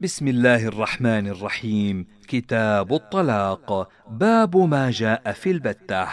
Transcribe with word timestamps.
بسم 0.00 0.28
الله 0.28 0.66
الرحمن 0.66 1.26
الرحيم. 1.26 2.06
كتاب 2.28 2.92
الطلاق. 2.92 3.88
باب 4.10 4.56
ما 4.56 4.90
جاء 4.90 5.32
في 5.32 5.50
البتة. 5.50 6.06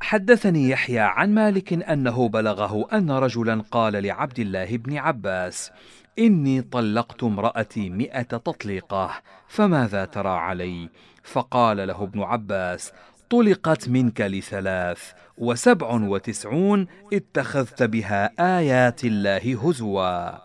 حدثني 0.00 0.68
يحيى 0.68 0.98
عن 0.98 1.34
مالك 1.34 1.72
أنه 1.72 2.28
بلغه 2.28 2.86
أن 2.92 3.10
رجلا 3.10 3.62
قال 3.70 4.02
لعبد 4.02 4.38
الله 4.38 4.76
بن 4.76 4.96
عباس 4.96 5.70
إني 6.18 6.62
طلقت 6.62 7.22
امرأتي 7.22 7.90
مئة 7.90 8.22
تطليقة 8.22 9.10
فماذا 9.48 10.04
ترى 10.04 10.28
علي؟ 10.28 10.88
فقال 11.22 11.76
له 11.76 12.02
ابن 12.02 12.22
عباس 12.22 12.92
طلقت 13.30 13.88
منك 13.88 14.20
لثلاث 14.20 15.12
وسبع 15.38 15.90
وتسعون 15.90 16.86
اتخذت 17.12 17.82
بها 17.82 18.30
آيات 18.58 19.04
الله 19.04 19.68
هزوا. 19.68 20.43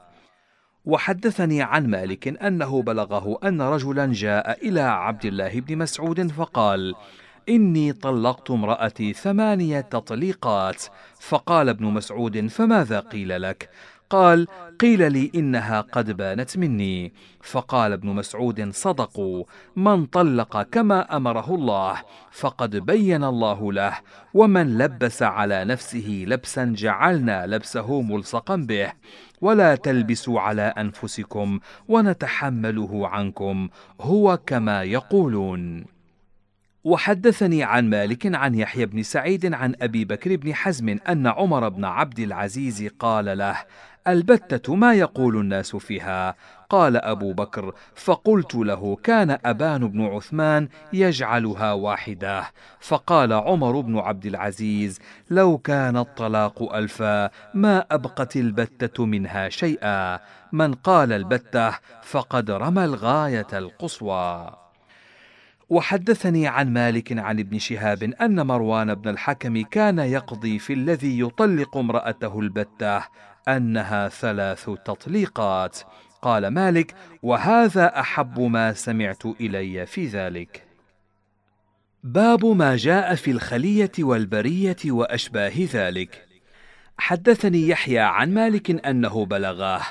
وحدثني 0.86 1.62
عن 1.62 1.88
مالك 1.88 2.28
أنه 2.28 2.82
بلغه 2.82 3.40
أن 3.44 3.62
رجلا 3.62 4.14
جاء 4.14 4.68
إلى 4.68 4.82
عبد 4.82 5.26
الله 5.26 5.60
بن 5.60 5.78
مسعود 5.78 6.32
فقال 6.32 6.96
إني 7.50 7.94
طلقت 7.94 8.52
امرأتي 8.52 9.14
ثمانية 9.14 9.82
تطليقات. 9.82 10.84
فقال 11.20 11.70
ابن 11.70 11.86
مسعود 11.86 12.48
فماذا 12.48 13.00
قيل 13.00 13.42
لك؟ 13.42 13.70
قال 14.10 14.48
قيل 14.80 15.12
لي 15.12 15.32
إنها 15.36 15.82
قد 15.82 16.12
بانت 16.12 16.58
مني. 16.58 17.14
فقال 17.44 17.94
ابن 17.94 18.10
مسعود 18.10 18.70
صدقوا 18.70 19.44
من 19.76 20.06
طلق 20.06 20.62
كما 20.62 21.18
أمره 21.18 21.56
الله 21.56 22.02
فقد 22.32 22.76
بين 22.76 23.24
الله 23.24 23.74
له 23.74 23.98
ومن 24.34 24.78
لبس 24.78 25.24
على 25.24 25.66
نفسه 25.66 26.26
لبسا 26.28 26.74
جعلنا 26.78 27.48
لبسه 27.48 28.02
ملصقا 28.02 28.56
به 28.56 28.92
ولا 29.42 29.76
تلبسوا 29.76 30.40
على 30.40 30.62
أنفسكم 30.62 31.60
ونتحمله 31.88 33.08
عنكم 33.08 33.70
هو 34.02 34.40
كما 34.46 34.84
يقولون. 34.84 35.86
وحدثني 36.84 37.64
عن 37.64 37.90
مالك 37.90 38.36
عن 38.36 38.56
يحيى 38.56 38.86
بن 38.86 39.04
سعيد 39.04 39.54
عن 39.54 39.76
أبي 39.82 40.06
بكر 40.06 40.36
بن 40.36 40.54
حزم 40.54 40.98
أن 41.10 41.28
عمر 41.28 41.70
بن 41.70 41.86
عبد 41.86 42.20
العزيز 42.20 42.88
قال 43.00 43.38
له 43.38 43.56
البتة 44.08 44.76
ما 44.76 44.94
يقول 44.94 45.38
الناس 45.38 45.76
فيها. 45.76 46.36
قال 46.70 46.98
أبو 46.98 47.34
بكر 47.34 47.74
فقلت 47.96 48.56
له 48.56 48.96
كان 49.04 49.38
أبان 49.46 49.88
بن 49.88 50.06
عثمان 50.06 50.68
يجعلها 50.94 51.74
واحدة. 51.74 52.44
فقال 52.80 53.34
عمر 53.34 53.80
بن 53.80 53.98
عبد 53.98 54.26
العزيز 54.26 55.00
لو 55.30 55.58
كان 55.58 55.98
الطلاق 55.98 56.74
ألفا 56.76 57.30
ما 57.54 57.86
أبقت 57.92 58.36
البتة 58.36 59.06
منها 59.06 59.50
شيئا. 59.50 60.20
من 60.52 60.74
قال 60.74 61.14
البتة 61.14 61.72
فقد 62.04 62.52
رمى 62.52 62.86
الغاية 62.86 63.48
القصوى. 63.54 64.59
وحدثني 65.70 66.48
عن 66.48 66.74
مالك 66.74 67.18
عن 67.18 67.40
ابن 67.40 67.60
شهاب 67.60 68.04
أن 68.04 68.48
مروان 68.48 68.96
بن 68.96 69.10
الحكم 69.10 69.62
كان 69.62 70.00
يقضي 70.00 70.60
في 70.60 70.74
الذي 70.74 71.20
يطلق 71.20 71.78
امرأته 71.78 72.40
البتة 72.40 73.04
أنها 73.48 74.08
ثلاث 74.08 74.70
تطليقات. 74.86 75.80
قال 76.22 76.48
مالك 76.48 76.96
وهذا 77.24 78.00
أحب 78.00 78.40
ما 78.40 78.74
سمعت 78.74 79.26
إلي 79.26 79.86
في 79.86 80.08
ذلك. 80.08 80.66
باب 82.04 82.46
ما 82.46 82.76
جاء 82.76 83.16
في 83.16 83.32
الخلية 83.32 83.92
والبرية 84.00 84.78
وأشباه 84.86 85.54
ذلك. 85.74 86.26
حدثني 86.98 87.68
يحيى 87.68 88.00
عن 88.00 88.34
مالك 88.34 88.86
أنه 88.86 89.26
بلغاه 89.26 89.82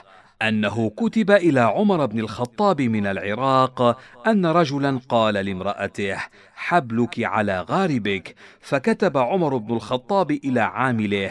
أنه 0.43 0.91
كتب 0.91 1.31
إلى 1.31 1.61
عمر 1.61 2.07
بن 2.07 2.19
الخطاب 2.19 2.81
من 2.83 3.07
العراق 3.07 3.99
أن 4.27 4.47
رجلا 4.47 5.01
قال 5.09 5.35
لامرأته 5.35 6.17
حبلك 6.55 7.25
على 7.25 7.61
غاربك. 7.61 8.35
فكتب 8.61 9.17
عمر 9.17 9.57
بن 9.57 9.75
الخطاب 9.75 10.31
إلى 10.31 10.61
عامله 10.61 11.31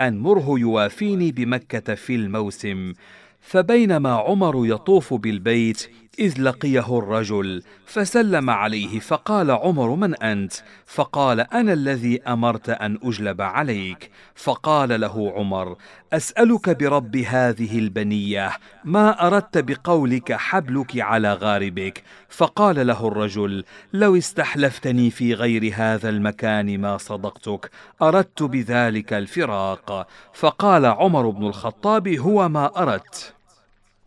أن 0.00 0.18
مره 0.18 0.58
يوافيني 0.58 1.32
بمكة 1.32 1.94
في 1.94 2.14
الموسم. 2.14 2.92
فبينما 3.40 4.12
عمر 4.14 4.66
يطوف 4.66 5.14
بالبيت 5.14 5.90
إذ 6.18 6.40
لقيه 6.40 6.98
الرجل 6.98 7.62
فسلم 7.86 8.50
عليه 8.50 8.98
فقال 9.00 9.50
عمر 9.50 9.94
من 9.94 10.14
أنت؟ 10.22 10.52
فقال 10.86 11.40
أنا 11.40 11.72
الذي 11.72 12.22
أمرت 12.22 12.68
أن 12.68 12.98
أجلب 13.02 13.42
عليك. 13.42 14.10
فقال 14.34 15.00
له 15.00 15.32
عمر 15.36 15.76
أسألك 16.12 16.70
برب 16.70 17.16
هذه 17.16 17.78
البنية 17.78 18.52
ما 18.84 19.26
أردت 19.26 19.58
بقولك 19.58 20.32
حبلك 20.32 21.00
على 21.00 21.32
غاربك 21.32 22.02
فقال 22.28 22.86
له 22.86 23.08
الرجل 23.08 23.64
لو 23.92 24.16
استحلفتني 24.16 25.10
في 25.10 25.34
غير 25.34 25.72
هذا 25.74 26.08
المكان 26.08 26.80
ما 26.80 26.96
صدقتك 26.96 27.70
أردت 28.02 28.42
بذلك 28.42 29.12
الفراق. 29.12 30.08
فقال 30.32 30.86
عمر 30.86 31.30
بن 31.30 31.46
الخطاب 31.46 32.08
هو 32.08 32.48
ما 32.48 32.82
أردت. 32.82 33.35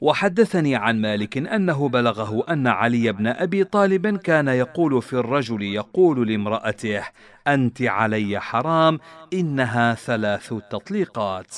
وحدثني 0.02 0.76
عن 0.76 1.02
مالك 1.02 1.38
أنه 1.38 1.90
بلغه 1.90 2.44
أن 2.50 2.68
علي 2.68 3.12
بن 3.12 3.28
أبي 3.28 3.64
طالب 3.64 4.18
كان 4.18 4.48
يقول 4.48 5.02
في 5.02 5.14
الرجل 5.14 5.62
يقول 5.62 6.28
لامرأته 6.28 7.04
أنت 7.48 7.82
علي 7.82 8.40
حرام 8.40 9.00
إنها 9.34 9.94
ثلاث 9.94 10.54
تطليقات. 10.72 11.56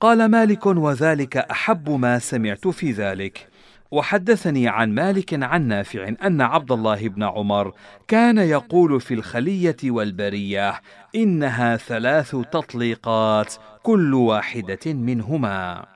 قال 0.00 0.30
مالك 0.30 0.66
وذلك 0.66 1.36
أحب 1.36 1.90
ما 1.90 2.18
سمعت 2.18 2.68
في 2.68 2.92
ذلك. 2.92 3.48
وحدثني 3.90 4.68
عن 4.68 4.94
مالك 4.94 5.42
عن 5.42 5.68
نافع 5.68 6.08
أن 6.22 6.40
عبد 6.40 6.72
الله 6.72 7.08
بن 7.08 7.22
عمر 7.22 7.72
كان 8.08 8.38
يقول 8.38 9.00
في 9.00 9.14
الخلية 9.14 9.76
والبرية 9.84 10.80
إنها 11.14 11.76
ثلاث 11.76 12.36
تطليقات 12.52 13.54
كل 13.82 14.14
واحدة 14.14 14.92
منهما. 14.92 15.86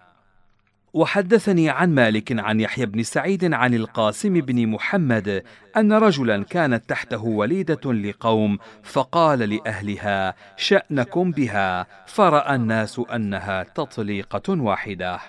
وحدثني 0.94 1.70
عن 1.70 1.94
مالك 1.94 2.40
عن 2.40 2.60
يحيى 2.60 2.86
بن 2.86 3.02
سعيد 3.02 3.54
عن 3.54 3.74
القاسم 3.74 4.32
بن 4.32 4.66
محمد 4.66 5.42
أن 5.76 5.92
رجلا 5.92 6.44
كانت 6.44 6.90
تحته 6.90 7.24
وليدة 7.24 7.92
لقوم 7.92 8.58
فقال 8.82 9.38
لأهلها 9.38 10.34
شأنكم 10.56 11.30
بها. 11.30 11.86
فرأى 12.06 12.54
الناس 12.54 13.00
أنها 13.14 13.62
تطليقة 13.62 14.60
واحدة. 14.60 15.20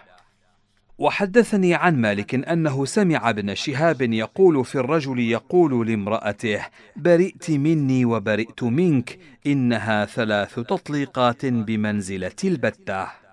وحدثني 0.98 1.74
عن 1.74 2.02
مالك 2.02 2.36
أنه 2.50 2.86
سمع 2.86 3.30
ابن 3.30 3.56
شهاب 3.56 4.02
يقول 4.02 4.66
في 4.66 4.76
الرجل 4.76 5.20
يقول 5.20 5.88
لامرأته 5.88 6.62
برئت 6.96 7.52
مني 7.52 8.06
وبرئت 8.06 8.64
منك 8.64 9.20
إنها 9.48 10.06
ثلاث 10.06 10.60
تطليقات 10.60 11.46
بمنزلة 11.46 12.36
البتة. 12.44 13.25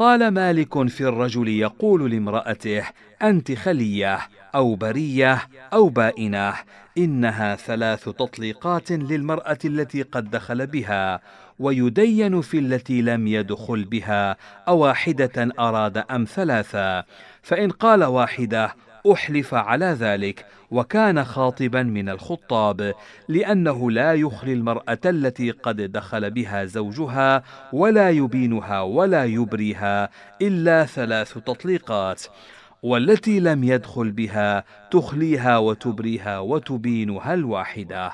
قال 0.00 0.28
مالك 0.28 0.88
في 0.88 1.00
الرجل 1.00 1.48
يقول 1.48 2.10
لامرأته 2.10 2.84
أنت 3.22 3.52
خلية 3.52 4.18
أو 4.54 4.74
برية 4.74 5.48
أو 5.72 5.88
بائنة 5.88 6.54
إنها 6.98 7.56
ثلاث 7.56 8.04
تطليقات 8.04 8.92
للمرأة 8.92 9.58
التي 9.64 10.02
قد 10.02 10.30
دخل 10.30 10.66
بها 10.66 11.20
ويدين 11.58 12.40
في 12.40 12.58
التي 12.58 13.02
لم 13.02 13.26
يدخل 13.26 13.84
بها 13.84 14.36
أواحدة 14.68 15.52
أراد 15.58 15.96
أم 15.98 16.24
ثلاثة 16.24 17.04
فإن 17.42 17.70
قال 17.70 18.04
واحدة 18.04 18.74
أحلف 19.12 19.54
على 19.54 19.86
ذلك 19.86 20.46
وكان 20.70 21.24
خاطبا 21.24 21.82
من 21.82 22.08
الخطاب 22.08 22.94
لأنه 23.28 23.90
لا 23.90 24.14
يخلي 24.14 24.52
المرأة 24.52 24.98
التي 25.04 25.50
قد 25.50 25.76
دخل 25.76 26.30
بها 26.30 26.64
زوجها 26.64 27.42
ولا 27.72 28.10
يبينها 28.10 28.80
ولا 28.80 29.24
يبريها 29.24 30.10
إلا 30.42 30.84
ثلاث 30.84 31.34
تطليقات 31.34 32.22
والتي 32.82 33.40
لم 33.40 33.64
يدخل 33.64 34.10
بها 34.10 34.64
تخليها 34.90 35.58
وتبريها 35.58 36.38
وتبينها 36.38 37.34
الواحدة. 37.34 38.12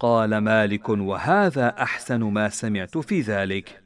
قال 0.00 0.38
مالك 0.38 0.88
وهذا 0.88 1.68
أحسن 1.68 2.20
ما 2.20 2.48
سمعت 2.48 2.98
في 2.98 3.20
ذلك. 3.20 3.80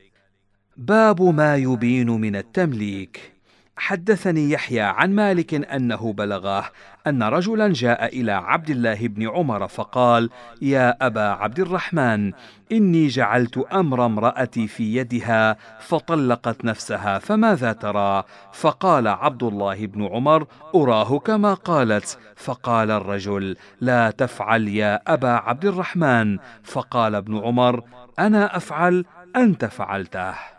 باب 0.77 1.23
ما 1.23 1.57
يبين 1.57 2.11
من 2.11 2.37
التمليك. 2.37 3.36
حدثني 3.77 4.51
يحيى 4.51 4.81
عن 4.81 5.15
مالك 5.15 5.55
أنه 5.55 6.13
بلغاه 6.13 6.65
أن 7.07 7.23
رجلا 7.23 7.73
جاء 7.73 8.21
إلى 8.21 8.33
عبد 8.33 8.71
الله 8.71 9.09
بن 9.09 9.29
عمر 9.29 9.69
فقال 9.69 10.31
يا 10.63 11.07
أبا 11.07 11.29
عبد 11.29 11.61
الرحمن 11.61 12.33
إني 12.73 13.07
جعلت 13.07 13.59
أمر 13.59 14.07
امرأتي 14.07 14.67
في 14.67 14.97
يدها 14.97 15.57
فطلقت 15.81 16.65
نفسها 16.65 17.19
فماذا 17.19 17.73
ترى 17.73 18.25
فقال 18.53 19.09
عبد 19.09 19.43
الله 19.43 19.87
بن 19.87 20.07
عمر 20.07 20.47
أراه 20.75 21.19
كما 21.19 21.55
قالت. 21.55 22.19
فقال 22.37 22.91
الرجل 22.91 23.57
لا 23.81 24.11
تفعل 24.11 24.69
يا 24.69 25.03
أبا 25.07 25.31
عبد 25.31 25.65
الرحمن. 25.65 26.39
فقال 26.63 27.15
ابن 27.15 27.39
عمر 27.39 27.83
أنا 28.19 28.57
أفعل 28.57 29.05
أنت 29.37 29.65
فعلته. 29.65 30.56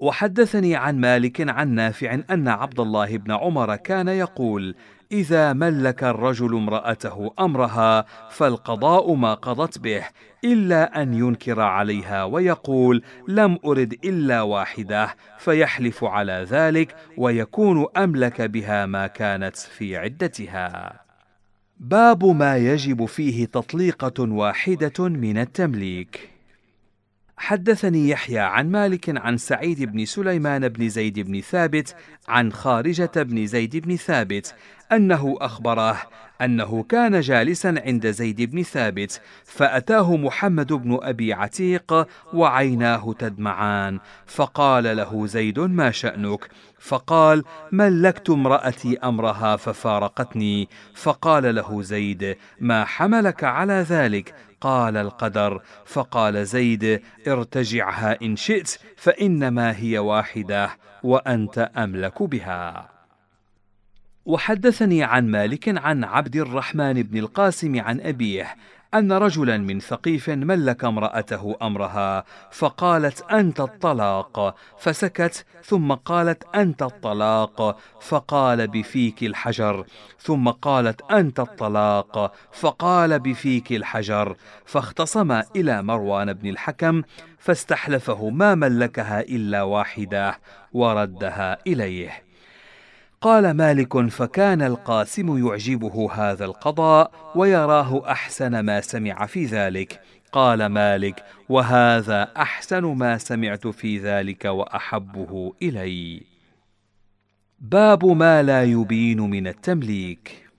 وحدثني 0.00 0.76
عن 0.76 1.00
مالك 1.00 1.48
عن 1.48 1.68
نافع 1.68 2.18
أن 2.30 2.48
عبد 2.48 2.80
الله 2.80 3.16
بن 3.16 3.32
عمر 3.32 3.76
كان 3.76 4.08
يقول 4.08 4.74
إذا 5.12 5.52
ملك 5.52 6.04
الرجل 6.04 6.54
امرأته 6.54 7.30
أمرها 7.40 8.04
فالقضاء 8.30 9.14
ما 9.14 9.34
قضت 9.34 9.78
به 9.78 10.04
إلا 10.44 11.02
أن 11.02 11.14
ينكر 11.14 11.60
عليها 11.60 12.24
ويقول 12.24 13.02
لم 13.28 13.58
أرد 13.64 13.92
إلا 14.04 14.42
واحدة 14.42 15.16
فيحلف 15.38 16.04
على 16.04 16.46
ذلك 16.50 16.96
ويكون 17.16 17.86
أملك 17.96 18.42
بها 18.42 18.86
ما 18.86 19.06
كانت 19.06 19.56
في 19.56 19.96
عدتها. 19.96 21.00
باب 21.80 22.24
ما 22.24 22.56
يجب 22.56 23.04
فيه 23.04 23.46
تطليقة 23.46 24.22
واحدة 24.22 25.08
من 25.08 25.38
التمليك. 25.38 26.29
حدثني 27.40 28.08
يحيى 28.08 28.38
عن 28.38 28.70
مالك 28.70 29.18
عن 29.18 29.36
سعيد 29.36 29.82
بن 29.82 30.04
سليمان 30.04 30.68
بن 30.68 30.88
زيد 30.88 31.20
بن 31.20 31.40
ثابت 31.40 31.96
عن 32.28 32.52
خارجة 32.52 33.10
بن 33.16 33.46
زيد 33.46 33.76
بن 33.76 33.96
ثابت 33.96 34.54
أنه 34.92 35.36
اخبره 35.40 35.96
أنه 36.40 36.82
كان 36.82 37.20
جالسا 37.20 37.74
عند 37.86 38.10
زيد 38.10 38.50
بن 38.50 38.62
ثابت 38.62 39.20
فأتاه 39.44 40.16
محمد 40.16 40.72
بن 40.72 40.98
أبي 41.02 41.32
عتيق 41.32 42.06
وعيناه 42.32 43.14
تدمعان 43.18 43.98
فقال 44.26 44.96
له 44.96 45.26
زيد 45.26 45.58
ما 45.58 45.90
شأنك؟ 45.90 46.48
فقال 46.78 47.44
ملكت 47.72 48.30
امرأتي 48.30 48.98
أمرها 48.98 49.56
ففارقتني. 49.56 50.68
فقال 50.94 51.54
له 51.54 51.82
زيد 51.82 52.36
ما 52.60 52.84
حملك 52.84 53.44
على 53.44 53.86
ذلك؟ 53.88 54.34
قال 54.60 54.96
القدر 54.96 55.62
فقال 55.86 56.46
زيد 56.46 57.02
ارتجعها 57.28 58.18
إن 58.22 58.36
شئت 58.36 58.78
فإنما 58.96 59.76
هي 59.76 59.98
واحدة 59.98 60.70
وأنت 61.02 61.70
أملك 61.76 62.22
بها. 62.22 62.88
وحدثني 64.26 65.04
عن 65.04 65.30
مالك 65.30 65.78
عن 65.78 66.04
عبد 66.04 66.36
الرحمن 66.36 67.02
بن 67.02 67.18
القاسم 67.18 67.80
عن 67.80 68.00
أبيه 68.00 68.56
أن 68.94 69.12
رجلا 69.12 69.58
من 69.58 69.80
ثقيف 69.80 70.30
ملك 70.30 70.84
امرأته 70.84 71.56
أمرها 71.62 72.24
فقالت 72.50 73.22
أنت 73.32 73.60
الطلاق 73.60 74.54
فسكت 74.78 75.44
ثم 75.64 75.92
قالت 75.92 76.44
أنت 76.54 76.82
الطلاق 76.82 77.78
فقال 78.00 78.68
بفيك 78.68 79.22
الحجر 79.22 79.84
ثم 80.18 80.48
قالت 80.48 81.10
أنت 81.10 81.40
الطلاق 81.40 82.32
فقال 82.52 83.18
بفيك 83.18 83.72
الحجر 83.72 84.36
فاختصما 84.64 85.44
إلى 85.56 85.82
مروان 85.82 86.32
بن 86.32 86.48
الحكم 86.48 87.02
فاستحلفه 87.38 88.30
ما 88.30 88.54
ملكها 88.54 89.20
إلا 89.20 89.62
واحدة 89.62 90.38
وردها 90.72 91.58
إليه. 91.66 92.29
قال 93.22 93.50
مالك 93.50 94.08
فكان 94.08 94.62
القاسم 94.62 95.46
يعجبه 95.46 96.12
هذا 96.12 96.44
القضاء 96.44 97.12
ويراه 97.34 98.10
أحسن 98.10 98.60
ما 98.60 98.80
سمع 98.80 99.26
في 99.26 99.44
ذلك. 99.44 100.00
قال 100.32 100.66
مالك 100.66 101.24
وهذا 101.48 102.22
أحسن 102.36 102.84
ما 102.84 103.18
سمعت 103.18 103.66
في 103.66 103.98
ذلك 103.98 104.44
وأحبه 104.44 105.52
إلي. 105.62 106.22
باب 107.58 108.04
ما 108.06 108.42
لا 108.42 108.64
يبين 108.64 109.20
من 109.20 109.46
التمليك. 109.46 110.49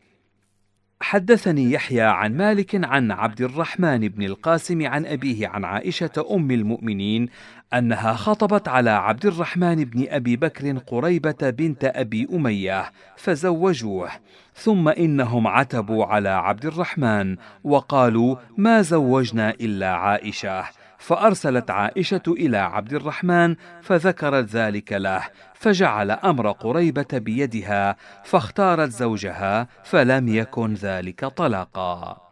حدثني 1.12 1.72
يحيى 1.72 2.02
عن 2.02 2.38
مالك 2.38 2.86
عن 2.86 3.12
عبد 3.12 3.42
الرحمن 3.42 4.08
بن 4.08 4.24
القاسم 4.24 4.88
عن 4.88 5.06
أبيه 5.06 5.48
عن 5.48 5.66
عائشة 5.66 6.25
أم 6.31 6.52
المؤمنين 6.52 7.30
أنها 7.74 8.13
خطبت 8.13 8.68
على 8.68 8.90
عبد 8.90 9.25
الرحمن 9.25 9.75
بن 9.75 10.06
أبي 10.10 10.36
بكر 10.36 10.78
قريبة 10.78 11.50
بنت 11.50 11.92
أبي 11.96 12.28
أمية 12.34 12.92
فزوجوه 13.16 14.10
ثم 14.56 14.90
إنهم 14.90 15.48
عتبوا 15.48 16.06
على 16.06 16.30
عبد 16.30 16.66
الرحمن 16.66 17.38
وقالوا 17.64 18.36
ما 18.57 18.81
زوجنا 18.81 19.50
إلا 19.50 19.92
عائشة. 19.94 20.64
فأرسلت 21.01 21.71
عائشة 21.71 22.21
إلى 22.27 22.57
عبد 22.57 22.94
الرحمن 22.94 23.56
فذكرت 23.81 24.45
ذلك 24.45 24.94
له 24.94 25.24
فجعل 25.53 26.12
أمر 26.12 26.51
قريبة 26.51 27.07
بيدها 27.13 27.95
فاختارت 28.24 28.89
زوجها 28.89 29.68
فلم 29.83 30.27
يكن 30.27 30.74
ذلك 30.74 31.25
طلاقا. 31.25 32.31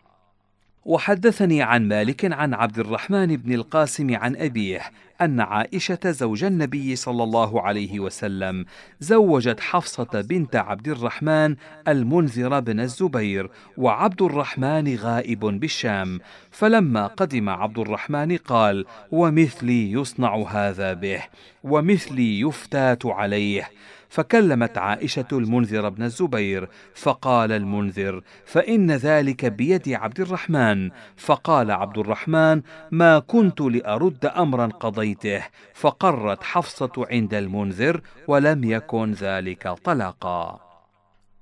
وحدثني 0.89 1.62
عن 1.62 1.88
مالك 1.88 2.33
عن 2.33 2.53
عبد 2.53 2.80
الرحمن 2.80 3.38
بن 3.38 3.53
القاسم 3.53 4.15
عن 4.15 4.36
أبيه 4.36 4.81
أن 5.21 5.39
عائشة 5.39 6.00
زوج 6.06 6.44
النبي 6.44 6.95
صلى 6.95 7.24
الله 7.24 7.62
عليه 7.62 8.00
وسلم 8.00 8.65
زوجت 9.00 9.59
حفصة 9.59 10.21
بنت 10.21 10.56
عبد 10.56 10.88
الرحمن 10.88 11.56
المنذر 11.88 12.59
بن 12.59 12.80
الزبير 12.80 13.50
وعبد 13.77 14.21
الرحمن 14.21 14.95
غائب 14.95 15.39
بالشام 15.39 16.19
فلما 16.51 17.07
قدم 17.07 17.50
عبد 17.50 17.80
الرحمن 17.80 18.38
قال 18.38 18.86
ومثلي 19.12 19.91
يصنع 19.91 20.36
هذا 20.36 20.94
به 20.94 21.21
ومثلي 21.63 22.39
يفتات 22.39 23.06
عليه 23.06 23.69
فكلمت 24.10 24.78
عائشة 24.78 25.28
المنذر 25.32 25.90
بن 25.90 26.04
الزبير 26.04 26.70
فقال 26.96 27.52
المنذر 27.52 28.22
فإن 28.46 28.92
ذلك 28.92 29.46
بيد 29.46 29.90
عبد 29.90 30.20
الرحمن. 30.20 30.90
فقال 31.18 31.72
عبد 31.72 31.98
الرحمن 31.98 32.62
ما 32.92 33.20
كنت 33.20 33.62
لأرد 33.62 34.26
أمرا 34.26 34.68
قضيته 34.68 35.44
فقرت 35.74 36.44
حفصة 36.44 36.92
عند 36.98 37.34
المنذر 37.34 38.02
ولم 38.28 38.64
يكن 38.64 39.12
ذلك 39.12 39.68
طلاقا 39.84 40.69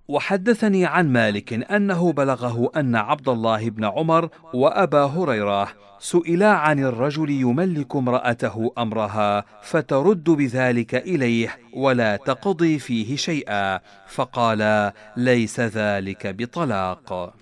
وحدثني 0.07 0.85
عن 0.85 1.09
مالك 1.09 1.71
أنه 1.71 2.11
بلغه 2.11 2.71
أن 2.75 2.95
عبد 2.95 3.29
الله 3.29 3.69
بن 3.69 3.85
عمر 3.85 4.29
وأبا 4.53 5.03
هريرة 5.03 5.67
سئلا 5.99 6.51
عن 6.51 6.79
الرجل 6.79 7.29
يملك 7.29 7.95
امرأته 7.95 8.71
أمرها 8.77 9.45
فترد 9.61 10.23
بذلك 10.23 10.95
إليه 10.95 11.57
ولا 11.73 12.15
تقضي 12.15 12.79
فيه 12.79 13.15
شيئا 13.15 13.79
فقال 14.07 14.91
ليس 15.17 15.59
ذلك 15.59 16.27
بطلاق. 16.27 17.33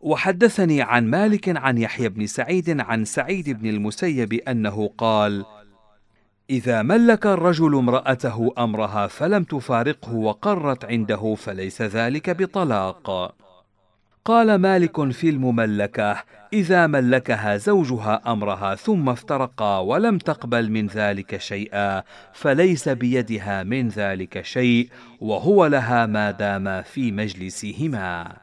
وحدثني 0.00 0.82
عن 0.82 1.10
مالك 1.10 1.56
عن 1.56 1.78
يحيى 1.78 2.08
بن 2.08 2.26
سعيد 2.26 2.80
عن 2.80 3.04
سعيد 3.04 3.50
بن 3.50 3.68
المسيب 3.68 4.32
أنه 4.32 4.90
قال 4.98 5.44
إذا 6.50 6.82
ملك 6.82 7.26
الرجل 7.26 7.74
امرأته 7.74 8.52
أمرها 8.58 9.06
فلم 9.06 9.44
تفارقه 9.44 10.14
وقرت 10.14 10.84
عنده 10.84 11.34
فليس 11.34 11.82
ذلك 11.82 12.30
بطلاق. 12.30 13.34
قال 14.24 14.54
مالك 14.54 15.10
في 15.10 15.30
المملكة 15.30 16.22
إذا 16.52 16.86
ملكها 16.86 17.56
زوجها 17.56 18.22
أمرها 18.26 18.74
ثم 18.74 19.08
افترقا 19.08 19.78
ولم 19.78 20.18
تقبل 20.18 20.70
من 20.70 20.86
ذلك 20.86 21.36
شيئا 21.36 22.02
فليس 22.32 22.88
بيدها 22.88 23.62
من 23.62 23.88
ذلك 23.88 24.44
شيء 24.44 24.88
وهو 25.20 25.66
لها 25.66 26.06
ما 26.06 26.30
دام 26.30 26.82
في 26.82 27.12
مجلسهما. 27.12 28.36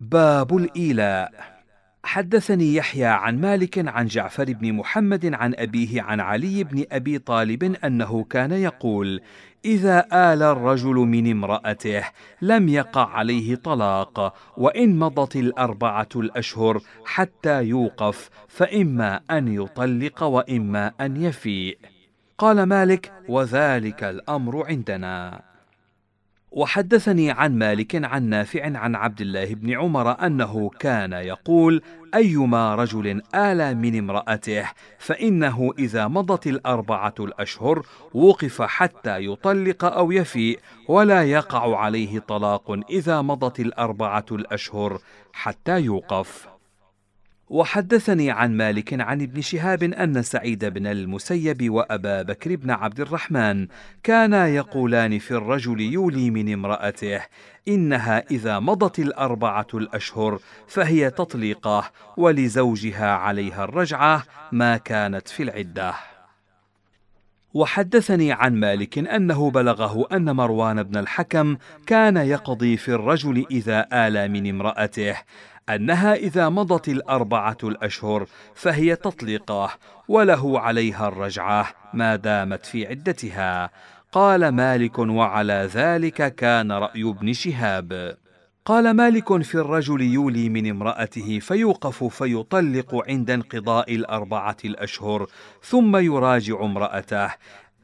باب 0.00 0.56
الإيلاء. 0.56 1.57
حدثني 2.04 2.74
يحيى 2.74 3.04
عن 3.04 3.40
مالك 3.40 3.88
عن 3.88 4.06
جعفر 4.06 4.44
بن 4.44 4.72
محمد 4.72 5.34
عن 5.34 5.54
أبيه 5.54 6.02
عن 6.02 6.20
علي 6.20 6.64
بن 6.64 6.84
أبي 6.92 7.18
طالب 7.18 7.64
أنه 7.84 8.24
كان 8.24 8.52
يقول: 8.52 9.20
إذا 9.64 10.06
آل 10.12 10.42
الرجل 10.42 10.94
من 10.94 11.30
امرأته 11.30 12.04
لم 12.42 12.68
يقع 12.68 13.08
عليه 13.08 13.54
طلاق، 13.54 14.34
وإن 14.56 14.98
مضت 14.98 15.36
الأربعة 15.36 16.08
الأشهر 16.16 16.80
حتى 17.04 17.62
يوقف، 17.62 18.30
فإما 18.48 19.20
أن 19.30 19.48
يطلق 19.48 20.22
وإما 20.22 20.92
أن 21.00 21.16
يفيء. 21.16 21.78
قال 22.38 22.62
مالك: 22.62 23.12
وذلك 23.28 24.04
الأمر 24.04 24.66
عندنا. 24.66 25.40
وحدثني 26.58 27.30
عن 27.30 27.58
مالك 27.58 28.04
عن 28.04 28.22
نافع 28.22 28.78
عن 28.78 28.94
عبد 28.94 29.20
الله 29.20 29.54
بن 29.54 29.70
عمر 29.70 30.26
أنه 30.26 30.70
كان 30.80 31.12
يقول 31.12 31.82
أيما 32.14 32.74
رجل 32.74 33.22
آلى 33.34 33.74
من 33.74 33.98
امرأته 33.98 34.64
فإنه 34.98 35.72
إذا 35.78 36.08
مضت 36.08 36.46
الأربعة 36.46 37.14
الأشهر 37.20 37.86
وقف 38.14 38.62
حتى 38.62 39.24
يطلق 39.24 39.84
أو 39.84 40.12
يفيء 40.12 40.58
ولا 40.88 41.24
يقع 41.24 41.78
عليه 41.78 42.18
طلاق 42.18 42.80
إذا 42.90 43.22
مضت 43.22 43.60
الأربعة 43.60 44.26
الأشهر 44.32 44.98
حتى 45.32 45.80
يوقف. 45.80 46.57
وحدثني 47.50 48.30
عن 48.30 48.56
مالك 48.56 49.00
عن 49.00 49.22
ابن 49.22 49.40
شهاب 49.40 49.82
أن 49.82 50.22
سعيد 50.22 50.64
بن 50.64 50.86
المسيب 50.86 51.70
وأبا 51.70 52.22
بكر 52.22 52.56
بن 52.56 52.70
عبد 52.70 53.00
الرحمن 53.00 53.66
كانا 54.02 54.48
يقولان 54.48 55.18
في 55.18 55.30
الرجل 55.30 55.80
يولي 55.80 56.30
من 56.30 56.52
امرأته 56.52 57.20
إنها 57.68 58.24
إذا 58.30 58.58
مضت 58.58 58.98
الأربعة 58.98 59.66
الأشهر 59.74 60.38
فهي 60.66 61.10
تطليقه 61.10 61.90
ولزوجها 62.16 63.10
عليها 63.10 63.64
الرجعة 63.64 64.24
ما 64.52 64.76
كانت 64.76 65.28
في 65.28 65.42
العدة. 65.42 65.94
وحدثني 67.54 68.32
عن 68.32 68.54
مالك 68.54 68.98
أنه 68.98 69.50
بلغه 69.50 70.06
أن 70.12 70.36
مروان 70.36 70.82
بن 70.82 70.96
الحكم 70.96 71.56
كان 71.86 72.16
يقضي 72.16 72.76
في 72.76 72.88
الرجل 72.88 73.46
إذا 73.50 73.86
آلى 73.92 74.28
من 74.28 74.50
امرأته 74.50 75.16
أنها 75.70 76.14
إذا 76.14 76.48
مضت 76.48 76.88
الأربعة 76.88 77.58
الأشهر 77.64 78.26
فهي 78.54 78.96
تطلقه 78.96 79.70
وله 80.08 80.60
عليها 80.60 81.08
الرجعة 81.08 81.66
ما 81.94 82.16
دامت 82.16 82.66
في 82.66 82.86
عدتها. 82.86 83.70
قال 84.12 84.48
مالك 84.48 84.98
وعلى 84.98 85.68
ذلك 85.72 86.34
كان 86.34 86.72
رأي 86.72 87.02
ابن 87.02 87.32
شهاب. 87.32 88.16
قال 88.64 88.90
مالك 88.90 89.42
في 89.42 89.54
الرجل 89.54 90.00
يولي 90.00 90.48
من 90.48 90.70
امرأته 90.70 91.38
فيوقف 91.38 92.04
فيطلق 92.04 93.04
عند 93.08 93.30
انقضاء 93.30 93.94
الأربعة 93.94 94.56
الأشهر 94.64 95.26
ثم 95.62 95.96
يراجع 95.96 96.64
امرأته 96.64 97.30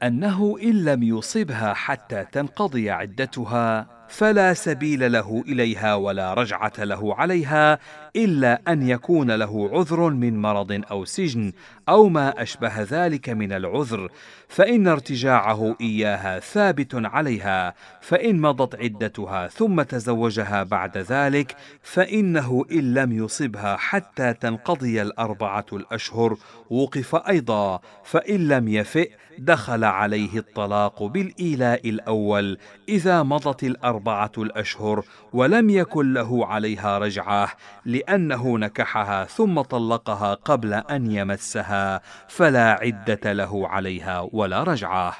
أنه 0.03 0.57
إن 0.63 0.83
لم 0.83 1.03
يصبها 1.03 1.73
حتى 1.73 2.25
تنقضي 2.31 2.89
عدتها. 2.89 3.94
فلا 4.07 4.53
سبيل 4.53 5.11
له 5.11 5.43
إليها 5.47 5.95
ولا 5.95 6.33
رجعة 6.33 6.73
له 6.79 7.15
عليها 7.15 7.79
إلا 8.15 8.61
أن 8.67 8.89
يكون 8.89 9.31
له 9.31 9.69
عذر 9.73 10.09
من 10.09 10.41
مرض 10.41 10.81
أو 10.91 11.05
سجن 11.05 11.51
أو 11.89 12.09
ما 12.09 12.41
أشبه 12.41 12.81
ذلك 12.81 13.29
من 13.29 13.51
العذر 13.51 14.09
فإن 14.47 14.87
ارتجاعه 14.87 15.75
إياها 15.81 16.39
ثابت 16.39 16.95
عليها 16.95 17.73
فإن 18.01 18.41
مضت 18.41 18.75
عدتها 18.75 19.47
ثم 19.47 19.81
تزوجها 19.81 20.63
بعد 20.63 20.97
ذلك 20.97 21.55
فإنه 21.81 22.65
إن 22.71 22.93
لم 22.93 23.11
يصبها 23.11 23.77
حتى 23.77 24.33
تنقضي 24.33 25.01
الأربعة 25.01 25.65
الأشهر 25.73 26.37
وقف 26.69 27.15
أيضا 27.15 27.79
فإن 28.03 28.47
لم 28.47 28.67
يفئ 28.67 29.11
دخل 29.37 29.83
عليه 29.83 30.37
الطلاق 30.37 31.03
بالإيلاء 31.03 31.89
الأول 31.89 32.57
إذا 32.89 33.23
مضت 33.23 33.63
الأربعة 33.63 34.31
الأشهر 34.37 35.03
ولم 35.33 35.69
يكن 35.69 36.13
له 36.13 36.45
عليها 36.45 36.97
رجعة 36.97 37.51
لأنه 38.09 38.57
نكحها 38.57 39.25
ثم 39.25 39.61
طلقها 39.61 40.33
قبل 40.33 40.73
أن 40.73 41.11
يمسها 41.11 42.01
فلا 42.27 42.71
عدة 42.71 43.33
له 43.33 43.67
عليها 43.67 44.29
ولا 44.31 44.63
رجعة. 44.63 45.15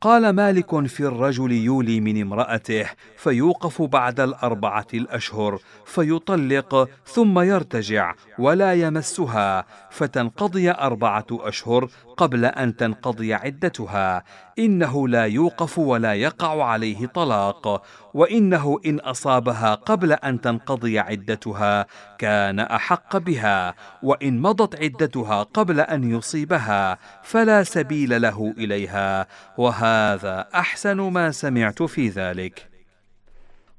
قال 0.00 0.30
مالك 0.30 0.86
في 0.86 1.00
الرجل 1.00 1.52
يولي 1.52 2.00
من 2.00 2.20
امرأته 2.20 2.86
فيوقف 3.16 3.82
بعد 3.82 4.20
الأربعة 4.20 4.86
الأشهر 4.94 5.58
فيطلق 5.86 6.88
ثم 7.06 7.38
يرتجع 7.38 8.14
ولا 8.38 8.74
يمسها 8.74 9.64
فتنقضي 9.92 10.70
أربعة 10.70 11.26
أشهر 11.30 11.88
قبل 12.16 12.44
أن 12.44 12.76
تنقضي 12.76 13.34
عدتها. 13.34 14.24
إنه 14.58 15.08
لا 15.08 15.24
يوقف 15.24 15.78
ولا 15.78 16.14
يقع 16.14 16.64
عليه 16.64 17.06
طلاق 17.06 17.82
وإنه 18.14 18.80
إن 18.86 18.98
أصابها 18.98 19.74
قبل 19.74 20.12
أن 20.12 20.40
تنقضي 20.40 20.98
عدتها 20.98 21.86
كان 22.18 22.60
أحق 22.60 23.16
بها 23.16 23.74
وإن 24.02 24.40
مضت 24.40 24.82
عدتها 24.82 25.42
قبل 25.42 25.80
أن 25.80 26.10
يصيبها 26.10 26.98
فلا 27.22 27.62
سبيل 27.62 28.22
له 28.22 28.54
إليها. 28.58 29.26
وهذا 29.58 30.48
أحسن 30.54 31.00
ما 31.00 31.30
سمعت 31.30 31.82
في 31.82 32.08
ذلك. 32.08 32.71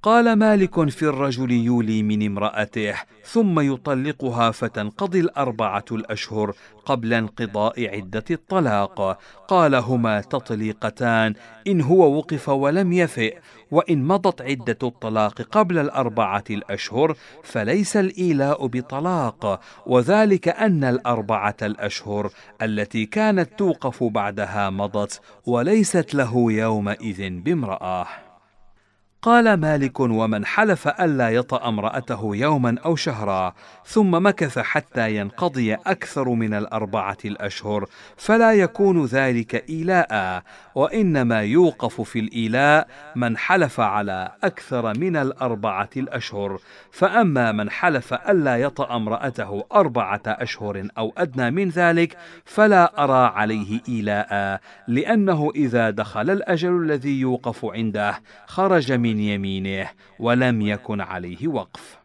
قال 0.03 0.33
مالك 0.33 0.89
في 0.89 1.03
الرجل 1.03 1.51
يولي 1.51 2.03
من 2.03 2.25
امرأته 2.25 2.95
ثم 3.25 3.59
يطلقها 3.59 4.51
فتنقضي 4.51 5.19
الأربعة 5.19 5.85
الأشهر 5.91 6.53
قبل 6.85 7.13
انقضاء 7.13 7.95
عدة 7.95 8.23
الطلاق. 8.31 9.19
قال 9.47 9.75
هما 9.75 10.21
تطليقتان 10.21 11.33
إن 11.67 11.81
هو 11.81 12.17
وقف 12.17 12.49
ولم 12.49 12.93
يفئ 12.93 13.37
وإن 13.71 14.03
مضت 14.03 14.41
عدة 14.41 14.77
الطلاق 14.83 15.41
قبل 15.41 15.77
الأربعة 15.77 16.43
الأشهر 16.49 17.15
فليس 17.43 17.97
الإيلاء 17.97 18.67
بطلاق. 18.67 19.61
وذلك 19.85 20.47
أن 20.47 20.83
الأربعة 20.83 21.57
الأشهر 21.61 22.29
التي 22.61 23.05
كانت 23.05 23.49
توقف 23.57 24.03
بعدها 24.03 24.69
مضت 24.69 25.21
وليست 25.45 26.13
له 26.13 26.51
يومئذ 26.51 27.29
بامرأة. 27.29 28.22
قال 29.23 29.53
مالك 29.53 29.99
ومن 29.99 30.45
حلف 30.45 30.87
ألا 30.87 31.29
يطأ 31.29 31.69
امرأته 31.69 32.35
يوما 32.35 32.75
أو 32.85 32.95
شهرا 32.95 33.53
ثم 33.85 34.25
مكث 34.25 34.59
حتى 34.59 35.15
ينقضي 35.15 35.73
أكثر 35.73 36.29
من 36.29 36.53
الأربعة 36.53 37.17
الأشهر 37.25 37.85
فلا 38.17 38.53
يكون 38.53 39.05
ذلك 39.05 39.69
إيلاء 39.69 40.43
وإنما 40.75 41.41
يوقف 41.41 42.01
في 42.01 42.19
الإيلاء 42.19 42.87
من 43.15 43.37
حلف 43.37 43.79
على 43.79 44.31
أكثر 44.43 44.99
من 44.99 45.15
الأربعة 45.15 45.89
الأشهر. 45.97 46.59
فأما 46.91 47.51
من 47.51 47.69
حلف 47.69 48.13
ألا 48.13 48.57
يطأ 48.57 48.95
امرأته 48.95 49.63
أربعة 49.73 50.21
أشهر 50.27 50.87
أو 50.97 51.13
أدنى 51.17 51.51
من 51.51 51.69
ذلك 51.69 52.17
فلا 52.45 53.03
أرى 53.03 53.33
عليه 53.35 53.81
إيلاء 53.89 54.59
لأنه 54.87 55.51
إذا 55.55 55.89
دخل 55.89 56.29
الأجل 56.29 56.81
الذي 56.81 57.19
يوقف 57.19 57.65
عنده 57.65 58.21
خرج 58.47 58.91
من 58.91 59.12
من 59.13 59.19
يمينه 59.19 59.89
ولم 60.19 60.61
يكن 60.61 61.01
عليه 61.01 61.47
وقف. 61.47 61.97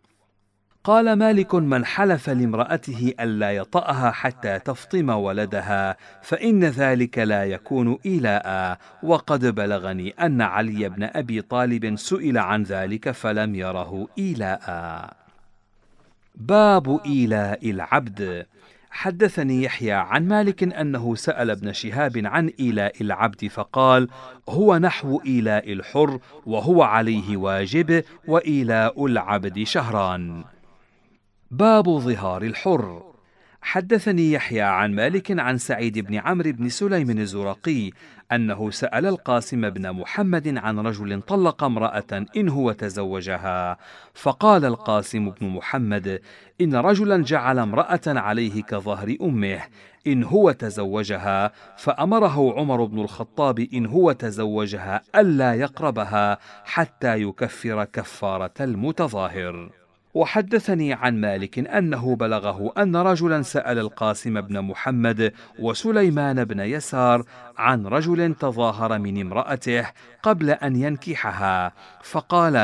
قال 0.84 1.12
مالك 1.12 1.54
من 1.54 1.84
حلف 1.84 2.30
لامرأته 2.30 3.14
ألا 3.20 3.52
يطأها 3.52 4.10
حتى 4.10 4.58
تفطم 4.58 5.08
ولدها 5.08 5.96
فإن 6.22 6.64
ذلك 6.64 7.18
لا 7.18 7.44
يكون 7.44 7.98
إيلاء. 8.06 8.78
وقد 9.02 9.46
بلغني 9.46 10.10
أن 10.10 10.40
علي 10.40 10.88
بن 10.88 11.02
أبي 11.02 11.42
طالب 11.42 11.96
سئل 11.96 12.38
عن 12.38 12.62
ذلك 12.62 13.10
فلم 13.10 13.54
يره 13.54 14.08
إيلاء. 14.18 15.16
باب 16.34 17.00
إيلاء 17.06 17.70
العبد. 17.70 18.46
حدثني 18.90 19.62
يحيى 19.62 19.92
عن 19.92 20.28
مالك 20.28 20.62
أنه 20.62 21.14
سأل 21.14 21.50
ابن 21.50 21.72
شهاب 21.72 22.22
عن 22.24 22.50
إيلاء 22.60 23.02
العبد 23.02 23.46
فقال 23.46 24.08
هو 24.48 24.78
نحو 24.78 25.20
إيلاء 25.26 25.72
الحر 25.72 26.18
وهو 26.46 26.82
عليه 26.82 27.36
واجب 27.36 28.04
وإيلاء 28.26 29.06
العبد 29.06 29.62
شهران. 29.62 30.44
باب 31.50 31.84
ظهار 31.84 32.42
الحر. 32.42 33.02
حدثني 33.60 34.32
يحيى 34.32 34.60
عن 34.60 34.94
مالك 34.94 35.40
عن 35.40 35.58
سعيد 35.58 35.98
بن 35.98 36.14
عمرو 36.14 36.52
بن 36.52 36.68
سليم 36.68 37.10
الزرقي 37.10 37.90
أنه 38.32 38.70
سأل 38.70 39.06
القاسم 39.06 39.70
بن 39.70 39.92
محمد 39.92 40.58
عن 40.58 40.78
رجل 40.78 41.22
طلق 41.22 41.64
امرأة 41.64 42.26
إن 42.36 42.48
هو 42.48 42.72
تزوجها. 42.72 43.78
فقال 44.14 44.64
القاسم 44.64 45.30
بن 45.30 45.48
محمد 45.48 46.20
إن 46.60 46.74
رجلا 46.74 47.22
جعل 47.22 47.58
امرأة 47.58 48.00
عليه 48.06 48.62
كظهر 48.62 49.16
أمه 49.22 49.60
إن 50.06 50.24
هو 50.24 50.52
تزوجها 50.52 51.52
فأمره 51.76 52.54
عمر 52.58 52.84
بن 52.84 53.00
الخطاب 53.00 53.58
إن 53.58 53.86
هو 53.86 54.12
تزوجها 54.12 55.02
ألا 55.16 55.54
يقربها 55.54 56.38
حتى 56.64 57.22
يكفر 57.22 57.84
كفارة 57.84 58.54
المتظاهر. 58.60 59.70
وحدثني 60.18 60.92
عن 60.92 61.20
مالك 61.20 61.58
أنه 61.58 62.16
بلغه 62.16 62.72
أن 62.78 62.96
رجلا 62.96 63.42
سأل 63.42 63.78
القاسم 63.78 64.40
بن 64.40 64.60
محمد 64.60 65.32
وسليمان 65.58 66.44
بن 66.44 66.60
يسار 66.60 67.24
عن 67.58 67.86
رجل 67.86 68.34
تظاهر 68.34 68.98
من 68.98 69.20
امرأته 69.20 69.86
قبل 70.22 70.50
أن 70.50 70.76
ينكحها 70.76 71.72
فقال 72.02 72.56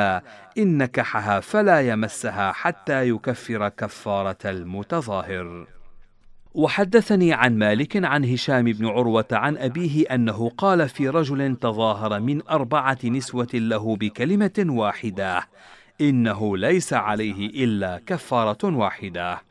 إن 0.58 0.78
نكحها 0.78 1.40
فلا 1.40 1.80
يمسها 1.80 2.52
حتى 2.52 3.08
يكفر 3.08 3.68
كفارة 3.68 4.38
المتظاهر. 4.44 5.66
وحدثني 6.54 7.32
عن 7.32 7.58
مالك 7.58 8.04
عن 8.04 8.24
هشام 8.24 8.64
بن 8.64 8.86
عروة 8.86 9.28
عن 9.32 9.56
أبيه 9.56 10.04
أنه 10.14 10.50
قال 10.58 10.88
في 10.88 11.08
رجل 11.08 11.56
تظاهر 11.56 12.20
من 12.20 12.48
أربعة 12.48 12.98
نسوة 13.04 13.48
له 13.54 13.96
بكلمة 13.96 14.64
واحدة 14.68 15.48
إنه 16.00 16.56
ليس 16.56 16.92
عليه 16.92 17.64
إلا 17.64 18.00
كفارة 18.06 18.76
واحدة. 18.76 19.42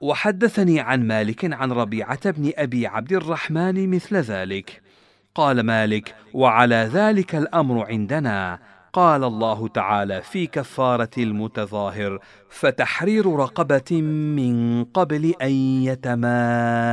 وحدثني 0.00 0.80
عن 0.80 1.06
مالك 1.06 1.52
عن 1.52 1.72
ربيعة 1.72 2.30
بن 2.30 2.52
أبي 2.56 2.86
عبد 2.86 3.12
الرحمن 3.12 3.90
مثل 3.90 4.16
ذلك. 4.16 4.82
قال 5.34 5.60
مالك 5.60 6.14
وعلى 6.34 6.90
ذلك 6.92 7.34
الأمر 7.34 7.86
عندنا. 7.86 8.58
قال 8.92 9.24
الله 9.24 9.68
تعالى 9.68 10.22
في 10.22 10.46
كفارة 10.46 11.10
المتظاهر 11.18 12.18
فتحرير 12.50 13.36
رقبة 13.36 14.02
من 14.02 14.84
قبل 14.84 15.34
أن 15.42 15.50
يتماسا. 15.82 16.92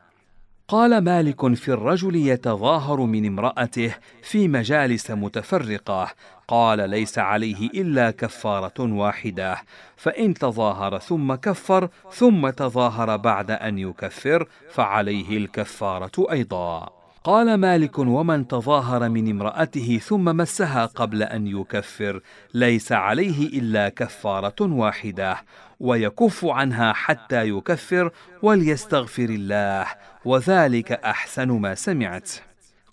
قال 0.71 0.97
مالك 0.97 1.53
في 1.53 1.69
الرجل 1.69 2.15
يتظاهر 2.15 3.01
من 3.01 3.25
امرأته 3.25 3.95
في 4.23 4.47
مجالس 4.47 5.11
متفرقة. 5.11 6.07
قال 6.47 6.89
ليس 6.89 7.19
عليه 7.19 7.69
إلا 7.69 8.11
كفارة 8.11 8.73
واحدة. 8.79 9.57
فإن 9.97 10.33
تظاهر 10.33 10.99
ثم 10.99 11.35
كفر 11.35 11.89
ثم 12.11 12.49
تظاهر 12.49 13.17
بعد 13.17 13.51
أن 13.51 13.77
يكفر 13.79 14.47
فعليه 14.69 15.37
الكفارة 15.37 16.31
أيضا. 16.31 16.89
قال 17.23 17.53
مالك 17.55 17.99
ومن 17.99 18.47
تظاهر 18.47 19.09
من 19.09 19.29
امرأته 19.29 19.99
ثم 20.03 20.25
مسها 20.25 20.85
قبل 20.85 21.23
أن 21.23 21.47
يكفر 21.47 22.21
ليس 22.53 22.91
عليه 22.91 23.59
إلا 23.59 23.89
كفارة 23.89 24.55
واحدة. 24.61 25.37
ويكف 25.79 26.45
عنها 26.45 26.93
حتى 26.93 27.49
يكفر 27.49 28.11
وليستغفر 28.41 29.29
الله. 29.29 29.85
وذلك 30.25 30.91
أحسن 30.91 31.51
ما 31.51 31.75
سمعت. 31.75 32.31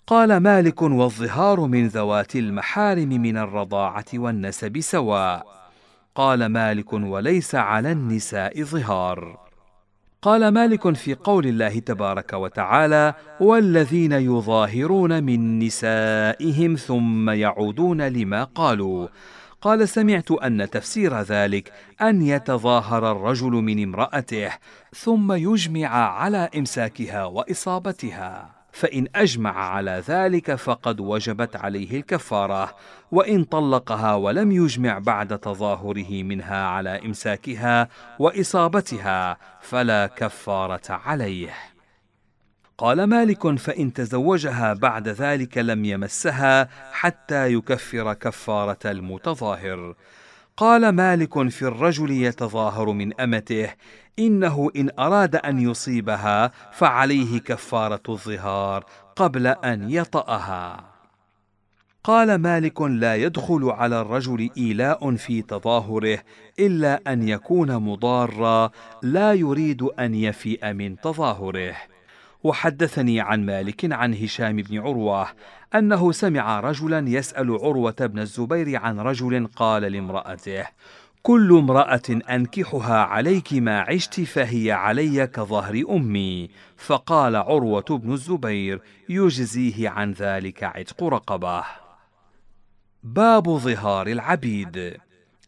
قال 0.07 0.37
مالك 0.37 0.81
والظهار 0.81 1.59
من 1.59 1.87
ذوات 1.87 2.35
المحارم 2.35 3.09
من 3.09 3.37
الرضاعة 3.37 4.05
والنسب 4.13 4.79
سواء. 4.79 5.45
قال 6.15 6.45
مالك 6.45 6.93
وليس 6.93 7.55
على 7.55 7.91
النساء 7.91 8.63
ظهار. 8.63 9.49
قال 10.21 10.47
مالك 10.47 10.95
في 10.95 11.13
قول 11.13 11.47
الله 11.47 11.79
تبارك 11.79 12.33
وتعالى 12.33 13.13
والذين 13.39 14.11
يظاهرون 14.11 15.23
من 15.23 15.59
نسائهم 15.59 16.75
ثم 16.75 17.29
يعودون 17.29 18.01
لما 18.01 18.43
قالوا 18.43 19.07
قال 19.61 19.89
سمعت 19.89 20.31
أن 20.31 20.69
تفسير 20.69 21.21
ذلك 21.21 21.73
أن 22.01 22.21
يتظاهر 22.21 23.11
الرجل 23.11 23.51
من 23.51 23.83
امرأته 23.83 24.51
ثم 24.95 25.31
يجمع 25.31 25.87
على 25.87 26.49
إمساكها 26.55 27.25
وإصابتها. 27.25 28.59
فإن 28.71 29.07
أجمع 29.15 29.51
على 29.51 30.03
ذلك 30.07 30.55
فقد 30.55 30.99
وجبت 30.99 31.55
عليه 31.55 31.97
الكفارة 31.99 32.75
وإن 33.11 33.43
طلقها 33.43 34.15
ولم 34.15 34.51
يجمع 34.51 34.99
بعد 34.99 35.39
تظاهره 35.39 36.23
منها 36.23 36.65
على 36.65 37.05
إمساكها 37.05 37.87
وإصابتها 38.19 39.37
فلا 39.61 40.07
كفارة 40.07 40.81
عليه. 40.89 41.53
قال 42.79 43.03
مالك 43.03 43.59
فإن 43.59 43.93
تزوجها 43.93 44.73
بعد 44.73 45.07
ذلك 45.07 45.57
لم 45.57 45.85
يمسها 45.85 46.69
حتى 46.91 47.53
يكفر 47.53 48.13
كفارة 48.13 48.77
المتظاهر. 48.85 49.95
قال 50.57 50.89
مالك 50.89 51.49
في 51.49 51.61
الرجل 51.61 52.11
يتظاهر 52.11 52.91
من 52.91 53.21
أمته 53.21 53.69
إنه 54.19 54.69
إن 54.75 54.89
أراد 54.99 55.35
أن 55.35 55.59
يصيبها 55.59 56.51
فعليه 56.71 57.39
كفارة 57.39 58.01
الظهار 58.09 58.85
قبل 59.15 59.47
أن 59.47 59.89
يطأها. 59.89 60.83
قال 62.03 62.35
مالك 62.35 62.81
لا 62.81 63.15
يدخل 63.15 63.63
على 63.63 64.01
الرجل 64.01 64.49
إيلاء 64.57 65.15
في 65.15 65.41
تظاهره 65.41 66.19
إلا 66.59 67.01
أن 67.07 67.27
يكون 67.27 67.75
مضارا 67.77 68.71
لا 69.03 69.33
يريد 69.33 69.81
أن 69.81 70.15
يفيء 70.15 70.73
من 70.73 70.95
تظاهره. 70.95 71.75
وحدثني 72.43 73.21
عن 73.21 73.45
مالك 73.45 73.93
عن 73.93 74.13
هشام 74.13 74.55
بن 74.55 74.79
عروة 74.79 75.27
أنه 75.75 76.11
سمع 76.11 76.59
رجلا 76.59 77.09
يسأل 77.09 77.51
عروة 77.51 77.95
بن 77.99 78.19
الزبير 78.19 78.75
عن 78.75 78.99
رجل 78.99 79.47
قال 79.47 79.81
لامرأته 79.81 80.65
كل 81.21 81.57
امرأة 81.57 82.01
أنكحها 82.29 82.97
عليك 82.97 83.53
ما 83.53 83.81
عشت 83.81 84.21
فهي 84.21 84.71
علي 84.71 85.27
كظهر 85.27 85.83
أمي. 85.89 86.49
فقال 86.77 87.35
عروة 87.35 87.85
بن 87.89 88.13
الزبير 88.13 88.81
يجزيه 89.09 89.89
عن 89.89 90.11
ذلك 90.11 90.63
عتق 90.63 91.03
رقبة. 91.03 91.63
باب 93.03 93.49
ظهار 93.49 94.07
العبيد. 94.07 94.97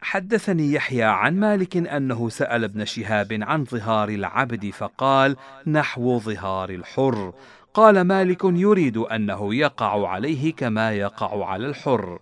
حدثني 0.02 0.74
يحيى 0.74 1.04
عن 1.04 1.40
مالك 1.40 1.78
أنه 1.78 2.30
سأل 2.30 2.64
ابن 2.64 2.86
شهاب 2.86 3.40
عن 3.42 3.66
ظهار 3.66 4.10
العبد 4.10 4.70
فقال 4.70 5.36
نحو 5.68 6.20
ظهار 6.20 6.70
الحر 6.70 7.34
قال 7.74 8.02
مالك 8.02 8.42
يريد 8.44 8.98
أنه 8.98 9.56
يقع 9.56 10.08
عليه 10.08 10.54
كما 10.54 10.92
يقع 10.92 11.46
على 11.46 11.66
الحر 11.66 12.20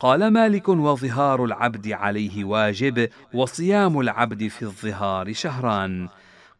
قال 0.00 0.28
مالك 0.28 0.68
وظهار 0.68 1.44
العبد 1.44 1.92
عليه 1.92 2.44
واجب 2.44 3.08
وصيام 3.34 4.00
العبد 4.00 4.48
في 4.48 4.62
الظهار 4.62 5.32
شهران 5.32 6.08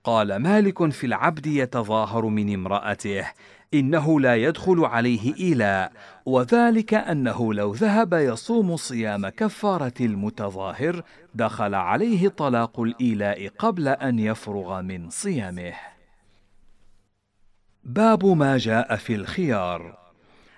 قال 0.05 0.37
مالك 0.37 0.91
في 0.91 1.07
العبد 1.07 1.47
يتظاهر 1.47 2.27
من 2.27 2.55
امرأته 2.55 3.27
إنه 3.75 4.21
لا 4.21 4.37
يدخل 4.37 4.85
عليه 4.85 5.35
إيلاء 5.41 5.93
وذلك 6.27 6.95
أنه 6.95 7.55
لو 7.55 7.73
ذهب 7.73 8.13
يصوم 8.13 8.77
صيام 8.77 9.29
كفارة 9.29 9.95
المتظاهر 10.01 11.03
دخل 11.35 11.75
عليه 11.75 12.29
طلاق 12.29 12.81
الإيلاء 12.81 13.49
قبل 13.49 13.89
أن 13.89 14.19
يفرغ 14.19 14.83
من 14.83 15.11
صيامه. 15.11 15.73
باب 17.85 18.27
ما 18.27 18.59
جاء 18.59 18.97
في 18.97 19.15
الخيار. 19.15 20.03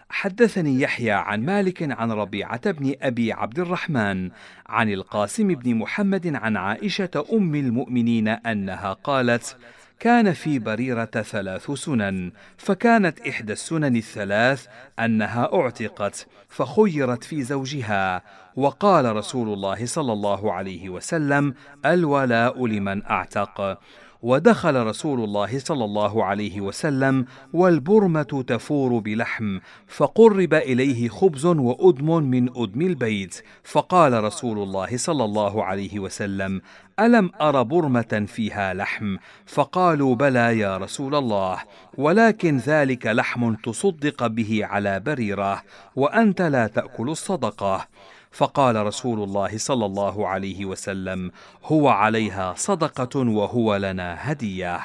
حدثني 0.08 0.80
يحيى 0.80 1.10
عن 1.10 1.44
مالك 1.44 1.92
عن 1.92 2.12
ربيعة 2.12 2.70
بن 2.70 2.94
أبي 3.02 3.32
عبد 3.32 3.58
الرحمن 3.58 4.30
عن 4.66 4.92
القاسم 4.92 5.48
بن 5.48 5.74
محمد 5.74 6.34
عن 6.34 6.56
عائشة 6.56 7.24
أم 7.32 7.54
المؤمنين 7.54 8.28
أنها 8.28 8.92
قالت 8.92 9.56
كان 10.00 10.32
في 10.32 10.58
بريرة 10.58 11.04
ثلاث 11.04 11.70
سنن، 11.70 12.32
فكانت 12.56 13.20
إحدى 13.20 13.52
السنن 13.52 13.96
الثلاث 13.96 14.66
أنها 14.98 15.54
أعتقت، 15.54 16.26
فخيرت 16.48 17.24
في 17.24 17.42
زوجها، 17.42 18.22
وقال 18.56 19.16
رسول 19.16 19.52
الله 19.52 19.86
صلى 19.86 20.12
الله 20.12 20.52
عليه 20.52 20.88
وسلم: 20.88 21.54
الولاء 21.86 22.66
لمن 22.66 23.06
أعتق، 23.06 23.78
ودخل 24.24 24.86
رسول 24.86 25.24
الله 25.24 25.58
صلى 25.58 25.84
الله 25.84 26.24
عليه 26.24 26.60
وسلم 26.60 27.26
والبرمة 27.52 28.44
تفور 28.46 28.98
بلحم 28.98 29.58
فقرب 29.88 30.54
إليه 30.54 31.08
خبز 31.08 31.46
وأدم 31.46 32.22
من 32.22 32.48
أدم 32.56 32.82
البيت 32.82 33.42
فقال 33.64 34.24
رسول 34.24 34.58
الله 34.58 34.96
صلى 34.96 35.24
الله 35.24 35.64
عليه 35.64 35.98
وسلم 35.98 36.60
ألم 37.00 37.30
أر 37.40 37.62
برمة 37.62 38.24
فيها 38.26 38.74
لحم؟ 38.74 39.16
فقالوا 39.46 40.14
بلى 40.14 40.58
يا 40.58 40.76
رسول 40.76 41.14
الله 41.14 41.58
ولكن 41.98 42.56
ذلك 42.56 43.06
لحم 43.06 43.54
تصدق 43.54 44.26
به 44.26 44.60
على 44.64 45.00
بريرة 45.00 45.62
وأنت 45.96 46.42
لا 46.42 46.66
تأكل 46.66 47.10
الصدقة. 47.10 47.86
فقال 48.34 48.86
رسول 48.86 49.22
الله 49.22 49.58
صلى 49.58 49.86
الله 49.86 50.28
عليه 50.28 50.64
وسلم 50.64 51.30
هو 51.64 51.88
عليها 51.88 52.54
صدقة 52.56 53.20
وهو 53.20 53.76
لنا 53.76 54.16
هدية. 54.18 54.80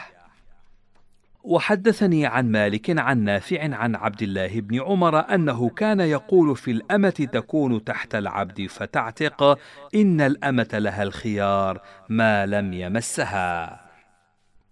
وحدثني 1.44 2.26
عن 2.26 2.52
مالك 2.52 3.00
عن 3.00 3.24
نافع 3.24 3.76
عن 3.76 3.96
عبد 3.96 4.22
الله 4.22 4.62
بن 4.62 4.82
عمر 4.82 5.20
أنه 5.20 5.70
كان 5.70 6.00
يقول 6.00 6.56
في 6.56 6.72
الأمة 6.72 7.10
تكون 7.10 7.84
تحت 7.84 8.16
العبد 8.16 8.68
فتعتق 8.70 9.60
إن 9.96 10.22
الأمة 10.22 10.70
لها 10.74 11.04
الخيار 11.04 11.82
ما 12.10 12.46
لم 12.46 12.74
يمسها. 12.74 13.80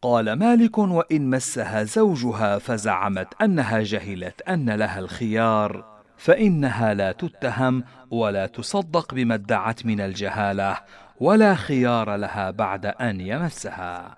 قال 0.01 0.33
مالك 0.33 0.77
وإن 0.77 1.29
مسها 1.29 1.83
زوجها 1.83 2.59
فزعمت 2.59 3.27
أنها 3.41 3.83
جهلت 3.83 4.41
أن 4.41 4.69
لها 4.69 4.99
الخيار. 4.99 5.96
فإنها 6.17 6.93
لا 6.93 7.11
تتهم 7.11 7.83
ولا 8.11 8.45
تصدق 8.45 9.13
بما 9.13 9.35
ادعت 9.35 9.85
من 9.85 10.01
الجهالة 10.01 10.77
ولا 11.19 11.55
خيار 11.55 12.15
لها 12.15 12.51
بعد 12.51 12.85
أن 12.85 13.21
يمسها. 13.21 14.17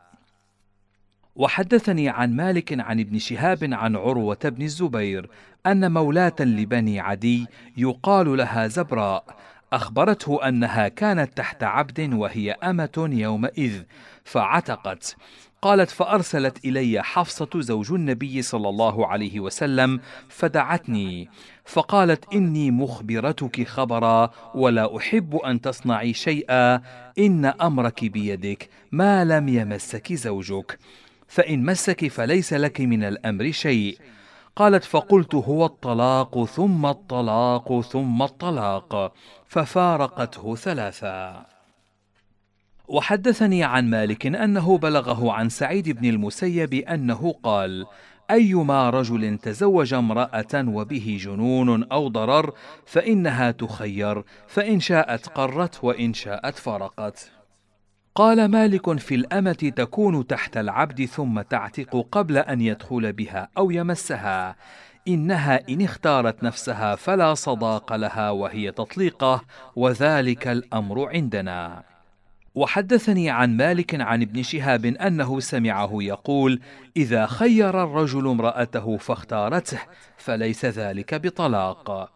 وحدثني 1.36 2.10
عن 2.10 2.36
مالك 2.36 2.80
عن 2.80 3.00
ابن 3.00 3.20
شهاب 3.20 3.70
عن 3.74 3.96
عروة 3.96 4.40
بن 4.44 4.62
الزبير 4.62 5.30
أن 5.66 5.92
مولاة 5.92 6.36
لبني 6.40 7.00
عدي 7.00 7.46
يقال 7.78 8.38
لها 8.38 8.68
زبراء 8.68 9.24
أخبرته 9.74 10.48
أنها 10.48 10.88
كانت 10.88 11.38
تحت 11.38 11.64
عبد 11.64 12.14
وهي 12.14 12.52
أمة 12.52 13.10
يومئذ 13.14 13.84
فعتقت. 14.24 15.16
قالت 15.62 15.90
فأرسلت 15.90 16.66
إلي 16.66 17.04
حفصة 17.04 17.50
زوج 17.56 17.92
النبي 17.92 18.42
صلى 18.42 18.70
الله 18.70 19.08
عليه 19.08 19.40
وسلم 19.40 20.00
فدعتني 20.30 21.30
فقالت 21.69 22.34
إني 22.34 22.71
مخبرتك 22.71 23.67
خبرا 23.67 24.29
ولا 24.55 24.97
أحب 24.97 25.36
أن 25.36 25.62
تصنعي 25.62 26.13
شيئا. 26.13 26.82
إن 27.19 27.45
أمرك 27.45 28.05
بيدك. 28.05 28.69
ما 28.91 29.25
لم 29.25 29.49
يمسك 29.49 30.13
زوجك. 30.13 30.79
فإن 31.27 31.65
مسك 31.65 32.08
فليس 32.08 32.53
لك 32.53 32.82
من 32.82 33.03
الأمر 33.03 33.51
شيء. 33.51 33.97
قالت 34.55 34.84
فقلت 34.84 35.36
هو 35.36 35.65
الطلاق 35.65 36.45
ثم 36.45 36.86
الطلاق 36.86 37.82
ثم 37.82 38.21
الطلاق. 38.21 39.13
ففارقته 39.47 40.55
ثلاثا 40.55 41.45
وحدثني 42.88 43.63
عن 43.63 43.89
مالك 43.89 44.25
أنه 44.25 44.77
بلغه 44.77 45.32
عن 45.32 45.49
سعيد 45.49 45.89
بن 45.89 46.10
المسيب 46.10 46.73
أنه 46.73 47.36
قال 47.43 47.86
أيما 48.32 48.89
رجل 48.89 49.38
تزوج 49.38 49.94
امرأة 49.94 50.54
وبه 50.56 51.18
جنون 51.22 51.84
أو 51.84 52.08
ضرر 52.08 52.54
فإنها 52.86 53.52
تخير 53.52 54.24
فإن 54.48 54.80
شاءت 54.80 55.28
قرت 55.28 55.84
وإن 55.84 56.13
شاءت 56.13 56.56
فرقت. 56.56 57.32
قال 58.15 58.52
مالك 58.52 59.00
في 59.00 59.15
الأمة 59.15 59.72
تكون 59.76 60.28
تحت 60.28 60.58
العبد 60.58 61.06
ثم 61.06 61.42
تعتق 61.42 62.08
قبل 62.12 62.38
أن 62.38 62.62
يدخل 62.62 63.13
بها 63.13 63.50
أو 63.58 63.72
يمسها. 63.72 64.56
إنها 65.08 65.70
إن 65.70 65.82
اختارت 65.82 66.44
نفسها 66.44 66.96
فلا 66.96 67.34
صداق 67.34 67.96
لها 67.96 68.30
وهي 68.30 68.72
تطليقه 68.72 69.42
وذلك 69.76 70.48
الأمر 70.48 71.10
عندنا. 71.10 71.84
وحدثني 72.60 73.30
عن 73.30 73.58
مالك 73.58 74.02
عن 74.02 74.22
ابن 74.22 74.43
شهاب 74.43 74.86
أنه 74.86 75.39
سمعه 75.39 75.89
يقول 75.93 76.60
إذا 76.98 77.26
خير 77.26 77.84
الرجل 77.84 78.28
امرأته 78.28 78.98
فاختارته 78.98 79.80
فليس 80.17 80.65
ذلك 80.65 81.15
بطلاق. 81.15 82.12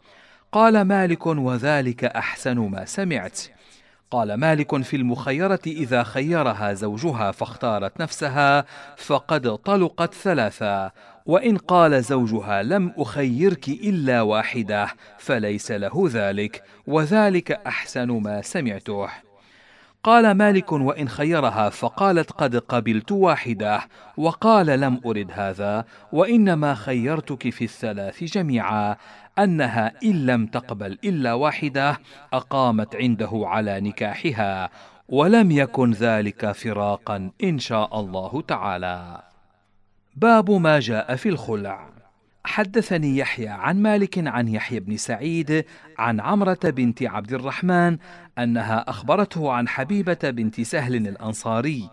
قال 0.51 0.81
مالك 0.81 1.25
وذلك 1.25 2.05
أحسن 2.05 2.57
ما 2.59 2.85
سمعت. 2.85 3.39
قال 4.11 4.33
مالك 4.33 4.81
في 4.81 4.95
المخيرة 4.95 5.59
إذا 5.67 6.03
خيرها 6.03 6.73
زوجها 6.73 7.31
فاختارت 7.31 8.01
نفسها 8.01 8.65
فقد 8.97 9.55
طلقت 9.55 10.13
ثلاثا 10.13 10.91
وإن 11.25 11.57
قال 11.57 12.03
زوجها 12.03 12.63
لم 12.63 12.93
أخيرك 12.97 13.69
إلا 13.69 14.21
واحدة 14.21 14.87
فليس 15.17 15.71
له 15.71 16.09
ذلك 16.11 16.63
وذلك 16.87 17.51
أحسن 17.51 18.11
ما 18.11 18.41
سمعته. 18.41 19.32
قال 20.03 20.31
مالك 20.31 20.71
وإن 20.71 21.09
خيرها 21.09 21.69
فقالت 21.69 22.31
قد 22.31 22.55
قبلت 22.55 23.11
واحدة 23.11 23.81
وقال 24.17 24.65
لم 24.65 25.01
أرد 25.05 25.31
هذا 25.31 25.85
وإنما 26.11 26.73
خيرتك 26.73 27.49
في 27.49 27.63
الثلاث 27.63 28.23
جميعا 28.23 28.95
أنها 29.39 29.93
إن 30.03 30.25
لم 30.25 30.45
تقبل 30.45 30.97
إلا 31.03 31.33
واحدة 31.33 31.99
أقامت 32.33 32.95
عنده 32.95 33.29
على 33.33 33.81
نكاحها 33.81 34.69
ولم 35.09 35.51
يكن 35.51 35.91
ذلك 35.91 36.51
فراقا 36.51 37.31
إن 37.43 37.59
شاء 37.59 37.99
الله 37.99 38.41
تعالى. 38.47 39.21
باب 40.15 40.51
ما 40.51 40.79
جاء 40.79 41.15
في 41.15 41.29
الخلع. 41.29 42.02
حدثني 42.45 43.17
يحيى 43.17 43.47
عن 43.47 43.81
مالك 43.81 44.27
عن 44.27 44.47
يحيى 44.47 44.79
بن 44.79 44.97
سعيد 44.97 45.65
عن 45.97 46.19
عمرة 46.19 46.59
بنت 46.63 47.03
عبد 47.03 47.33
الرحمن 47.33 47.97
أنها 48.37 48.89
أخبرته 48.89 49.51
عن 49.51 49.67
حبيبة 49.67 50.17
بنت 50.23 50.61
سهل 50.61 50.95
الأنصاري 50.95 51.89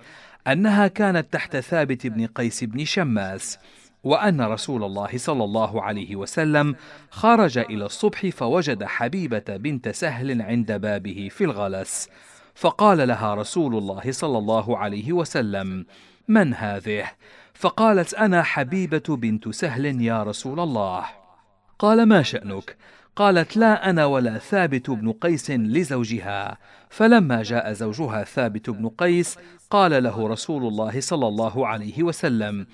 أنها 0.46 0.86
كانت 0.86 1.32
تحت 1.32 1.56
ثابت 1.56 2.06
بن 2.06 2.26
قيس 2.26 2.64
بن 2.64 2.84
شماس 2.84 3.58
وأن 4.04 4.40
رسول 4.40 4.84
الله 4.84 5.08
صلى 5.16 5.44
الله 5.44 5.82
عليه 5.82 6.16
وسلم 6.16 6.76
خرج 7.10 7.58
إلى 7.58 7.86
الصبح 7.86 8.26
فوجد 8.26 8.84
حبيبة 8.84 9.44
بنت 9.48 9.88
سهل 9.88 10.42
عند 10.42 10.72
بابه 10.72 11.28
في 11.30 11.44
الغلس 11.44 12.08
فقال 12.54 13.08
لها 13.08 13.34
رسول 13.34 13.78
الله 13.78 14.12
صلى 14.12 14.38
الله 14.38 14.78
عليه 14.78 15.12
وسلم 15.12 15.86
من 16.28 16.54
هذه؟ 16.54 17.04
فقالت 17.60 18.14
أنا 18.14 18.42
حبيبة 18.42 19.02
بنت 19.08 19.48
سهل 19.48 20.00
يا 20.00 20.22
رسول 20.22 20.60
الله. 20.60 21.04
قال 21.78 22.06
ما 22.06 22.22
شأنك؟ 22.22 22.76
قالت 23.16 23.56
لا 23.56 23.90
أنا 23.90 24.04
ولا 24.04 24.38
ثابت 24.38 24.90
بن 24.90 25.12
قيس 25.12 25.50
لزوجها. 25.50 26.58
فلما 26.90 27.42
جاء 27.42 27.72
زوجها 27.72 28.24
ثابت 28.24 28.70
بن 28.70 28.88
قيس 28.88 29.38
قال 29.70 30.02
له 30.02 30.28
رسول 30.28 30.66
الله 30.66 31.00
صلى 31.00 31.28
الله 31.28 31.66
عليه 31.66 32.02
وسلم 32.02 32.66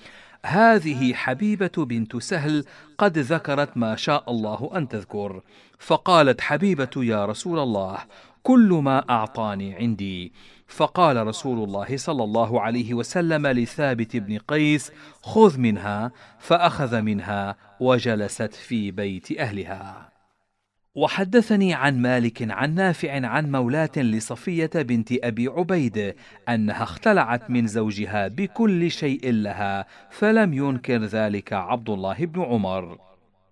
هذه 0.44 1.14
حبيبة 1.14 1.72
بنت 1.76 2.16
سهل 2.16 2.64
قد 2.98 3.18
ذكرت 3.18 3.76
ما 3.76 3.96
شاء 3.96 4.30
الله 4.30 4.70
أن 4.76 4.88
تذكر. 4.88 5.42
فقالت 5.78 6.40
حبيبة 6.40 6.90
يا 6.96 7.26
رسول 7.26 7.58
الله 7.58 7.98
كل 8.46 8.80
ما 8.84 9.10
أعطاني 9.10 9.74
عندي. 9.74 10.32
فقال 10.66 11.26
رسول 11.26 11.64
الله 11.64 11.96
صلى 11.96 12.24
الله 12.24 12.60
عليه 12.60 12.94
وسلم 12.94 13.46
لثابت 13.46 14.16
بن 14.16 14.38
قيس 14.38 14.92
خذ 15.22 15.58
منها 15.58 16.12
فأخذ 16.38 17.00
منها 17.00 17.56
وجلست 17.80 18.54
في 18.54 18.90
بيت 18.90 19.38
أهلها. 19.38 20.12
وحدثني 20.94 21.74
عن 21.74 22.02
مالك 22.02 22.50
عن 22.50 22.74
نافع 22.74 23.26
عن 23.26 23.52
مولاة 23.52 23.96
لصفية 23.96 24.70
بنت 24.74 25.12
أبي 25.12 25.48
عبيد 25.48 26.14
أنها 26.48 26.82
اختلعت 26.82 27.50
من 27.50 27.66
زوجها 27.66 28.28
بكل 28.28 28.90
شيء 28.90 29.32
لها 29.32 29.86
فلم 30.10 30.54
ينكر 30.54 31.04
ذلك 31.04 31.52
عبد 31.52 31.90
الله 31.90 32.16
بن 32.18 32.42
عمر. 32.42 33.05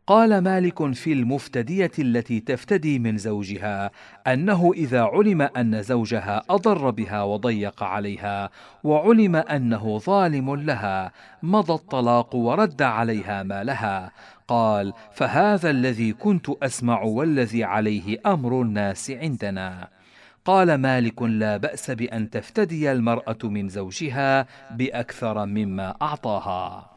قال 0.06 0.38
مالك 0.38 0.92
في 0.92 1.12
المفتدية 1.12 1.90
التي 1.98 2.40
تفتدي 2.40 2.98
من 2.98 3.18
زوجها 3.18 3.90
أنه 4.26 4.72
إذا 4.74 5.02
علم 5.02 5.42
أن 5.42 5.82
زوجها 5.82 6.42
أضر 6.50 6.90
بها 6.90 7.22
وضيق 7.22 7.82
عليها 7.82 8.50
وعلم 8.84 9.36
أنه 9.36 9.98
ظالم 9.98 10.54
لها 10.56 11.12
مضى 11.42 11.72
الطلاق 11.72 12.36
ورد 12.36 12.82
عليها 12.82 13.42
مالها. 13.42 14.12
قال 14.48 14.92
فهذا 15.12 15.70
الذي 15.70 16.12
كنت 16.12 16.50
أسمع 16.62 17.02
والذي 17.02 17.64
عليه 17.64 18.20
أمر 18.26 18.62
الناس 18.62 19.10
عندنا. 19.10 19.88
قال 20.44 20.74
مالك 20.74 21.22
لا 21.22 21.56
بأس 21.56 21.90
بأن 21.90 22.30
تفتدي 22.30 22.92
المرأة 22.92 23.38
من 23.44 23.68
زوجها 23.68 24.46
بأكثر 24.70 25.46
مما 25.46 25.94
أعطاها. 26.02 26.90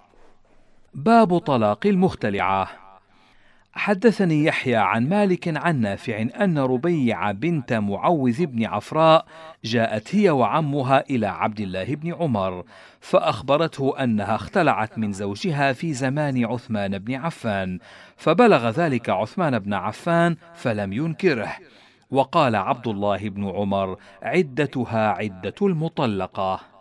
باب 0.94 1.38
طلاق 1.38 1.88
المختلعة. 1.88 2.87
حدثني 3.78 4.44
يحيى 4.44 4.76
عن 4.76 5.10
مالك 5.10 5.58
عن 5.58 5.82
نافع 5.82 6.22
أن 6.22 6.60
ربيع 6.60 7.32
بنت 7.32 7.74
معوذ 7.74 8.46
بن 8.46 8.66
عفراء 8.66 9.26
جاءت 9.64 10.16
هي 10.16 10.30
وعمها 10.30 11.04
إلى 11.10 11.28
عبد 11.28 11.60
الله 11.60 11.96
بن 11.96 12.14
عمر 12.14 12.64
فأخبرته 13.00 14.04
أنها 14.04 14.36
اختلعت 14.36 14.98
من 14.98 15.14
زوجها 15.14 15.74
في 15.74 15.94
زمان 15.94 16.46
عثمان 16.46 16.98
بن 16.98 17.16
عفان 17.16 17.80
فبلغ 18.18 18.70
ذلك 18.70 19.10
عثمان 19.10 19.60
بن 19.60 19.74
عفان 19.74 20.36
فلم 20.56 20.94
ينكره. 20.94 21.54
وقال 22.12 22.56
عبد 22.56 22.88
الله 22.88 23.30
بن 23.30 23.50
عمر 23.50 23.98
عدتها 24.22 25.10
عدة 25.10 25.56
المطلقة. 25.62 26.77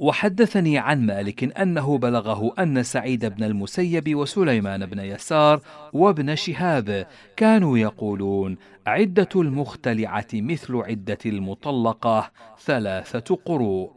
وحدثني 0.00 0.78
عن 0.78 1.06
مالك 1.06 1.58
أنه 1.58 1.98
بلغه 1.98 2.54
أن 2.58 2.82
سعيد 2.82 3.26
بن 3.26 3.44
المسيب 3.44 4.14
وسليمان 4.14 4.86
بن 4.86 4.98
يسار 4.98 5.60
وابن 5.92 6.34
شهاب 6.34 7.06
كانوا 7.36 7.78
يقولون 7.78 8.56
عدة 8.86 9.28
المختلعة 9.36 10.26
مثل 10.34 10.76
عدة 10.76 11.18
المطلقة 11.26 12.30
ثلاثة 12.64 13.36
قروء. 13.44 13.92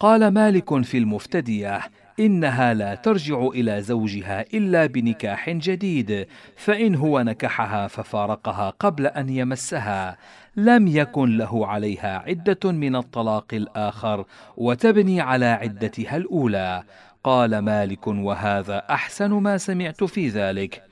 قال 0.00 0.28
مالك 0.28 0.82
في 0.82 0.98
المفتدية 0.98 1.80
إنها 2.20 2.74
لا 2.74 2.94
ترجع 2.94 3.46
إلى 3.46 3.82
زوجها 3.82 4.40
إلا 4.54 4.86
بنكاح 4.86 5.50
جديد 5.50 6.26
فإن 6.56 6.94
هو 6.94 7.20
نكحها 7.20 7.86
ففارقها 7.86 8.70
قبل 8.70 9.06
أن 9.06 9.28
يمسها. 9.28 10.16
لم 10.56 10.88
يكن 10.88 11.36
له 11.36 11.66
عليها 11.66 12.18
عدة 12.18 12.72
من 12.72 12.96
الطلاق 12.96 13.46
الآخر 13.52 14.24
وتبني 14.56 15.20
على 15.20 15.46
عدتها 15.46 16.16
الأولى. 16.16 16.82
قال 17.24 17.58
مالك 17.58 18.06
وهذا 18.06 18.82
أحسن 18.90 19.30
ما 19.30 19.58
سمعت 19.58 20.04
في 20.04 20.28
ذلك. 20.28 20.82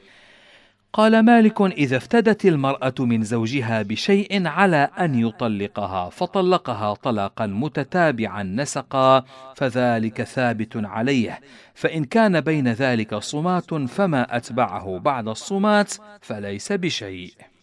قال 0.92 1.20
مالك 1.20 1.60
إذا 1.60 1.96
افتدت 1.96 2.44
المرأة 2.44 2.94
من 2.98 3.22
زوجها 3.22 3.82
بشيء 3.82 4.46
على 4.46 4.90
أن 4.98 5.14
يطلقها 5.14 6.10
فطلقها 6.10 6.94
طلاقا 6.94 7.46
متتابعا 7.46 8.42
نسقا 8.42 9.24
فذلك 9.56 10.22
ثابت 10.22 10.76
عليه. 10.76 11.40
فإن 11.74 12.04
كان 12.04 12.40
بين 12.40 12.68
ذلك 12.68 13.14
صمات 13.14 13.74
فما 13.74 14.36
أتبعه 14.36 14.98
بعد 14.98 15.28
الصمات 15.28 15.92
فليس 16.20 16.72
بشيء. 16.72 17.53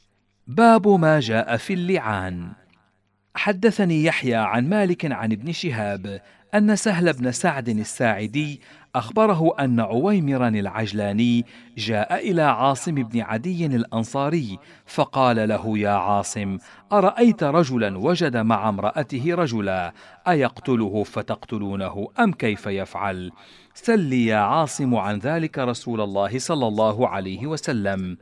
باب 0.51 0.87
ما 0.87 1.19
جاء 1.19 1.57
في 1.57 1.73
اللعان 1.73 2.51
حدثني 3.35 4.03
يحيى 4.03 4.35
عن 4.35 4.69
مالك 4.69 5.11
عن 5.11 5.31
ابن 5.31 5.51
شهاب 5.51 6.21
أن 6.55 6.75
سهل 6.75 7.13
بن 7.13 7.31
سعد 7.31 7.69
الساعدي 7.69 8.61
أخبره 8.95 9.55
أن 9.59 9.79
عويمرا 9.79 10.47
العجلاني 10.47 11.45
جاء 11.77 12.31
إلى 12.31 12.41
عاصم 12.41 12.95
بن 12.95 13.21
عدي 13.21 13.65
الأنصاري 13.65 14.59
فقال 14.85 15.49
له 15.49 15.77
يا 15.77 15.89
عاصم 15.89 16.57
أرأيت 16.91 17.43
رجلا 17.43 17.97
وجد 17.97 18.37
مع 18.37 18.69
امرأته 18.69 19.35
رجلا 19.35 19.93
أيقتله 20.27 21.03
فتقتلونه 21.03 22.07
أم 22.19 22.31
كيف 22.31 22.65
يفعل؟ 22.67 23.31
سل 23.73 24.13
يا 24.13 24.37
عاصم 24.37 24.95
عن 24.95 25.17
ذلك 25.17 25.59
رسول 25.59 26.01
الله 26.01 26.39
صلى 26.39 26.67
الله 26.67 27.07
عليه 27.07 27.47
وسلم 27.47 28.17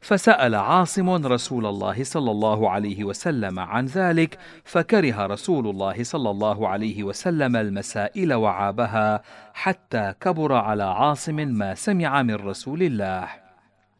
فسأل 0.00 0.54
عاصم 0.54 1.26
رسول 1.26 1.66
الله 1.66 2.04
صلى 2.04 2.30
الله 2.30 2.70
عليه 2.70 3.04
وسلم 3.04 3.58
عن 3.58 3.86
ذلك 3.86 4.38
فكره 4.64 5.26
رسول 5.26 5.66
الله 5.66 6.04
صلى 6.04 6.30
الله 6.30 6.68
عليه 6.68 7.02
وسلم 7.02 7.56
المسائل 7.56 8.34
وعابها 8.34 9.22
حتى 9.54 10.14
كبر 10.20 10.52
على 10.52 10.84
عاصم 10.84 11.34
ما 11.34 11.74
سمع 11.74 12.22
من 12.22 12.34
رسول 12.34 12.82
الله 12.82 13.28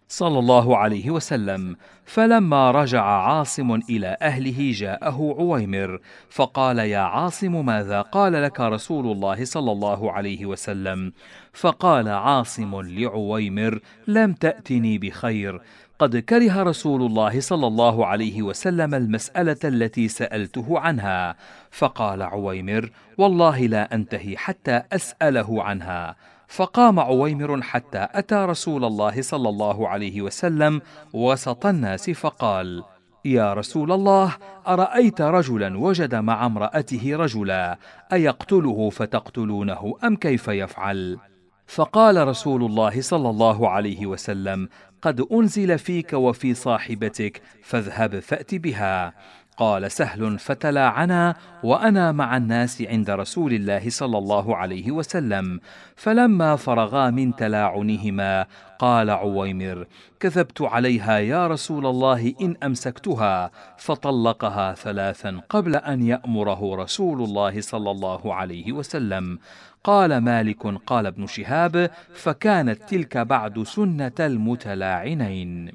صلى 0.09 0.39
الله 0.39 0.77
عليه 0.77 1.11
وسلم. 1.11 1.77
فلما 2.05 2.71
رجع 2.71 3.03
عاصم 3.03 3.75
إلى 3.75 4.17
أهله 4.23 4.73
جاءه 4.75 5.37
عويمر 5.39 6.01
فقال 6.31 6.79
يا 6.79 6.99
عاصم 6.99 7.67
ماذا 7.67 8.01
قال 8.01 8.33
لك 8.33 8.61
رسول 8.61 9.07
الله 9.07 9.45
صلى 9.45 9.73
الله 9.73 10.13
عليه 10.13 10.47
وسلم؟ 10.47 11.13
فقال 11.57 12.09
عاصم 12.09 12.81
لعويمر 12.81 13.81
لم 14.07 14.33
تأتني 14.33 14.99
بخير 14.99 15.61
قد 15.99 16.17
كره 16.17 16.63
رسول 16.63 17.03
الله 17.03 17.41
صلى 17.41 17.67
الله 17.67 18.07
عليه 18.07 18.43
وسلم 18.43 18.95
المسألة 18.95 19.57
التي 19.65 20.09
سألته 20.09 20.79
عنها، 20.79 21.37
فقال 21.71 22.23
عويمر: 22.23 22.91
والله 23.19 23.67
لا 23.67 23.95
أنتهي 23.95 24.37
حتى 24.37 24.83
أسأله 24.93 25.63
عنها. 25.63 26.17
فقام 26.49 27.01
عويمر 27.01 27.63
حتى 27.63 28.09
أتى 28.11 28.35
رسول 28.35 28.85
الله 28.85 29.23
صلى 29.23 29.49
الله 29.49 29.89
عليه 29.89 30.23
وسلم 30.23 30.81
وسط 31.13 31.67
الناس 31.67 32.11
فقال: 32.11 32.83
يا 33.25 33.55
رسول 33.55 33.93
الله 33.93 34.37
أرأيت 34.69 35.21
رجلا 35.21 35.79
وجد 35.79 36.15
مع 36.15 36.47
امرأته 36.47 37.17
رجلا 37.17 37.79
أيقتله 38.13 38.91
فتقتلونه 38.91 39.95
أم 40.05 40.17
كيف 40.17 40.49
يفعل؟ 40.49 41.19
فقال 41.67 42.29
رسول 42.29 42.65
الله 42.65 43.01
صلى 43.01 43.31
الله 43.31 43.71
عليه 43.71 44.07
وسلم 44.07 44.69
قد 45.03 45.21
أنزل 45.33 45.79
فيك 45.79 46.13
وفي 46.13 46.55
صاحبتك 46.55 47.43
فاذهب 47.63 48.21
فأت 48.21 48.55
بها. 48.55 49.15
قال 49.57 49.93
سهل 49.93 50.39
فتلاعنا 50.39 51.35
وأنا 51.63 52.13
مع 52.13 52.37
الناس 52.37 52.83
عند 52.83 53.11
رسول 53.11 53.53
الله 53.53 53.91
صلى 53.91 54.19
الله 54.19 54.57
عليه 54.57 54.91
وسلم 54.91 55.61
فلما 55.97 56.57
فرغا 56.57 57.11
من 57.11 57.37
تلاعنهما 57.37 58.47
قال 58.79 59.11
عويمر 59.11 59.87
كذبت 60.21 60.63
عليها 60.63 61.19
يا 61.19 61.47
رسول 61.47 61.87
الله 61.87 62.35
إن 62.41 62.57
أمسكتها 62.63 63.51
فطلقها 63.79 64.75
ثلاثا 64.75 65.41
قبل 65.49 65.77
أن 65.77 66.03
يأمره 66.03 66.77
رسول 66.77 67.23
الله 67.23 67.61
صلى 67.61 67.91
الله 67.91 68.35
عليه 68.35 68.73
وسلم. 68.73 69.39
قال 69.87 70.19
مالك 70.19 70.67
قال 70.67 71.07
ابن 71.07 71.27
شهاب 71.27 71.91
فكانت 72.15 72.83
تلك 72.83 73.19
بعد 73.19 73.63
سنة 73.63 74.13
المتلاعنين. 74.21 75.73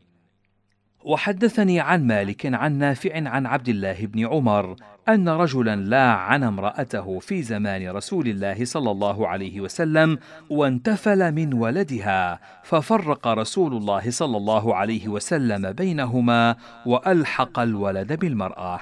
وحدثني 1.04 1.80
عن 1.80 2.08
مالك 2.08 2.46
عن 2.46 2.78
نافع 2.78 3.30
عن 3.30 3.46
عبد 3.46 3.70
الله 3.70 4.06
بن 4.06 4.28
عمر 4.28 4.76
أن 5.10 5.30
رجلا 5.30 5.76
لاعن 5.76 6.44
امرأته 6.44 7.20
في 7.20 7.44
زمان 7.44 7.90
رسول 7.90 8.28
الله 8.28 8.66
صلى 8.66 8.92
الله 8.92 9.28
عليه 9.28 9.62
وسلم 9.62 10.18
وانتفل 10.50 11.32
من 11.32 11.54
ولدها 11.54 12.40
ففرق 12.64 13.28
رسول 13.28 13.74
الله 13.74 14.12
صلى 14.12 14.38
الله 14.38 14.76
عليه 14.76 15.08
وسلم 15.08 15.72
بينهما 15.72 16.56
وألحق 16.86 17.60
الولد 17.60 18.20
بالمرأة. 18.20 18.80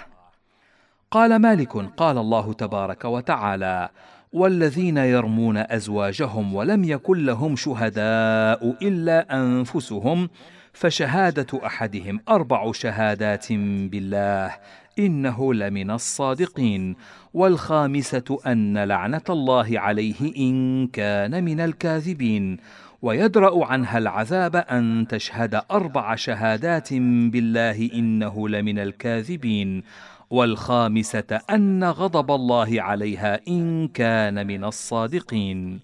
قال 1.12 1.36
مالك 1.36 1.78
قال 1.78 2.18
الله 2.18 2.54
تبارك 2.54 3.06
وتعالى 3.06 3.90
والذين 4.32 4.98
يرمون 4.98 5.58
أزواجهم 5.58 6.56
ولم 6.56 6.84
يكن 6.84 7.26
لهم 7.26 7.56
شهداء 7.56 8.76
إلا 8.82 9.42
أنفسهم 9.42 10.30
فشهادة 10.74 11.66
أحدهم 11.66 12.20
أربع 12.30 12.72
شهادات 12.72 13.54
بالله 13.54 14.56
إنه 15.00 15.54
لمن 15.54 15.92
الصادقين. 15.92 16.96
والخامسة 17.34 18.40
أن 18.48 18.78
لعنة 18.78 19.22
الله 19.30 19.80
عليه 19.80 20.38
إن 20.38 20.88
كان 20.88 21.44
من 21.44 21.60
الكاذبين. 21.60 22.58
ويدرأ 23.02 23.66
عنها 23.66 23.98
العذاب 23.98 24.56
أن 24.56 25.08
تشهد 25.10 25.62
أربع 25.72 26.16
شهادات 26.16 26.94
بالله 26.94 27.90
إنه 27.94 28.50
لمن 28.50 28.80
الكاذبين. 28.80 29.84
والخامسة 30.30 31.42
أن 31.50 31.84
غضب 31.84 32.32
الله 32.32 32.82
عليها 32.82 33.40
إن 33.48 33.88
كان 33.88 34.48
من 34.48 34.64
الصادقين. 34.64 35.80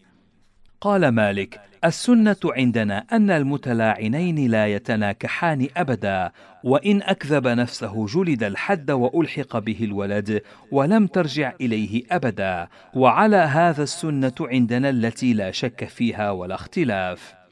قال 0.82 1.08
مالك 1.08 1.60
السنة 1.86 2.36
عندنا 2.46 3.06
أن 3.12 3.32
المتلاعنين 3.32 4.52
لا 4.52 4.68
يتناكحان 4.68 5.68
أبدا 5.78 6.32
وإن 6.64 7.02
أكذب 7.02 7.48
نفسه 7.48 8.06
جلد 8.06 8.44
الحد 8.44 8.92
وألحق 8.92 9.58
به 9.60 9.78
الولد 9.82 10.42
ولم 10.72 11.08
ترجع 11.08 11.54
إليه 11.62 12.04
أبدا 12.12 12.68
وعلى 12.94 13.38
هذا 13.38 13.84
السنة 13.84 14.34
عندنا 14.42 14.90
التي 14.90 15.34
لا 15.34 15.52
شك 15.52 15.86
فيها 15.86 16.32
ولا 16.32 16.56
اختلاف. 16.56 17.45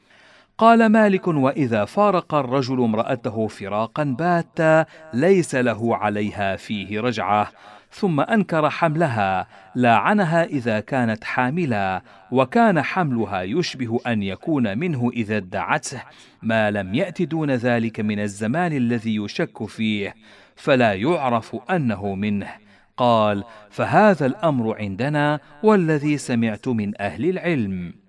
قال 0.58 0.86
مالك 0.86 1.28
وإذا 1.28 1.86
فارق 1.86 2.34
الرجل 2.34 2.84
امرأته 2.84 3.48
فراقا 3.48 4.04
باتا 4.04 4.86
ليس 5.14 5.56
له 5.56 5.96
عليها 5.96 6.56
فيه 6.56 7.02
رجعة. 7.02 7.52
ثم 7.92 8.20
أنكر 8.20 8.70
حملها 8.70 9.48
لاعنها 9.76 10.44
إذا 10.44 10.80
كانت 10.80 11.24
حاملا 11.24 12.02
وكان 12.32 12.82
حملها 12.82 13.42
يشبه 13.42 14.00
أن 14.08 14.24
يكون 14.24 14.78
منه 14.78 15.12
إذا 15.14 15.38
ادعته. 15.38 16.02
ما 16.42 16.72
لم 16.72 16.94
يأت 16.94 17.22
دون 17.22 17.52
ذلك 17.52 18.00
من 18.00 18.20
الزمان 18.20 18.74
الذي 18.74 19.16
يشك 19.16 19.66
فيه 19.66 20.16
فلا 20.56 20.94
يعرف 20.94 21.56
أنه 21.72 22.16
منه. 22.16 22.50
قال 22.98 23.44
فهذا 23.70 24.26
الأمر 24.26 24.78
عندنا 24.78 25.40
والذي 25.64 26.18
سمعت 26.18 26.68
من 26.68 27.02
أهل 27.02 27.30
العلم. 27.30 28.03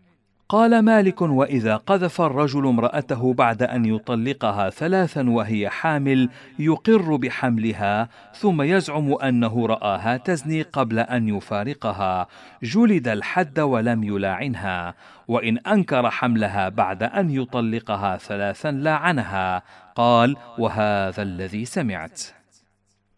قال 0.48 0.78
مالك 0.78 1.22
وإذا 1.22 1.76
قذف 1.76 2.20
الرجل 2.20 2.66
امرأته 2.66 3.35
بعد 3.35 3.62
أن 3.62 3.85
يطلقها 3.85 4.70
ثلاثا 4.70 5.30
وهي 5.30 5.68
حامل 5.68 6.28
يقر 6.59 7.16
بحملها 7.16 8.09
ثم 8.35 8.62
يزعم 8.62 9.14
أنه 9.14 9.66
رآها 9.66 10.16
تزني 10.16 10.62
قبل 10.62 10.98
أن 10.98 11.28
يفارقها. 11.28 12.26
جلد 12.62 13.09
الحد 13.09 13.61
ولم 13.61 14.04
يلاعنها. 14.04 14.94
وإن 15.28 15.59
أنكر 15.59 16.11
حملها 16.11 16.68
بعد 16.68 17.02
أن 17.02 17.30
يطلقها 17.30 18.16
ثلاثا 18.16 18.70
لاعنها. 18.70 19.62
قال 19.94 20.37
وهذا 20.59 21.22
الذي 21.22 21.64
سمعت. 21.64 22.43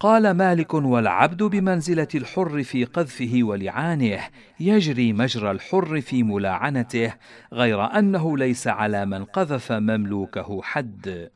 قال 0.00 0.30
مالك 0.30 0.74
والعبد 0.74 1.42
بمنزلة 1.42 2.08
الحر 2.14 2.62
في 2.62 2.84
قذفه 2.84 3.38
ولعانه 3.42 4.20
يجري 4.60 5.12
مجرى 5.12 5.50
الحر 5.50 6.00
في 6.00 6.22
ملاعنته 6.22 7.12
غير 7.52 7.98
أنه 7.98 8.38
ليس 8.38 8.68
على 8.68 9.06
من 9.06 9.24
قذف 9.24 9.72
مملوكه 9.72 10.62
حد. 10.62 11.30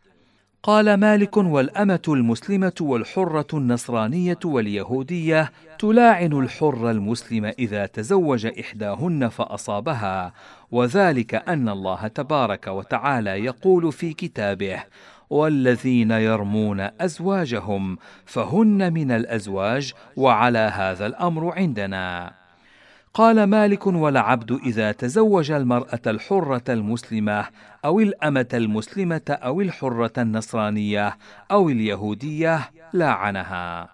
قال 0.63 0.95
مالك 0.95 1.37
والأمة 1.37 2.03
المسلمة 2.09 2.73
والحرة 2.81 3.47
النصرانية 3.55 4.39
واليهودية 4.45 5.53
تلاعن 5.79 6.33
الحر 6.33 6.91
المسلم 6.91 7.45
إذا 7.45 7.87
تزوج 7.87 8.47
إحداهن 8.47 9.29
فأصابها 9.29 10.33
وذلك 10.71 11.35
أن 11.35 11.69
الله 11.69 12.07
تبارك 12.09 12.67
وتعالى 12.67 13.31
يقول 13.31 13.93
في 13.93 14.13
كتابه 14.13 14.83
والذين 15.31 16.11
يرمون 16.11 16.81
أزواجهم 16.81 17.99
فهن 18.27 18.93
من 18.93 19.11
الأزواج 19.11 19.93
وعلى 20.17 20.59
هذا 20.59 21.07
الأمر 21.07 21.53
عندنا. 21.53 22.33
قال 23.15 23.45
مالك 23.45 23.87
والعبد 23.87 24.53
إذا 24.53 24.93
تزوج 24.93 25.51
المرأة 25.51 26.01
الحرة 26.07 26.63
المسلمة 26.69 27.47
أو 27.85 28.01
الأمة 28.01 28.49
المسلمة 28.55 29.23
أو 29.29 29.61
الحرة 29.61 30.13
النصرانية 30.19 31.17
أو 31.51 31.69
اليهودية 31.69 32.71
لاعنها 32.93 33.89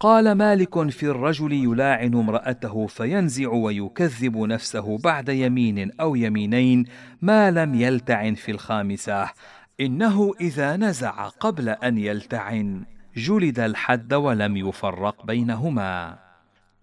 قال 0.00 0.32
مالك 0.32 0.90
في 0.90 1.06
الرجل 1.06 1.52
يلاعن 1.52 2.14
امرأته 2.14 2.86
فينزع 2.86 3.48
ويكذب 3.48 4.36
نفسه 4.36 4.98
بعد 4.98 5.28
يمين 5.28 5.90
أو 6.00 6.14
يمينين 6.14 6.84
ما 7.22 7.50
لم 7.50 7.74
يلتعن 7.74 8.34
في 8.34 8.50
الخامسة 8.50 9.30
إنه 9.80 10.32
إذا 10.40 10.76
نزع 10.76 11.28
قبل 11.28 11.68
أن 11.68 11.98
يلتعن 11.98 12.84
جلد 13.16 13.60
الحد 13.60 14.14
ولم 14.14 14.56
يفرق 14.56 15.26
بينهما. 15.26 16.18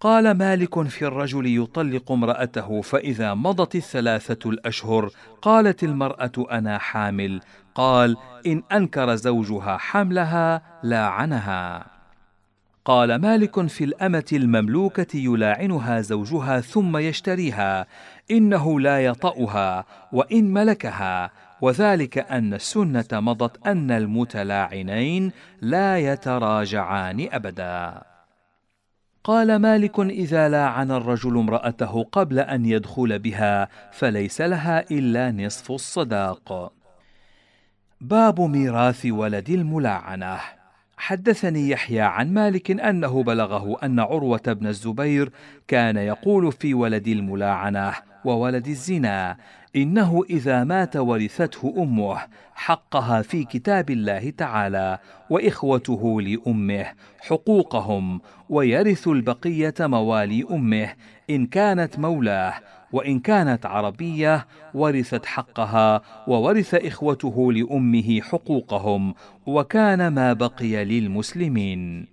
قال 0.00 0.30
مالك 0.30 0.82
في 0.82 1.06
الرجل 1.06 1.62
يطلق 1.62 2.12
امرأته 2.12 2.80
فإذا 2.80 3.34
مضت 3.34 3.74
الثلاثة 3.74 4.50
الأشهر 4.50 5.10
قالت 5.42 5.82
المرأة 5.84 6.32
أنا 6.50 6.78
حامل. 6.78 7.40
قال 7.74 8.16
إن 8.46 8.62
أنكر 8.72 9.14
زوجها 9.14 9.76
حملها 9.76 10.62
لاعنها 10.82 11.86
قال 12.84 13.14
مالك 13.14 13.66
في 13.66 13.84
الأمة 13.84 14.24
المملوكة 14.32 15.16
يلاعنها 15.16 16.00
زوجها 16.00 16.60
ثم 16.60 16.96
يشتريها 16.96 17.86
إنه 18.30 18.80
لا 18.80 19.04
يطأها 19.04 19.84
وإن 20.12 20.52
ملكها. 20.52 21.30
وذلك 21.62 22.18
أن 22.18 22.54
السنة 22.54 23.06
مضت 23.12 23.66
أن 23.66 23.90
المتلاعنين 23.90 25.32
لا 25.60 25.98
يتراجعان 25.98 27.28
أبدا. 27.32 28.02
قال 29.24 29.56
مالك 29.56 30.00
إذا 30.00 30.48
لاعن 30.48 30.90
الرجل 30.90 31.38
امرأته 31.38 32.02
قبل 32.12 32.38
أن 32.38 32.66
يدخل 32.66 33.18
بها 33.18 33.68
فليس 33.92 34.40
لها 34.40 34.90
إلا 34.90 35.30
نصف 35.30 35.72
الصداق. 35.72 36.72
باب 38.00 38.40
ميراث 38.40 39.06
ولد 39.06 39.50
الملاعنة. 39.50 40.38
حدثني 40.96 41.70
يحيى 41.70 42.00
عن 42.00 42.34
مالك 42.34 42.70
أنه 42.70 43.22
بلغه 43.22 43.76
أن 43.82 44.00
عروة 44.00 44.42
بن 44.46 44.66
الزبير 44.66 45.32
كان 45.68 45.96
يقول 45.96 46.52
في 46.52 46.74
ولد 46.74 47.08
الملاعنة 47.08 47.92
وولد 48.24 48.68
الزنا 48.68 49.36
إنه 49.76 50.22
إذا 50.30 50.64
مات 50.64 50.96
ورثته 50.96 51.74
أمه 51.78 52.18
حقها 52.54 53.22
في 53.22 53.44
كتاب 53.44 53.90
الله 53.90 54.30
تعالى 54.30 54.98
وإخوته 55.30 56.20
لأمه 56.20 56.86
حقوقهم 57.20 58.20
ويرث 58.48 59.08
البقية 59.08 59.74
موالي 59.80 60.46
أمه 60.50 60.94
إن 61.30 61.46
كانت 61.46 61.98
مولاه 61.98 62.54
وإن 62.92 63.20
كانت 63.20 63.66
عربية 63.66 64.46
ورثت 64.74 65.26
حقها 65.26 66.02
وورث 66.26 66.74
إخوته 66.74 67.52
لأمه 67.52 68.20
حقوقهم 68.20 69.14
وكان 69.46 70.08
ما 70.08 70.32
بقي 70.32 70.84
للمسلمين. 70.84 72.11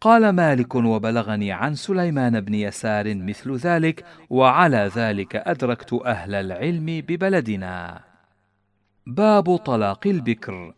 قال 0.00 0.28
مالك 0.28 0.74
وبلغني 0.74 1.52
عن 1.52 1.74
سليمان 1.74 2.40
بن 2.40 2.54
يسار 2.54 3.14
مثل 3.14 3.56
ذلك 3.56 4.04
وعلى 4.30 4.90
ذلك 4.96 5.36
أدركت 5.36 5.92
أهل 5.92 6.34
العلم 6.34 6.86
ببلدنا. 6.86 8.00
باب 9.06 9.56
طلاق 9.56 10.06
البكر. 10.06 10.74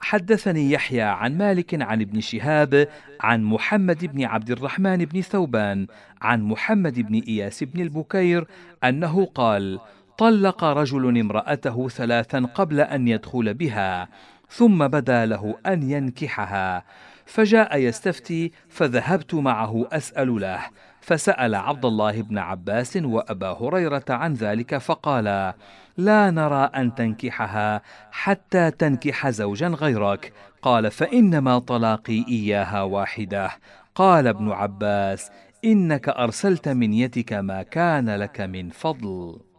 حدثني 0.00 0.70
يحيى 0.70 1.02
عن 1.02 1.38
مالك 1.38 1.82
عن 1.82 2.00
ابن 2.00 2.20
شهاب 2.20 2.88
عن 3.20 3.44
محمد 3.44 4.04
بن 4.04 4.24
عبد 4.24 4.50
الرحمن 4.50 5.04
بن 5.04 5.20
ثوبان 5.20 5.86
عن 6.22 6.42
محمد 6.42 7.00
بن 7.00 7.14
إياس 7.28 7.64
بن 7.64 7.80
البكير 7.80 8.46
أنه 8.84 9.24
قال 9.24 9.80
طلق 10.18 10.64
رجل 10.64 11.18
امرأته 11.18 11.88
ثلاثا 11.88 12.40
قبل 12.54 12.80
أن 12.80 13.08
يدخل 13.08 13.54
بها 13.54 14.08
ثم 14.48 14.88
بدا 14.88 15.26
له 15.26 15.54
أن 15.66 15.90
ينكحها. 15.90 16.84
فجاء 17.30 17.78
يستفتي 17.78 18.52
فذهبت 18.68 19.34
معه 19.34 19.88
أسأل 19.92 20.40
له. 20.40 20.60
فسأل 21.00 21.54
عبد 21.54 21.84
الله 21.84 22.22
بن 22.22 22.38
عباس 22.38 22.96
وأبا 22.96 23.48
هريرة 23.48 24.04
عن 24.08 24.34
ذلك 24.34 24.78
فقالا 24.78 25.56
لا 25.96 26.30
نرى 26.30 26.70
أن 26.74 26.94
تنكحها 26.94 27.82
حتى 28.10 28.70
تنكح 28.70 29.28
زوجا 29.30 29.68
غيرك. 29.68 30.32
قال 30.62 30.90
فإنما 30.90 31.58
طلاقي 31.58 32.24
إياها 32.28 32.82
واحدة. 32.82 33.50
قال 33.94 34.26
ابن 34.26 34.50
عباس 34.50 35.30
إنك 35.64 36.08
أرسلت 36.08 36.68
من 36.68 36.92
يدك 36.92 37.32
ما 37.32 37.62
كان 37.62 38.16
لك 38.16 38.40
من 38.40 38.70
فضل. 38.70 39.49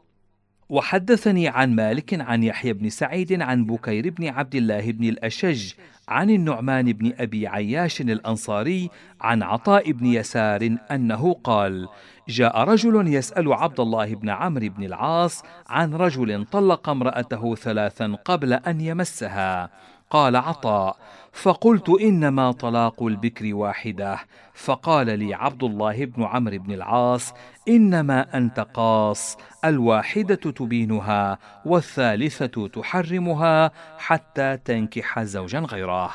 وحدثني 0.71 1.47
عن 1.47 1.75
مالك 1.75 2.21
عن 2.21 2.43
يحيى 2.43 2.73
بن 2.73 2.89
سعيد 2.89 3.41
عن 3.41 3.65
بكير 3.65 4.09
بن 4.09 4.27
عبد 4.27 4.55
الله 4.55 4.91
بن 4.91 5.03
الأشج 5.03 5.73
عن 6.07 6.29
النعمان 6.29 6.93
بن 6.93 7.13
أبي 7.19 7.47
عياش 7.47 8.01
الأنصاري 8.01 8.89
عن 9.21 9.43
عطاء 9.43 9.91
بن 9.91 10.05
يسار 10.05 10.77
أنه 10.91 11.33
قال 11.33 11.87
جاء 12.29 12.57
رجل 12.63 13.13
يسأل 13.13 13.53
عبد 13.53 13.79
الله 13.79 14.15
بن 14.15 14.29
عمرو 14.29 14.69
بن 14.69 14.83
العاص 14.83 15.43
عن 15.69 15.93
رجل 15.93 16.45
طلق 16.45 16.89
امرأته 16.89 17.55
ثلاثا 17.55 18.17
قبل 18.25 18.53
أن 18.53 18.81
يمسها. 18.81 19.69
قال 20.09 20.35
عطاء 20.35 20.97
فقلت 21.31 21.89
إنما 21.89 22.51
طلاق 22.51 23.03
البكر 23.03 23.55
واحدة. 23.55 24.19
فقال 24.53 25.19
لي 25.19 25.33
عبد 25.33 25.63
الله 25.63 26.05
بن 26.05 26.23
عمرو 26.23 26.57
بن 26.57 26.71
العاص 26.71 27.33
إنما 27.67 28.37
أنت 28.37 28.59
قاص 28.59 29.37
الواحدة 29.65 30.35
تبينها 30.35 31.37
والثالثة 31.65 32.67
تحرمها 32.67 33.71
حتى 33.97 34.57
تنكح 34.57 35.23
زوجا 35.23 35.59
غيره. 35.59 36.11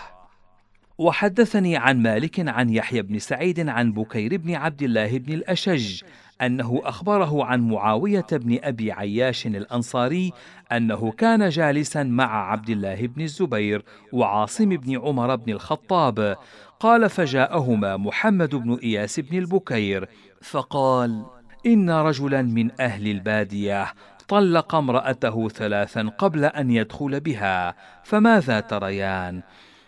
وحدثني 0.98 1.76
عن 1.76 2.02
مالك 2.02 2.48
عن 2.48 2.70
يحيى 2.70 3.02
بن 3.02 3.18
سعيد 3.18 3.68
عن 3.68 3.92
بكير 3.92 4.36
بن 4.36 4.54
عبد 4.54 4.82
الله 4.82 5.18
بن 5.18 5.32
الأشج 5.32 6.02
أنه 6.42 6.80
أخبره 6.84 7.44
عن 7.44 7.68
معاوية 7.68 8.26
بن 8.32 8.58
أبي 8.62 8.92
عياش 8.92 9.46
الأنصاري 9.46 10.32
أنه 10.72 11.12
كان 11.12 11.48
جالسا 11.48 12.02
مع 12.02 12.50
عبد 12.50 12.70
الله 12.70 13.06
بن 13.06 13.22
الزبير 13.22 13.84
وعاصم 14.12 14.68
بن 14.68 14.98
عمر 14.98 15.36
بن 15.36 15.52
الخطاب. 15.52 16.36
قال 16.80 17.10
فجاءهما 17.10 17.96
محمد 17.96 18.54
بن 18.54 18.74
إياس 18.74 19.20
بن 19.20 19.38
البكير 19.38 20.08
فقال 20.42 21.24
إن 21.66 21.90
رجلا 21.90 22.42
من 22.42 22.80
أهل 22.80 23.08
البادية 23.08 23.86
طلق 24.28 24.74
امرأته 24.74 25.48
ثلاثا 25.48 26.02
قبل 26.18 26.44
أن 26.44 26.70
يدخل 26.70 27.20
بها 27.20 27.74
فماذا 28.04 28.60
تريان؟ 28.60 29.42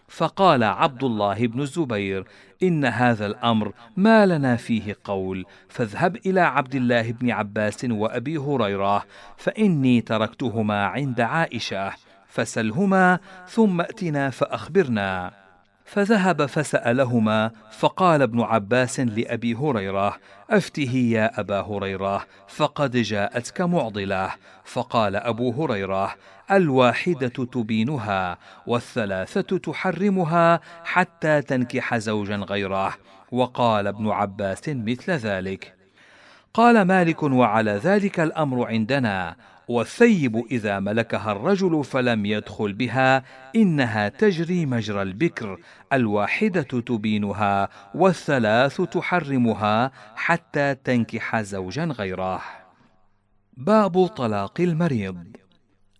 فقال 0.08 0.64
عبد 0.64 1.04
الله 1.04 1.46
بن 1.46 1.60
الزبير 1.60 2.24
إن 2.62 2.84
هذا 2.84 3.26
الأمر 3.26 3.72
ما 3.96 4.26
لنا 4.26 4.56
فيه 4.56 4.96
قول 5.04 5.46
فاذهب 5.68 6.16
إلى 6.16 6.40
عبد 6.40 6.74
الله 6.74 7.12
بن 7.12 7.30
عباس 7.30 7.84
وأبي 7.84 8.38
هريرة 8.38 9.04
فإني 9.36 10.00
تركتهما 10.00 10.86
عند 10.86 11.20
عائشة 11.20 11.92
فسلهما 12.28 13.18
ثم 13.48 13.80
اتنا 13.80 14.30
فأخبرنا. 14.30 15.32
فذهب 15.84 16.46
فسألهما 16.46 17.50
فقال 17.78 18.22
ابن 18.22 18.40
عباس 18.40 19.00
لأبي 19.00 19.54
هريرة 19.54 20.16
أفته 20.50 20.94
يا 20.94 21.40
أبا 21.40 21.60
هريرة 21.60 22.24
فقد 22.48 22.96
جاءتك 22.96 23.60
معضلة. 23.60 24.30
فقال 24.64 25.16
أبو 25.16 25.64
هريرة 25.64 26.14
الواحدة 26.50 27.28
تبينها 27.28 28.38
والثلاثة 28.66 29.58
تحرمها 29.58 30.60
حتى 30.84 31.42
تنكح 31.42 31.96
زوجا 31.96 32.36
غيره. 32.36 32.94
وقال 33.32 33.86
ابن 33.86 34.10
عباس 34.10 34.68
مثل 34.68 35.12
ذلك. 35.12 35.74
قال 36.54 36.82
مالك 36.82 37.22
وعلى 37.22 37.70
ذلك 37.70 38.20
الأمر 38.20 38.66
عندنا. 38.66 39.36
والثيب 39.68 40.44
إذا 40.50 40.80
ملكها 40.80 41.32
الرجل 41.32 41.84
فلم 41.84 42.26
يدخل 42.26 42.72
بها 42.72 43.24
إنها 43.56 44.08
تجري 44.08 44.66
مجرى 44.66 45.02
البكر. 45.02 45.58
الواحدة 45.92 46.62
تبينها 46.62 47.68
والثلاث 47.94 48.80
تحرمها 48.80 49.90
حتى 50.16 50.74
تنكح 50.74 51.40
زوجا 51.40 51.84
غيره. 51.84 52.42
باب 53.56 54.06
طلاق 54.06 54.60
المريض. 54.60 55.47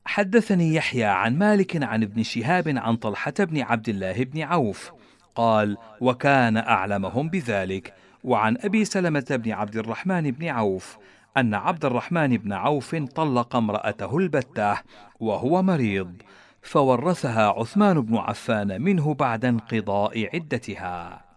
حدثني 0.09 0.75
يحيى 0.75 1.05
عن 1.05 1.38
مالك 1.38 1.83
عن 1.83 2.03
ابن 2.03 2.23
شهاب 2.23 2.68
عن 2.68 2.97
طلحة 2.97 3.35
بن 3.38 3.61
عبد 3.61 3.88
الله 3.88 4.25
بن 4.25 4.42
عوف. 4.42 4.92
قال 5.35 5.77
وكان 6.01 6.57
أعلمهم 6.57 7.29
بذلك. 7.29 7.94
وعن 8.25 8.57
أبي 8.61 8.85
سلمة 8.85 9.27
بن 9.31 9.51
عبد 9.53 9.77
الرحمن 9.77 10.31
بن 10.31 10.49
عوف 10.49 10.99
أن 11.37 11.55
عبد 11.55 11.85
الرحمن 11.85 12.37
بن 12.37 12.53
عوف 12.53 12.94
طلق 12.94 13.57
امرأته 13.57 14.18
البتة 14.18 14.77
وهو 15.21 15.62
مريض 15.62 16.23
فورثها 16.62 17.49
عثمان 17.49 18.01
بن 18.01 18.16
عفان 18.16 18.83
منه 18.83 19.14
بعد 19.14 19.44
انقضاء 19.44 20.31
عدتها. 20.35 21.28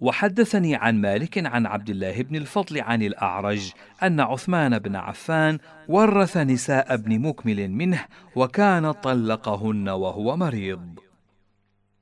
وحدثني 0.00 0.74
عن 0.74 1.00
مالك 1.00 1.46
عن 1.46 1.66
عبد 1.66 1.90
الله 1.90 2.22
بن 2.22 2.36
الفضل 2.36 2.80
عن 2.80 3.02
الأعرج 3.02 3.72
أن 4.02 4.20
عثمان 4.20 4.78
بن 4.78 4.96
عفان 4.96 5.58
ورث 5.88 6.36
نساء 6.36 6.94
ابن 6.94 7.18
مكمل 7.18 7.68
منه 7.70 8.04
وكان 8.36 8.92
طلقهن 8.92 9.88
وهو 9.88 10.36
مريض. 10.36 10.98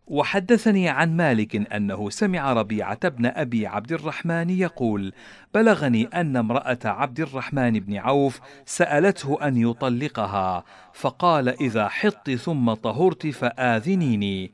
وحدثني 0.07 0.89
عن 0.89 1.17
مالك 1.17 1.73
أنه 1.73 2.11
سمع 2.11 2.53
ربيعة 2.53 3.09
بن 3.09 3.27
أبي 3.27 3.67
عبد 3.67 3.93
الرحمن 3.93 4.51
يقول 4.51 5.13
بلغني 5.55 6.05
أن 6.05 6.37
امرأة 6.37 6.79
عبد 6.85 7.21
الرحمن 7.21 7.81
بن 7.81 7.97
عوف 7.97 8.41
سألته 8.67 9.49
أن 9.49 9.57
يطلقها 9.57 10.65
فقال 10.93 11.49
إذا 11.49 11.89
حطت 11.89 12.31
ثم 12.31 12.75
طهرت 12.75 13.27
فآذنيني 13.27 14.53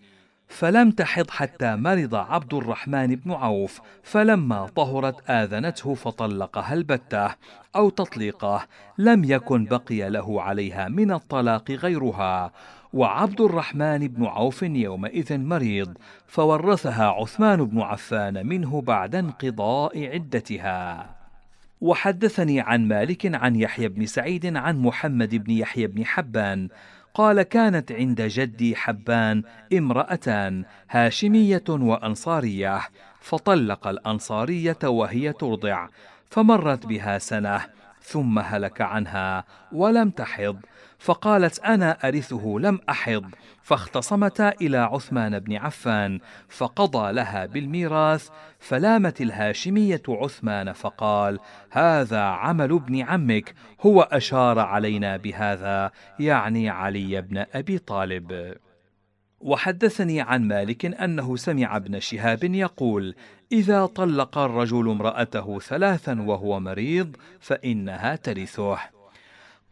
فلم 0.50 0.90
تحض 0.90 1.30
حتى 1.30 1.76
مرض 1.76 2.14
عبد 2.14 2.54
الرحمن 2.54 3.06
بن 3.06 3.32
عوف 3.32 3.80
فلما 4.02 4.66
طهرت 4.66 5.30
آذنته 5.30 5.94
فطلقها 5.94 6.74
البتة 6.74 7.34
أو 7.76 7.90
تطليقه 7.90 8.66
لم 8.98 9.24
يكن 9.24 9.64
بقي 9.64 10.10
له 10.10 10.42
عليها 10.42 10.88
من 10.88 11.12
الطلاق 11.12 11.70
غيرها. 11.70 12.52
وعبد 12.92 13.40
الرحمن 13.40 14.08
بن 14.08 14.24
عوف 14.24 14.62
يومئذ 14.62 15.38
مريض 15.38 15.98
فورثها 16.26 17.06
عثمان 17.06 17.64
بن 17.64 17.80
عفان 17.80 18.46
منه 18.46 18.80
بعد 18.80 19.14
انقضاء 19.14 20.06
عدتها. 20.12 21.10
وحدثني 21.80 22.60
عن 22.60 22.88
مالك 22.88 23.34
عن 23.34 23.56
يحيى 23.56 23.88
بن 23.88 24.06
سعيد 24.06 24.56
عن 24.56 24.78
محمد 24.82 25.34
بن 25.34 25.50
يحيى 25.50 25.86
بن 25.86 26.04
حبان 26.06 26.68
قال 27.14 27.42
كانت 27.42 27.92
عند 27.92 28.22
جدي 28.22 28.76
حبان 28.76 29.42
امرأتان 29.72 30.64
هاشمية 30.90 31.64
وأنصارية 31.68 32.80
فطلق 33.20 33.86
الأنصارية 33.86 34.78
وهي 34.84 35.32
ترضع 35.32 35.88
فمرت 36.30 36.86
بها 36.86 37.18
سنة 37.18 37.60
ثم 38.02 38.38
هلك 38.38 38.80
عنها 38.80 39.44
ولم 39.72 40.10
تحض 40.10 40.60
فقالت 41.00 41.58
أنا 41.58 42.08
أرثه 42.08 42.56
لم 42.60 42.78
أحض 42.88 43.24
فاختصمتا 43.62 44.48
إلى 44.48 44.78
عثمان 44.78 45.38
بن 45.38 45.56
عفان 45.56 46.20
فقضى 46.48 47.12
لها 47.12 47.46
بالميراث 47.46 48.28
فلامت 48.58 49.20
الهاشمية 49.20 50.02
عثمان 50.08 50.72
فقال 50.72 51.38
هذا 51.70 52.20
عمل 52.20 52.72
ابن 52.72 53.00
عمك 53.00 53.54
هو 53.80 54.02
أشار 54.02 54.58
علينا 54.58 55.16
بهذا 55.16 55.90
يعني 56.18 56.70
علي 56.70 57.22
بن 57.22 57.44
أبي 57.54 57.78
طالب. 57.78 58.54
وحدثني 59.40 60.20
عن 60.20 60.48
مالك 60.48 60.84
أنه 60.86 61.36
سمع 61.36 61.76
ابن 61.76 62.00
شهاب 62.00 62.44
يقول 62.44 63.14
إذا 63.52 63.86
طلق 63.86 64.38
الرجل 64.38 64.90
امرأته 64.90 65.58
ثلاثا 65.58 66.22
وهو 66.22 66.60
مريض 66.60 67.16
فإنها 67.40 68.16
ترثه. 68.16 68.99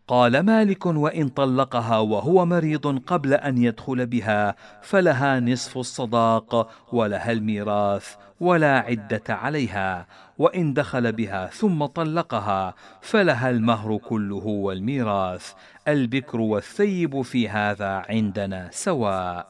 قال 0.09 0.41
مالك 0.41 0.87
وإن 0.87 1.29
طلقها 1.29 1.99
وهو 1.99 2.47
مريض 2.47 2.99
قبل 2.99 3.35
أن 3.35 3.59
يدخل 3.59 4.07
بها 4.07 4.55
فلها 4.83 5.41
نصف 5.41 5.79
الصداق 5.79 6.71
ولها 6.93 7.33
الميراث 7.33 8.15
ولا 8.41 8.79
عدة 8.79 9.23
عليها 9.29 10.07
وإن 10.39 10.75
دخل 10.75 11.13
بها 11.13 11.47
ثم 11.47 11.87
طلقها 11.87 12.75
فلها 13.01 13.51
المهر 13.51 13.97
كله 13.97 14.47
والميراث 14.47 15.53
البكر 15.89 16.41
والثيب 16.41 17.23
في 17.23 17.49
هذا 17.49 18.03
عندنا 18.09 18.69
سواء. 18.73 19.47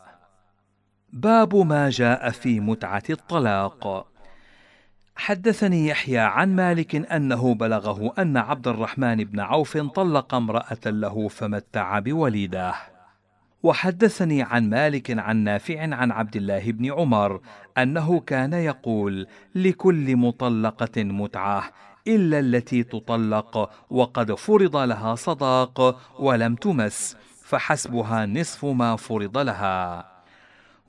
باب 1.13 1.57
ما 1.57 1.91
جاء 1.91 2.31
في 2.31 2.61
متعة 2.61 3.03
الطلاق. 3.11 4.07
حدثني 5.19 5.87
يحيى 5.89 6.19
عن 6.19 6.57
مالك 6.57 6.95
أنه 7.13 7.55
بلغه 7.55 8.13
أن 8.19 8.37
عبد 8.37 8.69
الرحمن 8.69 9.17
بن 9.25 9.41
عوف 9.41 9.77
طلق 9.77 10.35
امرأة 10.35 10.79
له 10.87 11.29
فمتع 11.29 11.99
بوليده 11.99 12.75
وحدثني 13.63 14.43
عن 14.43 14.71
مالك 14.71 15.19
عن 15.19 15.37
نافع 15.37 15.95
عن 15.95 16.13
عبد 16.13 16.37
الله 16.37 16.73
بن 16.73 16.93
عمر 16.93 17.41
أنه 17.79 18.21
كان 18.21 18.53
يقول 18.53 19.27
لكل 19.55 20.17
مطلقة 20.17 21.03
متعة 21.05 21.65
إلا 22.07 22.39
التي 22.39 22.83
تطلق 22.83 23.71
وقد 23.91 24.35
فرض 24.35 24.77
لها 24.77 25.15
صداق 25.15 26.01
ولم 26.21 26.55
تمس 26.55 27.17
فحسبها 27.45 28.27
نصف 28.27 28.65
ما 28.65 28.97
فرض 28.97 29.39
لها. 29.39 30.18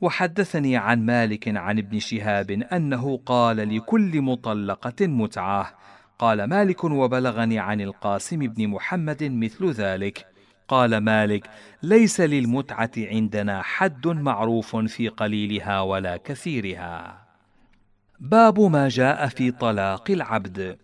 وحدثني 0.02 0.78
عن 0.78 1.06
مالك 1.06 1.58
عن 1.58 1.78
ابن 1.78 2.00
شهاب 2.00 2.52
أنه 2.52 3.20
قال 3.26 3.76
لكل 3.76 4.22
مطلقة 4.22 5.08
متعة. 5.08 5.74
قال 6.20 6.43
مالك 6.43 6.84
وبلغني 6.84 7.60
عن 7.60 7.82
القاسم 7.82 8.39
بن 8.39 8.68
محمد 8.68 9.24
مثل 9.24 9.72
ذلك. 9.72 10.26
قال 10.68 10.97
مالك 10.97 11.50
ليس 11.84 12.22
للمتعة 12.22 12.91
عندنا 12.97 13.62
حد 13.62 14.08
معروف 14.08 14.76
في 14.76 15.08
قليلها 15.08 15.82
ولا 15.82 16.18
كثيرها. 16.18 17.26
باب 18.20 18.60
ما 18.60 18.89
جاء 18.89 19.28
في 19.28 19.52
طلاق 19.52 20.12
العبد. 20.12 20.78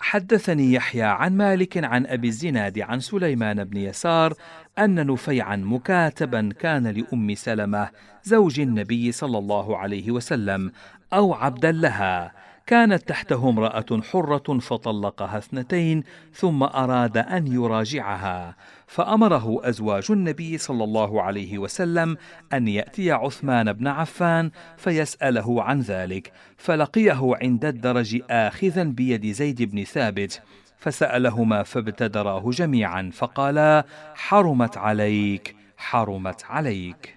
حدثني 0.00 0.72
يحيى 0.72 1.02
عن 1.02 1.36
مالك 1.36 1.84
عن 1.84 2.06
أبي 2.06 2.28
الزناد 2.28 2.78
عن 2.78 3.00
سليمان 3.00 3.64
بن 3.64 3.76
يسار 3.76 4.34
أن 4.78 5.06
نفيعا 5.06 5.56
مكاتبا 5.56 6.52
كان 6.60 6.86
لأم 6.86 7.34
سلمة 7.34 7.88
زوج 8.24 8.60
النبي 8.60 9.12
صلى 9.12 9.38
الله 9.38 9.76
عليه 9.76 10.10
وسلم 10.10 10.72
أو 11.12 11.34
عبدا 11.34 11.72
لها. 11.72 12.45
كانت 12.66 13.08
تحته 13.08 13.48
امرأة 13.48 14.00
حرة 14.12 14.58
فطلقها 14.58 15.38
اثنتين 15.38 16.02
ثم 16.32 16.62
أراد 16.62 17.16
أن 17.16 17.46
يراجعها 17.46 18.56
فأمره 18.86 19.68
أزواج 19.68 20.06
النبي 20.10 20.58
صلى 20.58 20.84
الله 20.84 21.22
عليه 21.22 21.58
وسلم 21.58 22.16
أن 22.52 22.68
يأتي 22.68 23.12
عثمان 23.12 23.72
بن 23.72 23.86
عفان 23.86 24.50
فيسأله 24.76 25.62
عن 25.62 25.80
ذلك 25.80 26.32
فلقيه 26.56 27.36
عند 27.42 27.64
الدرج 27.64 28.22
اخذا 28.30 28.84
بيد 28.84 29.26
زيد 29.26 29.62
بن 29.62 29.84
ثابت 29.84 30.42
فسألهما 30.78 31.62
فابتدراه 31.62 32.50
جميعا 32.50 33.10
فقالا 33.12 33.86
حرمت 34.14 34.76
عليك 34.76 35.56
حرمت 35.76 36.44
عليك. 36.44 37.15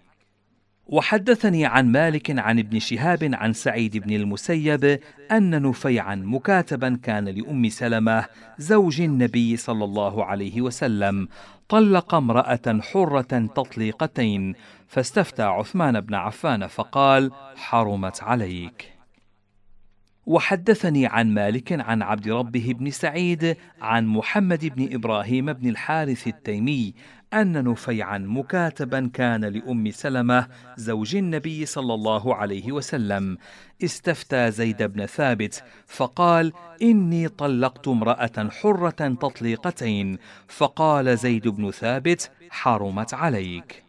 وحدثني 0.91 1.65
عن 1.65 1.91
مالك 1.91 2.39
عن 2.39 2.59
ابن 2.59 2.79
شهاب 2.79 3.29
عن 3.33 3.53
سعيد 3.53 3.97
بن 3.97 4.13
المسيب 4.15 4.99
أن 5.31 5.61
نفيعا 5.61 6.15
مكاتبا 6.15 6.99
كان 7.03 7.25
لأم 7.25 7.69
سلمة 7.69 8.25
زوج 8.57 9.01
النبي 9.01 9.57
صلى 9.57 9.85
الله 9.85 10.25
عليه 10.25 10.61
وسلم 10.61 11.27
طلق 11.69 12.15
امرأة 12.15 12.79
حرة 12.81 13.47
تطليقتين 13.55 14.53
فاستفتى 14.87 15.43
عثمان 15.43 16.01
بن 16.01 16.15
عفان 16.15 16.67
فقال 16.67 17.31
حرمت 17.55 18.23
عليك. 18.23 18.99
وحدثني 20.25 21.05
عن 21.05 21.33
مالك 21.33 21.71
عن 21.81 22.01
عبد 22.01 22.29
ربه 22.29 22.75
بن 22.79 22.89
سعيد 22.89 23.57
عن 23.81 24.07
محمد 24.07 24.65
بن 24.65 24.93
إبراهيم 24.93 25.53
بن 25.53 25.69
الحارث 25.69 26.27
التيمي 26.27 26.93
أن 27.33 27.63
نفيعا 27.63 28.17
مكاتبا 28.17 29.09
كان 29.13 29.45
لأم 29.45 29.91
سلمة 29.91 30.47
زوج 30.77 31.15
النبي 31.15 31.65
صلى 31.65 31.93
الله 31.93 32.35
عليه 32.35 32.71
وسلم. 32.71 33.37
استفتى 33.83 34.51
زيد 34.51 34.83
بن 34.83 35.05
ثابت 35.05 35.63
فقال 35.87 36.53
إني 36.81 37.27
طلقت 37.27 37.87
امرأة 37.87 38.49
حرة 38.61 38.89
تطليقتين. 39.21 40.17
فقال 40.47 41.17
زيد 41.17 41.47
بن 41.47 41.71
ثابت 41.71 42.31
حرمت 42.49 43.13
عليك. 43.13 43.88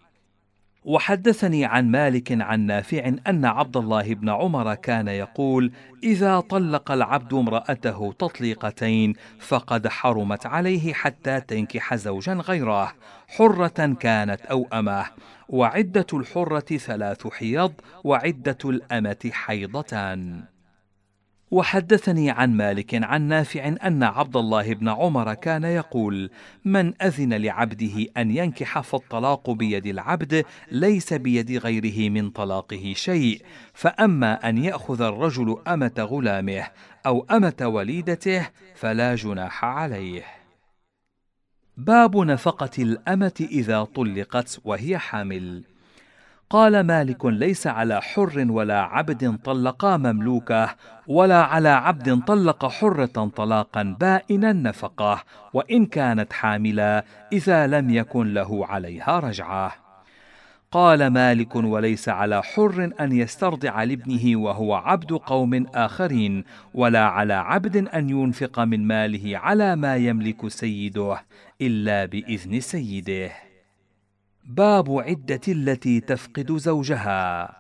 وحدثني 0.85 1.65
عن 1.65 1.91
مالك 1.91 2.43
عن 2.43 2.61
نافع 2.61 3.13
أن 3.27 3.45
عبد 3.45 3.77
الله 3.77 4.15
بن 4.15 4.29
عمر 4.29 4.75
كان 4.75 5.09
يقول 5.09 5.73
إذا 6.03 6.41
طلق 6.41 6.91
العبد 6.91 7.35
امرأته 7.35 8.13
تطليقتين 8.19 9.15
فقد 9.39 9.89
حرمت 9.89 10.47
عليه 10.47 10.93
حتى 10.93 11.41
تنكح 11.41 11.95
زوجا 11.95 12.33
غيره 12.33 12.95
حرة 13.29 13.97
كانت 14.01 14.41
أو 14.41 14.69
امه 14.73 15.07
وعدة 15.49 16.07
الحرة 16.13 16.77
ثلاث 16.77 17.27
حيض 17.27 17.73
وعدة 18.05 18.59
الأمة 18.65 19.31
حيضتان. 19.33 20.45
وحدثني 21.51 22.31
عن 22.31 22.57
مالك 22.57 23.05
عن 23.05 23.23
نافع 23.23 23.69
أن 23.87 24.03
عبد 24.03 24.37
الله 24.37 24.75
بن 24.75 24.89
عمر 24.89 25.35
كان 25.35 25.65
يقول 25.65 26.31
من 26.65 27.03
أذن 27.03 27.33
لعبده 27.33 28.07
أن 28.17 28.31
ينكح 28.31 28.81
فالطلاق 28.81 29.51
بيد 29.51 29.87
العبد 29.87 30.45
ليس 30.73 31.13
بيد 31.13 31.51
غيره 31.51 32.11
من 32.11 32.31
طلاقه 32.31 32.93
شيء 32.97 33.43
فأما 33.75 34.49
أن 34.49 34.59
يأخذ 34.65 35.03
الرجل 35.03 35.57
أمة 35.69 35.95
غلامه 35.99 36.67
أو 37.07 37.27
أمة 37.31 37.63
وليدته 37.63 38.49
فلا 38.75 39.15
جناح 39.15 39.65
عليه. 39.65 40.25
باب 41.77 42.17
نفقة 42.17 42.83
الأمة 42.83 43.47
إذا 43.51 43.85
طلقت 43.85 44.61
وهي 44.65 44.99
حامل. 44.99 45.65
قال 46.51 46.81
مالك 46.81 47.27
ليس 47.27 47.67
على 47.67 48.03
حر 48.03 48.47
ولا 48.49 48.81
عبد 48.81 49.39
طلقا 49.45 49.97
مملوكه 49.97 50.75
ولا 51.07 51.43
على 51.43 51.69
عبد 51.69 52.21
طلق 52.27 52.67
حرة 52.67 53.31
طلاقا 53.37 53.97
بائنا 54.01 54.53
نفقه 54.53 55.23
وإن 55.55 55.87
كانت 55.87 56.33
حاملا 56.33 57.05
إذا 57.33 57.67
لم 57.67 57.91
يكن 57.91 58.35
له 58.35 58.67
عليها 58.67 59.19
رجعه. 59.19 59.73
قال 60.73 61.07
مالك 61.07 61.57
وليس 61.57 62.09
على 62.09 62.43
حر 62.43 62.91
أن 63.01 63.13
يسترضع 63.13 63.83
لابنه 63.83 64.41
وهو 64.41 64.75
عبد 64.75 65.13
قوم 65.13 65.67
آخرين 65.75 66.45
ولا 66.75 67.05
على 67.05 67.35
عبد 67.35 67.77
أن 67.77 68.11
ينفق 68.11 68.61
من 68.61 68.87
ماله 68.87 69.39
على 69.39 69.77
ما 69.77 69.97
يملك 69.97 70.49
سيده 70.49 71.23
إلا 71.61 72.05
بإذن 72.05 72.61
سيده. 72.61 73.50
باب 74.51 74.99
عدة 74.99 75.41
التي 75.49 76.01
تفقد 76.01 76.57
زوجها. 76.57 77.51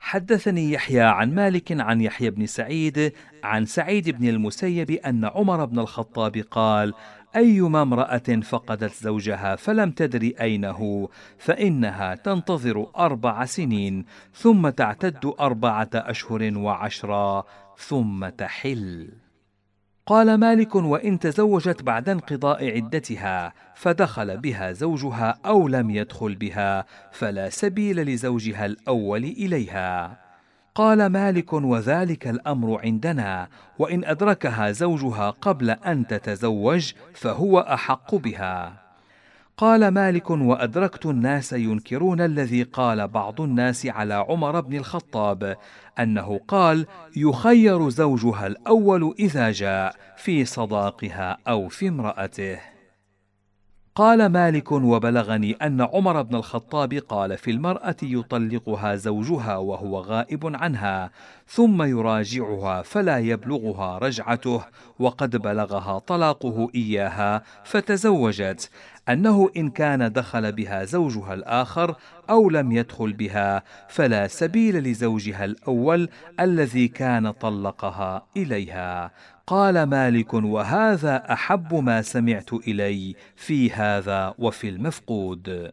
حدثني 0.00 0.72
يحيى 0.72 1.00
عن 1.00 1.34
مالك 1.34 1.80
عن 1.80 2.00
يحيى 2.00 2.30
بن 2.30 2.46
سعيد 2.46 3.12
عن 3.44 3.64
سعيد 3.64 4.10
بن 4.10 4.28
المسيب 4.28 4.90
أن 4.90 5.24
عمر 5.24 5.64
بن 5.64 5.78
الخطاب 5.78 6.36
قال 6.36 6.94
أيما 7.36 7.82
امرأة 7.82 8.40
فقدت 8.42 8.92
زوجها 8.94 9.56
فلم 9.56 9.90
تدر 9.90 10.32
اين 10.40 10.64
هو 10.64 11.08
فإنها 11.38 12.14
تنتظر 12.14 12.86
أربع 12.96 13.44
سنين 13.44 14.04
ثم 14.34 14.68
تعتد 14.68 15.32
أربعة 15.40 15.90
أشهر 15.94 16.58
وعشرا 16.58 17.44
ثم 17.78 18.28
تحل. 18.28 19.23
قال 20.06 20.34
مالك 20.34 20.74
وإن 20.74 21.18
تزوجت 21.18 21.82
بعد 21.82 22.08
انقضاء 22.08 22.74
عدتها 22.76 23.52
فدخل 23.74 24.36
بها 24.36 24.72
زوجها 24.72 25.38
أو 25.46 25.68
لم 25.68 25.90
يدخل 25.90 26.34
بها 26.34 26.84
فلا 27.12 27.48
سبيل 27.48 28.02
لزوجها 28.02 28.66
الأول 28.66 29.24
إليها. 29.24 30.18
قال 30.74 31.06
مالك 31.06 31.52
وذلك 31.52 32.28
الأمر 32.28 32.80
عندنا 32.80 33.48
وإن 33.78 34.04
أدركها 34.04 34.72
زوجها 34.72 35.30
قبل 35.30 35.70
أن 35.70 36.06
تتزوج 36.06 36.92
فهو 37.14 37.60
أحق 37.60 38.14
بها. 38.14 38.83
قال 39.56 39.88
مالك 39.88 40.30
وأدركت 40.30 41.06
الناس 41.06 41.52
ينكرون 41.52 42.20
الذي 42.20 42.62
قال 42.62 43.08
بعض 43.08 43.40
الناس 43.40 43.86
على 43.86 44.14
عمر 44.14 44.60
بن 44.60 44.76
الخطاب 44.76 45.56
أنه 45.98 46.40
قال 46.48 46.86
يخير 47.16 47.88
زوجها 47.88 48.46
الأول 48.46 49.14
إذا 49.18 49.50
جاء 49.52 49.96
في 50.16 50.44
صداقها 50.44 51.38
أو 51.48 51.68
في 51.68 51.88
امرأته. 51.88 52.74
قال 53.94 54.26
مالك 54.26 54.72
وبلغني 54.72 55.52
أن 55.52 55.80
عمر 55.80 56.22
بن 56.22 56.36
الخطاب 56.36 56.94
قال 56.94 57.38
في 57.38 57.50
المرأة 57.50 57.96
يطلقها 58.02 58.96
زوجها 58.96 59.56
وهو 59.56 60.00
غائب 60.00 60.56
عنها 60.56 61.10
ثم 61.48 61.82
يراجعها 61.82 62.82
فلا 62.82 63.18
يبلغها 63.18 63.98
رجعته 63.98 64.64
وقد 64.98 65.36
بلغها 65.36 65.98
طلاقه 65.98 66.70
إياها 66.74 67.42
فتزوجت. 67.64 68.70
أنه 69.08 69.50
إن 69.56 69.70
كان 69.70 70.12
دخل 70.12 70.52
بها 70.52 70.84
زوجها 70.84 71.34
الآخر 71.34 71.96
أو 72.30 72.50
لم 72.50 72.72
يدخل 72.72 73.12
بها 73.12 73.62
فلا 73.88 74.26
سبيل 74.26 74.78
لزوجها 74.78 75.44
الأول 75.44 76.08
الذي 76.40 76.88
كان 76.88 77.30
طلقها 77.30 78.26
إليها. 78.36 79.10
قال 79.46 79.82
مالك 79.82 80.34
وهذا 80.34 81.32
أحب 81.32 81.74
ما 81.74 82.02
سمعت 82.02 82.52
إلي 82.52 83.14
في 83.36 83.70
هذا 83.70 84.34
وفي 84.38 84.68
المفقود. 84.68 85.72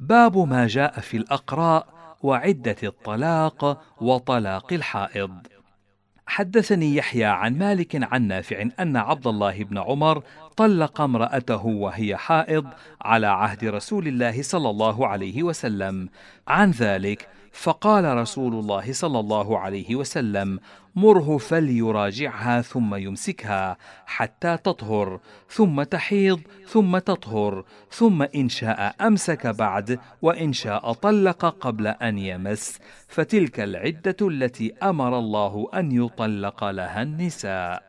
باب 0.00 0.38
ما 0.38 0.66
جاء 0.66 1.00
في 1.00 1.16
الأقراء 1.16 1.95
وعدة 2.26 2.76
الطلاق 2.82 3.82
وطلاق 4.00 4.72
الحائض. 4.72 5.30
حدثني 6.26 6.96
يحيى 6.96 7.24
عن 7.24 7.58
مالك 7.58 8.12
عن 8.12 8.22
نافع 8.22 8.68
أن 8.80 8.96
عبد 8.96 9.26
الله 9.26 9.64
بن 9.64 9.78
عمر 9.78 10.22
طلق 10.56 11.00
امرأته 11.00 11.66
وهي 11.66 12.16
حائض 12.16 12.66
على 13.00 13.26
عهد 13.26 13.64
رسول 13.64 14.08
الله 14.08 14.42
صلى 14.42 14.70
الله 14.70 15.06
عليه 15.06 15.42
وسلم. 15.42 16.08
عن 16.48 16.70
ذلك 16.70 17.28
فقال 17.56 18.16
رسول 18.16 18.54
الله 18.54 18.92
صلى 18.92 19.20
الله 19.20 19.58
عليه 19.58 19.96
وسلم 19.96 20.60
مره 20.96 21.38
فليراجعها 21.38 22.62
ثم 22.62 22.94
يمسكها 22.94 23.76
حتى 24.06 24.56
تطهر 24.56 25.20
ثم 25.48 25.82
تحيض 25.82 26.40
ثم 26.66 26.98
تطهر 26.98 27.64
ثم 27.90 28.22
إن 28.22 28.48
شاء 28.48 28.94
أمسك 29.00 29.46
بعد 29.46 29.98
وإن 30.22 30.52
شاء 30.52 30.92
طلق 30.92 31.44
قبل 31.44 31.86
أن 31.86 32.18
يمس 32.18 32.78
فتلك 33.08 33.60
العدة 33.60 34.16
التي 34.22 34.72
أمر 34.82 35.18
الله 35.18 35.68
أن 35.74 35.92
يطلق 35.92 36.64
لها 36.64 37.02
النساء. 37.02 37.82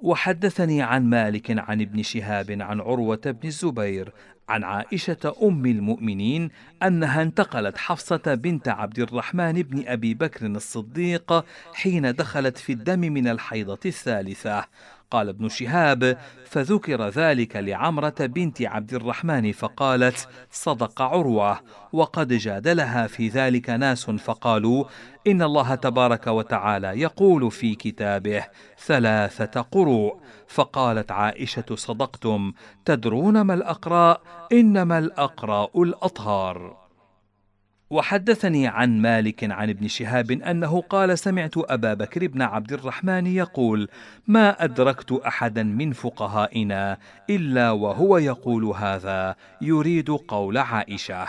وحدثني 0.00 0.82
عن 0.82 1.04
مالك 1.04 1.58
عن 1.58 1.80
ابن 1.80 2.02
شهاب 2.02 2.50
عن 2.50 2.80
عروة 2.80 3.20
بن 3.24 3.48
الزبير 3.48 4.12
عن 4.48 4.64
عائشة 4.64 5.34
أم 5.42 5.66
المؤمنين 5.66 6.50
أنها 6.82 7.22
انتقلت 7.22 7.78
حفصة 7.78 8.34
بنت 8.34 8.68
عبد 8.68 8.98
الرحمن 8.98 9.52
بن 9.52 9.88
أبي 9.88 10.14
بكر 10.14 10.46
الصديق 10.46 11.44
حين 11.74 12.14
دخلت 12.14 12.58
في 12.58 12.72
الدم 12.72 13.00
من 13.00 13.28
الحيضة 13.28 13.80
الثالثة. 13.86 14.64
قال 15.12 15.28
ابن 15.28 15.48
شهاب 15.48 16.18
فذكر 16.44 17.08
ذلك 17.08 17.56
لعمرة 17.56 18.14
بنت 18.20 18.62
عبد 18.62 18.94
الرحمن 18.94 19.52
فقالت 19.52 20.28
صدق 20.50 21.02
عروة 21.02 21.60
وقد 21.92 22.32
جادلها 22.32 23.06
في 23.06 23.28
ذلك 23.28 23.70
ناس 23.70 24.10
فقالوا 24.10 24.84
إن 25.26 25.42
الله 25.42 25.74
تبارك 25.74 26.26
وتعالى 26.26 27.00
يقول 27.00 27.50
في 27.50 27.74
كتابه 27.74 28.44
ثلاثة 28.86 29.60
قروء 29.60 30.16
فقالت 30.48 31.10
عائشة 31.10 31.74
صدقتم 31.74 32.52
تدرون 32.84 33.40
ما 33.40 33.54
الاقراء 33.54 34.20
إنما 34.52 34.98
الاقراء 34.98 35.82
الأطهار 35.82 36.81
وحدثني 37.92 38.66
عن 38.66 38.98
مالك 39.02 39.50
عن 39.50 39.70
ابن 39.70 39.88
شهاب 39.88 40.30
أنه 40.30 40.80
قال 40.80 41.18
سمعت 41.18 41.54
أبا 41.56 41.94
بكر 41.94 42.26
بن 42.26 42.42
عبد 42.42 42.72
الرحمن 42.72 43.26
يقول 43.26 43.88
ما 44.26 44.64
أدركت 44.64 45.12
أحدا 45.12 45.62
من 45.62 45.92
فقهائنا 45.92 46.98
إلا 47.30 47.70
وهو 47.70 48.18
يقول 48.18 48.64
هذا 48.64 49.36
يريد 49.60 50.10
قول 50.10 50.58
عائشة. 50.58 51.26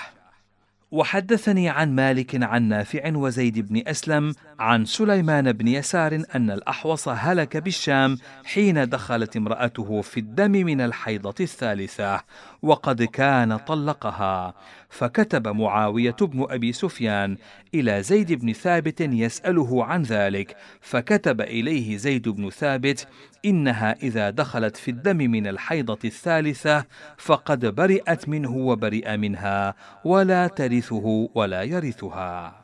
وحدثني 0.94 1.70
عن 1.70 1.96
مالك 1.96 2.44
عن 2.44 2.64
نافع 2.64 3.16
وزيد 3.16 3.60
بن 3.60 3.88
أسلم 3.88 4.34
عن 4.60 4.86
سليمان 4.86 5.52
بن 5.52 5.68
يسار 5.68 6.24
أن 6.36 6.52
الأحوص 6.52 7.08
هلك 7.08 7.58
بالشام 7.58 8.18
حين 8.46 8.90
دخلت 8.90 9.38
امرأته 9.38 10.02
في 10.02 10.20
الدم 10.20 10.52
من 10.52 10.82
الحيضة 10.82 11.36
الثالثة 11.40 12.22
وقد 12.62 13.04
كان 13.04 13.58
طلقها. 13.58 14.54
فكتب 14.94 15.48
معاوية 15.48 16.16
بن 16.22 16.46
أبي 16.50 16.74
سفيان 16.74 17.38
إلى 17.74 18.04
زيد 18.04 18.34
بن 18.34 18.54
ثابت 18.54 19.02
يسأله 19.02 19.86
عن 19.86 20.04
ذلك 20.04 20.56
فكتب 20.82 21.42
إليه 21.42 21.98
زيد 21.98 22.30
بن 22.30 22.50
ثابت 22.50 23.08
إنها 23.46 23.96
إذا 24.04 24.30
دخلت 24.30 24.78
في 24.78 24.92
الدم 24.92 25.18
من 25.18 25.48
الحيضة 25.48 26.00
الثالثة 26.06 26.86
فقد 27.18 27.66
برئت 27.66 28.30
منه 28.30 28.56
وبرئ 28.58 29.18
منها 29.18 29.76
ولا 30.06 30.48
ترثه 30.48 31.30
ولا 31.36 31.64
يرثها. 31.64 32.63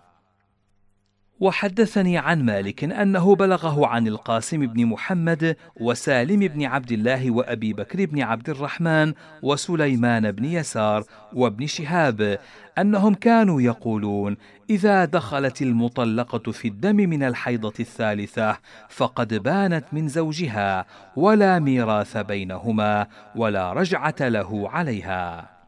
وحدثني 1.39 2.17
عن 2.17 2.45
مالك 2.45 2.83
أنه 2.83 3.35
بلغه 3.35 3.87
عن 3.87 4.07
القاسم 4.07 4.67
بن 4.67 4.85
محمد 4.85 5.55
وسالم 5.81 6.39
بن 6.39 6.65
عبد 6.65 6.91
الله 6.91 7.31
وأبي 7.31 7.73
بكر 7.73 8.05
بن 8.05 8.21
عبد 8.21 8.49
الرحمن 8.49 9.13
وسليمان 9.43 10.31
بن 10.31 10.45
يسار 10.45 11.03
وابن 11.33 11.67
شهاب 11.67 12.39
أنهم 12.77 13.13
كانوا 13.13 13.61
يقولون 13.61 14.37
إذا 14.69 15.05
دخلت 15.05 15.61
المطلقة 15.61 16.51
في 16.51 16.67
الدم 16.67 16.95
من 16.95 17.23
الحيضة 17.23 17.73
الثالثة 17.79 18.57
فقد 18.89 19.33
بانت 19.33 19.85
من 19.91 20.07
زوجها 20.07 20.85
ولا 21.15 21.59
ميراث 21.59 22.17
بينهما 22.17 23.07
ولا 23.35 23.73
رجعة 23.73 24.15
له 24.19 24.69
عليها. 24.69 25.58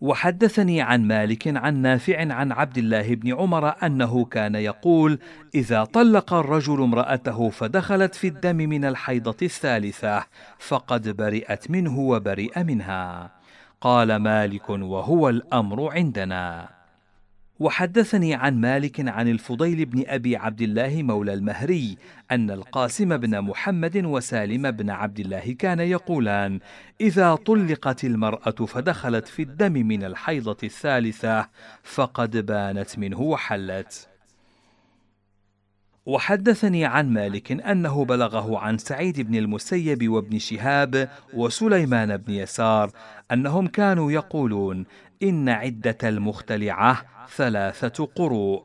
وحدثني 0.00 0.80
عن 0.80 1.08
مالك 1.08 1.56
عن 1.56 1.82
نافع 1.82 2.32
عن 2.32 2.52
عبد 2.52 2.78
الله 2.78 3.14
بن 3.14 3.34
عمر 3.34 3.86
أنه 3.86 4.24
كان 4.24 4.54
يقول 4.54 5.18
إذا 5.54 5.84
طلق 5.84 6.34
الرجل 6.34 6.82
امرأته 6.82 7.50
فدخلت 7.50 8.14
في 8.14 8.28
الدم 8.28 8.56
من 8.56 8.84
الحيضة 8.84 9.36
الثالثة 9.42 10.24
فقد 10.58 11.08
برئت 11.08 11.70
منه 11.70 11.98
وبرئ 11.98 12.62
منها. 12.62 13.30
قال 13.80 14.16
مالك 14.16 14.70
وهو 14.70 15.28
الأمر 15.28 15.92
عندنا. 15.92 16.75
وحدثني 17.60 18.34
عن 18.34 18.60
مالك 18.60 19.08
عن 19.08 19.28
الفضيل 19.28 19.84
بن 19.84 20.04
أبي 20.06 20.36
عبد 20.36 20.62
الله 20.62 21.02
مولى 21.02 21.34
المهري 21.34 21.96
أن 22.30 22.50
القاسم 22.50 23.16
بن 23.16 23.40
محمد 23.40 24.04
وسالم 24.04 24.70
بن 24.70 24.90
عبد 24.90 25.20
الله 25.20 25.52
كان 25.58 25.80
يقولان 25.80 26.60
إذا 27.00 27.34
طلقت 27.34 28.04
المرأة 28.04 28.50
فدخلت 28.50 29.28
في 29.28 29.42
الدم 29.42 29.72
من 29.72 30.04
الحيضة 30.04 30.56
الثالثة 30.62 31.48
فقد 31.82 32.46
بانت 32.46 32.98
منه 32.98 33.20
وحلت. 33.20 34.15
وحدثني 36.06 36.84
عن 36.84 37.12
مالك 37.12 37.52
أنه 37.52 38.04
بلغه 38.04 38.58
عن 38.58 38.78
سعيد 38.78 39.20
بن 39.20 39.34
المسيب 39.34 40.08
وابن 40.08 40.38
شهاب 40.38 41.08
وسليمان 41.34 42.16
بن 42.16 42.32
يسار 42.32 42.90
أنهم 43.32 43.66
كانوا 43.66 44.12
يقولون 44.12 44.86
إن 45.22 45.48
عدة 45.48 45.98
المختلعة 46.04 47.02
ثلاثة 47.36 48.04
قروء. 48.04 48.62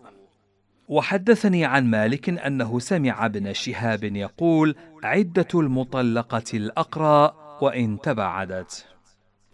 وحدثني 0.87 1.65
عن 1.65 1.85
مالك 1.85 2.29
أنه 2.29 2.79
سمع 2.79 3.25
ابن 3.25 3.53
شهاب 3.53 4.03
يقول 4.03 4.75
عدة 5.03 5.47
المطلقة 5.53 6.43
الاقرا 6.53 7.35
وإن 7.61 7.99
تباعدت. 8.03 8.85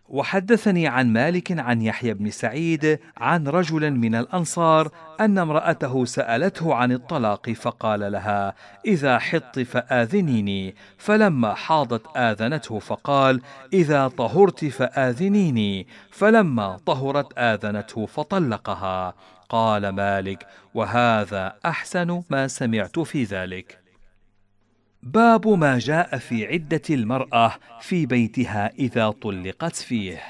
وحدثني 0.10 0.88
عن 0.88 1.14
مالك 1.14 1.60
عن 1.60 1.82
يحيى 1.82 2.14
بن 2.14 2.32
سعيد 2.32 2.99
عن 3.18 3.47
رجل 3.47 3.91
من 3.91 4.16
الأنصار 4.16 4.89
أن 5.20 5.38
امرأته 5.38 6.05
سألته 6.05 6.76
عن 6.76 6.91
الطلاق 6.91 7.49
فقال 7.49 8.12
لها 8.12 8.55
إذا 8.86 9.20
حط 9.20 9.60
فآذنيني. 9.60 10.76
فلما 10.97 11.53
حاضت 11.53 12.18
آذنته 12.18 12.80
فقال 12.80 13.41
إذا 13.74 14.08
طهرت 14.08 14.66
فآذنيني. 14.66 15.88
فلما 16.12 16.78
طهرت 16.86 17.38
آذنته 17.38 18.05
فطلقها. 18.05 19.14
قال 19.49 19.89
مالك 19.89 20.47
وهذا 20.74 21.53
أحسن 21.66 22.24
ما 22.30 22.47
سمعت 22.47 22.99
في 22.99 23.24
ذلك. 23.24 23.87
باب 25.04 25.48
ما 25.48 25.80
جاء 25.80 26.18
في 26.18 26.45
عدة 26.45 26.82
المرأة 26.89 27.54
في 27.82 28.06
بيتها 28.06 28.72
إذا 28.80 29.10
طلقت 29.10 29.76
فيه. 29.76 30.22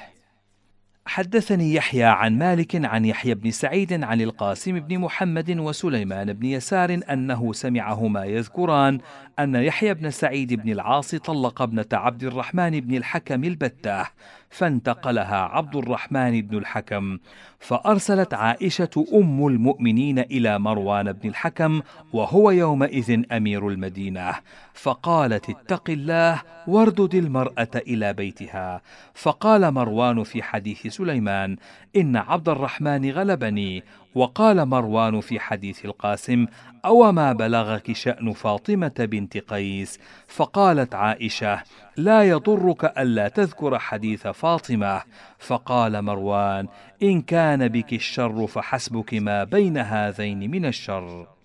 حدثني 1.06 1.74
يحيى 1.74 2.04
عن 2.04 2.38
مالك 2.38 2.86
عن 2.86 3.06
يحيى 3.06 3.36
بن 3.36 3.52
سعيد 3.52 4.04
عن 4.04 4.22
القاسم 4.22 4.80
بن 4.80 5.00
محمد 5.00 5.60
وسليمان 5.60 6.34
بن 6.34 6.46
يسار 6.46 7.00
أنه 7.12 7.54
سمعهما 7.54 8.26
يذكران 8.26 9.00
أن 9.40 9.56
يحيى 9.56 9.94
بن 9.94 10.10
سعيد 10.10 10.54
بن 10.54 10.72
العاص 10.72 11.16
طلق 11.16 11.62
ابنة 11.62 11.86
عبد 11.94 12.24
الرحمن 12.24 12.80
بن 12.80 12.96
الحكم 12.96 13.44
البتاه 13.44 14.08
فانتقلها 14.50 15.38
عبد 15.38 15.76
الرحمن 15.76 16.42
بن 16.42 16.58
الحكم 16.58 17.18
فأرسلت 17.60 18.34
عائشة 18.34 19.06
أم 19.14 19.48
المؤمنين 19.48 20.20
إلى 20.20 20.60
مروان 20.60 21.12
بن 21.12 21.30
الحكم 21.30 21.82
وهو 22.14 22.52
يومئذ 22.52 23.24
أمير 23.32 23.68
المدينة 23.68 24.34
فقالت 24.74 25.50
اتق 25.50 25.90
الله 25.90 26.42
واردد 26.68 27.16
المرأة 27.16 27.72
إلى 27.76 28.14
بيتها. 28.14 28.82
فقال 29.14 29.72
مروان 29.72 30.24
في 30.24 30.44
حديث 30.44 30.88
سليمان 30.88 31.58
إن 31.96 32.16
عبد 32.16 32.50
الرحمن 32.50 33.12
غلبني 33.12 33.84
وقال 34.16 34.66
مروان 34.66 35.22
في 35.22 35.40
حديث 35.40 35.86
القاسم 35.86 36.46
أو 36.86 37.12
ما 37.12 37.34
بلغك 37.34 37.92
شأن 37.92 38.34
فاطمة 38.34 38.94
بنت 39.00 39.38
قيس 39.38 40.00
فقالت 40.28 40.96
عائشة 40.96 41.64
لا 41.98 42.24
يضرك 42.24 42.98
ألا 42.98 43.28
تذكر 43.28 43.80
حديث 43.80 44.28
فاطمة 44.28 45.02
فقال 45.40 46.02
مروان 46.02 46.68
إن 47.04 47.22
كان 47.22 47.68
بك 47.68 47.94
الشر 47.94 48.48
فحسبك 48.48 49.14
ما 49.14 49.44
بين 49.44 49.78
هذين 49.78 50.52
من 50.52 50.66
الشر 50.66 51.37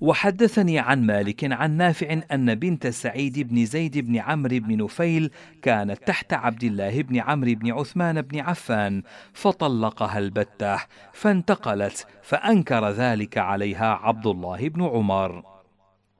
وحدثني 0.00 0.78
عن 0.78 1.06
مالك 1.06 1.52
عن 1.52 1.76
نافع 1.76 2.20
أن 2.32 2.54
بنت 2.54 2.86
سعيد 2.86 3.38
بن 3.38 3.64
زيد 3.64 3.98
بن 3.98 4.16
عمرو 4.16 4.58
بن 4.58 4.84
نفيل 4.84 5.30
كانت 5.62 6.06
تحت 6.06 6.32
عبد 6.32 6.64
الله 6.64 7.02
بن 7.02 7.20
عمرو 7.20 7.54
بن 7.54 7.72
عثمان 7.72 8.22
بن 8.22 8.40
عفان 8.40 9.02
فطلقها 9.32 10.18
البتة 10.18 10.78
فانتقلت 11.12 12.06
فأنكر 12.22 12.90
ذلك 12.90 13.38
عليها 13.38 13.94
عبد 13.94 14.26
الله 14.26 14.68
بن 14.68 14.82
عمر. 14.84 15.55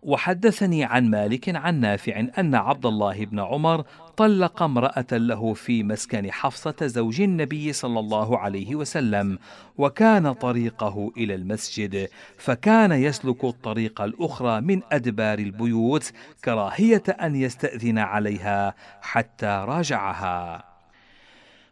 وحدثني 0.06 0.84
عن 0.84 1.10
مالك 1.10 1.56
عن 1.56 1.80
نافع 1.80 2.26
أن 2.38 2.54
عبد 2.54 2.86
الله 2.86 3.24
بن 3.24 3.40
عمر 3.40 3.84
طلق 4.16 4.62
امرأة 4.62 5.06
له 5.12 5.54
في 5.54 5.82
مسكن 5.82 6.32
حفصة 6.32 6.76
زوج 6.82 7.20
النبي 7.20 7.72
صلى 7.72 8.00
الله 8.00 8.38
عليه 8.38 8.74
وسلم 8.74 9.38
وكان 9.78 10.32
طريقه 10.32 11.12
إلى 11.16 11.34
المسجد 11.34 12.08
فكان 12.38 12.92
يسلك 12.92 13.44
الطريق 13.44 14.00
الأخرى 14.00 14.60
من 14.60 14.82
أدبار 14.92 15.38
البيوت 15.38 16.12
كراهية 16.44 17.02
أن 17.08 17.36
يستأذن 17.36 17.98
عليها 17.98 18.74
حتى 19.00 19.64
راجعها. 19.68 20.75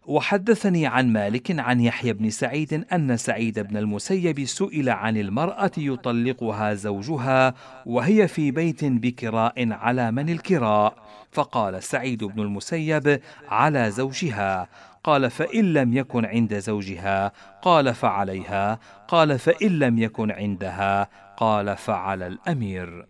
وحدثني 0.07 0.87
عن 0.87 1.13
مالك 1.13 1.61
عن 1.61 1.81
يحيى 1.81 2.13
بن 2.13 2.31
سعيد 2.31 2.85
أن 2.93 3.17
سعيد 3.17 3.61
بن 3.61 3.77
المسيب 3.77 4.45
سئل 4.45 4.91
عن 4.91 5.17
المرأة 5.17 5.71
يطلقها 5.79 6.75
زوجها 6.75 7.55
وهي 7.87 8.29
في 8.29 8.51
بيت 8.51 8.85
بكراء 8.85 9.73
على 9.73 10.11
من 10.11 10.29
الكراء 10.29 10.95
فقال 11.33 11.83
سعيد 11.83 12.25
بن 12.25 12.41
المسيب 12.41 13.21
على 13.49 13.91
زوجها 13.91 14.69
قال 15.05 15.31
فإن 15.31 15.73
لم 15.73 15.97
يكن 15.97 16.25
عند 16.25 16.59
زوجها 16.59 17.33
قال 17.63 17.95
فعليها 17.95 18.79
قال 19.09 19.39
فإن 19.39 19.79
لم 19.79 19.99
يكن 19.99 20.31
عندها 20.31 21.09
قال 21.37 21.77
فعلى 21.77 22.27
الأمير. 22.27 23.07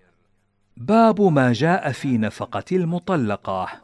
باب 0.76 1.20
ما 1.20 1.52
جاء 1.52 1.92
في 1.92 2.18
نفقة 2.18 2.64
المطلقة. 2.72 3.83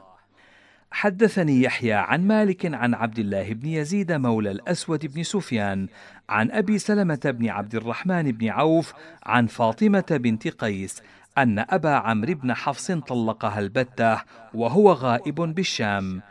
حدثني 0.92 1.62
يحيى 1.62 1.92
عن 1.92 2.26
مالك 2.26 2.74
عن 2.74 2.94
عبد 2.94 3.18
الله 3.18 3.52
بن 3.52 3.68
يزيد 3.68 4.12
مولى 4.12 4.50
الأسود 4.50 5.14
بن 5.14 5.22
سفيان 5.22 5.88
عن 6.28 6.50
أبي 6.50 6.78
سلمة 6.78 7.20
بن 7.24 7.48
عبد 7.48 7.74
الرحمن 7.74 8.32
بن 8.32 8.48
عوف 8.48 8.92
عن 9.22 9.46
فاطمة 9.46 10.04
بنت 10.10 10.48
قيس 10.48 11.02
أن 11.38 11.58
أبا 11.58 11.90
عمرو 11.90 12.34
بن 12.34 12.54
حفص 12.54 12.92
طلقها 12.92 13.58
البتة 13.58 14.22
وهو 14.54 14.92
غائب 14.92 15.34
بالشام. 15.34 16.22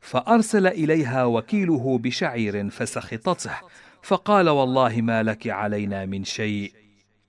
فأرسل 0.00 0.66
إليها 0.66 1.24
وكيله 1.24 1.98
بشعير 1.98 2.70
فسخطته 2.70 3.54
فقال 4.02 4.48
والله 4.48 5.00
ما 5.00 5.22
لك 5.22 5.48
علينا 5.48 6.06
من 6.06 6.24
شيء. 6.24 6.87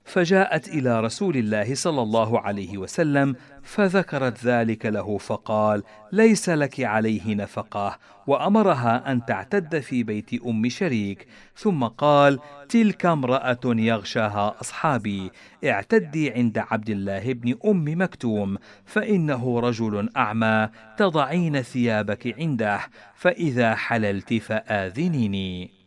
فجاءت 0.09 0.67
إلى 0.67 1.01
رسول 1.01 1.37
الله 1.37 1.75
صلى 1.75 2.01
الله 2.01 2.39
عليه 2.39 2.77
وسلم 2.77 3.35
فذكرت 3.63 4.45
ذلك 4.45 4.85
له 4.85 5.17
فقال 5.17 5.83
ليس 6.11 6.49
لك 6.49 6.79
عليه 6.79 7.35
نفقة. 7.35 7.97
وأمرها 8.27 9.11
أن 9.11 9.25
تعتد 9.25 9.79
في 9.79 10.03
بيت 10.03 10.43
أم 10.45 10.69
شريك. 10.69 11.27
ثم 11.55 11.83
قال 11.83 12.39
تلك 12.69 13.05
امرأة 13.05 13.59
يغشاها 13.65 14.55
أصحابي. 14.61 15.31
اعتدي 15.65 16.31
عند 16.31 16.57
عبد 16.57 16.89
الله 16.89 17.33
بن 17.33 17.55
أم 17.65 18.01
مكتوم 18.01 18.57
فإنه 18.85 19.59
رجل 19.59 20.09
أعمى 20.17 20.69
تضعين 20.97 21.61
ثيابك 21.61 22.35
عنده 22.39 22.79
فإذا 23.15 23.75
حللت 23.75 24.33
فآذنيني. 24.33 25.78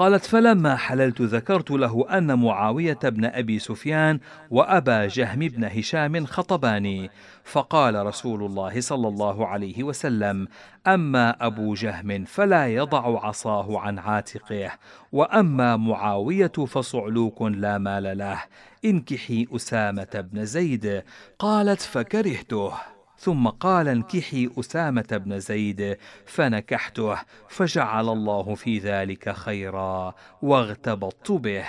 قالت 0.00 0.24
فلما 0.24 0.76
حللت 0.76 1.22
ذكرت 1.22 1.70
له 1.70 2.06
أن 2.18 2.38
معاوية 2.38 2.98
بن 3.04 3.24
أبي 3.24 3.58
سفيان 3.58 4.20
وأبا 4.50 5.06
جهم 5.06 5.38
بن 5.38 5.64
هشام 5.64 6.26
خطباني. 6.26 7.10
فقال 7.44 8.06
رسول 8.06 8.44
الله 8.44 8.80
صلى 8.80 9.08
الله 9.08 9.46
عليه 9.46 9.82
وسلم 9.84 10.48
أما 10.86 11.46
أبو 11.46 11.74
جهم 11.74 12.24
فلا 12.24 12.66
يضع 12.66 13.26
عصاه 13.26 13.78
عن 13.78 13.98
عاتقه 13.98 14.70
وأما 15.12 15.76
معاوية 15.76 16.52
فصعلوك 16.66 17.42
لا 17.42 17.78
مال 17.78 18.18
له 18.18 18.42
انكحي 18.84 19.46
أسامة 19.56 20.26
بن 20.32 20.44
زيد. 20.44 21.02
قالت 21.38 21.80
فكرهته. 21.80 22.72
ثم 23.20 23.48
قال 23.48 23.88
انكحي 23.88 24.50
أسامة 24.58 25.20
بن 25.24 25.38
زيد 25.38 25.96
فنكحته 26.26 27.16
فجعل 27.48 28.08
الله 28.08 28.54
في 28.54 28.78
ذلك 28.78 29.32
خيرا 29.32 30.14
واغتبطت 30.42 31.32
به. 31.32 31.64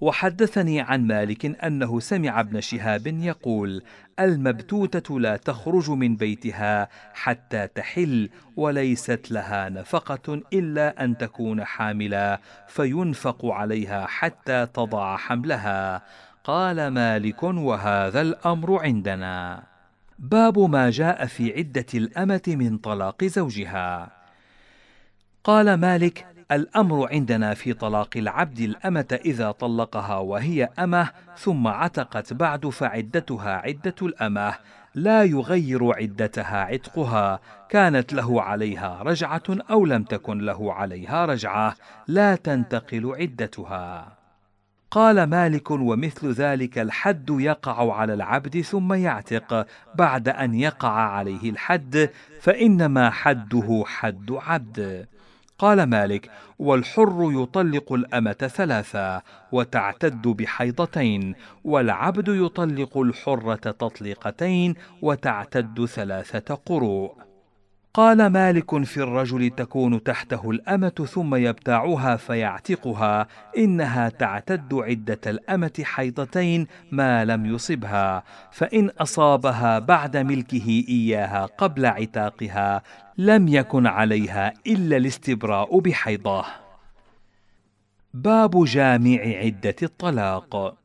وحدثني 0.00 0.80
عن 0.80 1.06
مالك 1.06 1.64
أنه 1.64 2.00
سمع 2.00 2.40
ابن 2.40 2.60
شهاب 2.60 3.06
يقول 3.06 3.82
المبتوتة 4.20 5.20
لا 5.20 5.36
تخرج 5.36 5.90
من 5.90 6.16
بيتها 6.16 6.88
حتى 7.14 7.66
تحل 7.66 8.30
وليست 8.56 9.30
لها 9.30 9.68
نفقة 9.68 10.42
إلا 10.52 11.04
أن 11.04 11.18
تكون 11.18 11.64
حاملا 11.64 12.40
فينفق 12.68 13.46
عليها 13.46 14.06
حتى 14.06 14.66
تضع 14.66 15.16
حملها. 15.16 16.02
قال 16.44 16.88
مالك 16.88 17.42
وهذا 17.42 18.20
الأمر 18.20 18.78
عندنا. 18.78 19.69
باب 20.20 20.58
ما 20.58 20.90
جاء 20.90 21.26
في 21.26 21.52
عدة 21.56 21.86
الأمة 21.94 22.42
من 22.46 22.78
طلاق 22.78 23.24
زوجها. 23.24 24.10
قال 25.44 25.74
مالك: 25.74 26.26
الأمر 26.52 27.08
عندنا 27.12 27.54
في 27.54 27.72
طلاق 27.72 28.16
العبد 28.16 28.60
الأمة 28.60 29.18
إذا 29.24 29.50
طلقها 29.50 30.18
وهي 30.18 30.68
أمة 30.78 31.08
ثم 31.36 31.66
عتقت 31.66 32.32
بعد 32.32 32.66
فعدتها 32.66 33.50
عدة 33.50 33.94
الأمة، 34.02 34.54
لا 34.94 35.24
يغير 35.24 35.92
عدتها 35.92 36.60
عتقها، 36.60 37.40
كانت 37.68 38.12
له 38.12 38.42
عليها 38.42 39.02
رجعة 39.02 39.42
أو 39.48 39.86
لم 39.86 40.02
تكن 40.02 40.38
له 40.38 40.72
عليها 40.72 41.26
رجعة، 41.26 41.74
لا 42.08 42.36
تنتقل 42.36 43.14
عدتها. 43.20 44.19
قال 44.90 45.22
مالك 45.22 45.70
ومثل 45.70 46.32
ذلك 46.32 46.78
الحد 46.78 47.30
يقع 47.30 47.94
على 47.94 48.14
العبد 48.14 48.60
ثم 48.60 48.92
يعتق. 48.92 49.66
بعد 49.94 50.28
أن 50.28 50.54
يقع 50.54 50.90
عليه 50.90 51.50
الحد 51.50 52.10
فإنما 52.40 53.10
حده 53.10 53.82
حد 53.86 54.30
عبد. 54.30 55.06
قال 55.58 55.82
مالك 55.82 56.30
والحر 56.58 57.30
يطلق 57.32 57.92
الأمة 57.92 58.32
ثلاثا 58.32 59.22
وتعتد 59.52 60.22
بحيضتين 60.22 61.34
والعبد 61.64 62.28
يطلق 62.28 62.98
الحرة 62.98 63.54
تطليقتين 63.54 64.74
وتعتد 65.02 65.84
ثلاثة 65.84 66.54
قروء. 66.54 67.29
قال 67.94 68.26
مالك 68.26 68.84
في 68.84 68.96
الرجل 68.96 69.50
تكون 69.50 70.02
تحته 70.02 70.50
الأمة 70.50 71.06
ثم 71.10 71.34
يبتاعها 71.34 72.16
فيعتقها 72.16 73.26
إنها 73.58 74.08
تعتد 74.08 74.74
عدة 74.74 75.20
الأمة 75.26 75.82
حيضتين 75.82 76.66
ما 76.92 77.24
لم 77.24 77.46
يصبها 77.46 78.22
فإن 78.52 78.90
أصابها 78.90 79.78
بعد 79.78 80.16
ملكه 80.16 80.84
إياها 80.88 81.46
قبل 81.46 81.86
عتاقها 81.86 82.82
لم 83.18 83.48
يكن 83.48 83.86
عليها 83.86 84.52
إلا 84.66 84.96
الاستبراء 84.96 85.78
بحيضة 85.78 86.44
باب 88.14 88.64
جامع 88.64 89.18
عدة 89.20 89.76
الطلاق. 89.82 90.79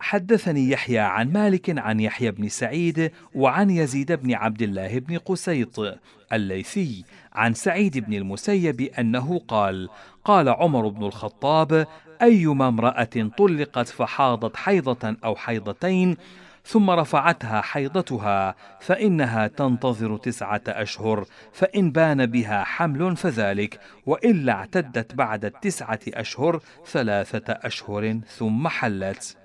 حدثني 0.00 0.70
يحيى 0.70 0.98
عن 0.98 1.32
مالك 1.32 1.78
عن 1.78 2.00
يحيى 2.00 2.30
بن 2.30 2.48
سعيد 2.48 3.12
وعن 3.34 3.70
يزيد 3.70 4.12
بن 4.12 4.34
عبد 4.34 4.62
الله 4.62 4.98
بن 4.98 5.18
قسيط 5.18 5.98
الليثي 6.32 7.04
عن 7.32 7.54
سعيد 7.54 7.98
بن 7.98 8.14
المسيب 8.14 8.80
أنه 8.80 9.40
قال 9.48 9.88
قال 10.24 10.48
عمر 10.48 10.88
بن 10.88 11.04
الخطاب 11.04 11.86
أيما 12.22 12.68
امرأة 12.68 13.30
طلقت 13.38 13.88
فحاضت 13.88 14.56
حيضة 14.56 15.16
أو 15.24 15.36
حيضتين 15.36 16.16
ثم 16.64 16.90
رفعتها 16.90 17.60
حيضتها 17.60 18.54
فإنها 18.80 19.46
تنتظر 19.46 20.16
تسعة 20.16 20.62
أشهر 20.68 21.24
فإن 21.52 21.90
بان 21.90 22.26
بها 22.26 22.64
حمل 22.64 23.16
فذلك 23.16 23.80
وإلا 24.06 24.52
اعتدت 24.52 25.14
بعد 25.14 25.44
التسعة 25.44 26.00
أشهر 26.08 26.60
ثلاثة 26.86 27.52
أشهر 27.52 28.20
ثم 28.38 28.68
حلت. 28.68 29.39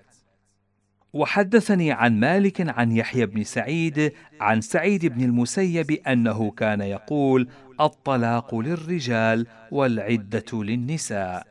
وحدثني 1.16 1.92
عن 1.92 2.20
مالك 2.20 2.78
عن 2.78 2.92
يحيى 2.92 3.26
بن 3.26 3.44
سعيد 3.44 4.14
عن 4.42 4.62
سعيد 4.62 5.06
بن 5.06 5.24
المسيب 5.24 5.92
أنه 5.92 6.52
كان 6.52 6.82
يقول 6.82 7.48
الطلاق 7.82 8.56
للرجال 8.56 9.48
والعدة 9.72 10.46
للنساء. 10.54 11.48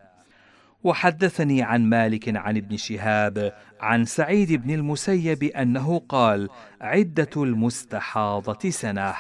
وحدثني 0.85 1.63
عن 1.63 1.89
مالك 1.89 2.37
عن 2.37 2.57
ابن 2.57 2.77
شهاب 2.77 3.53
عن 3.81 4.05
سعيد 4.05 4.53
بن 4.53 4.75
المسيب 4.75 5.43
أنه 5.43 5.99
قال 6.09 6.49
عدة 6.81 7.31
المستحاضة 7.37 8.71
سنة. 8.71 9.15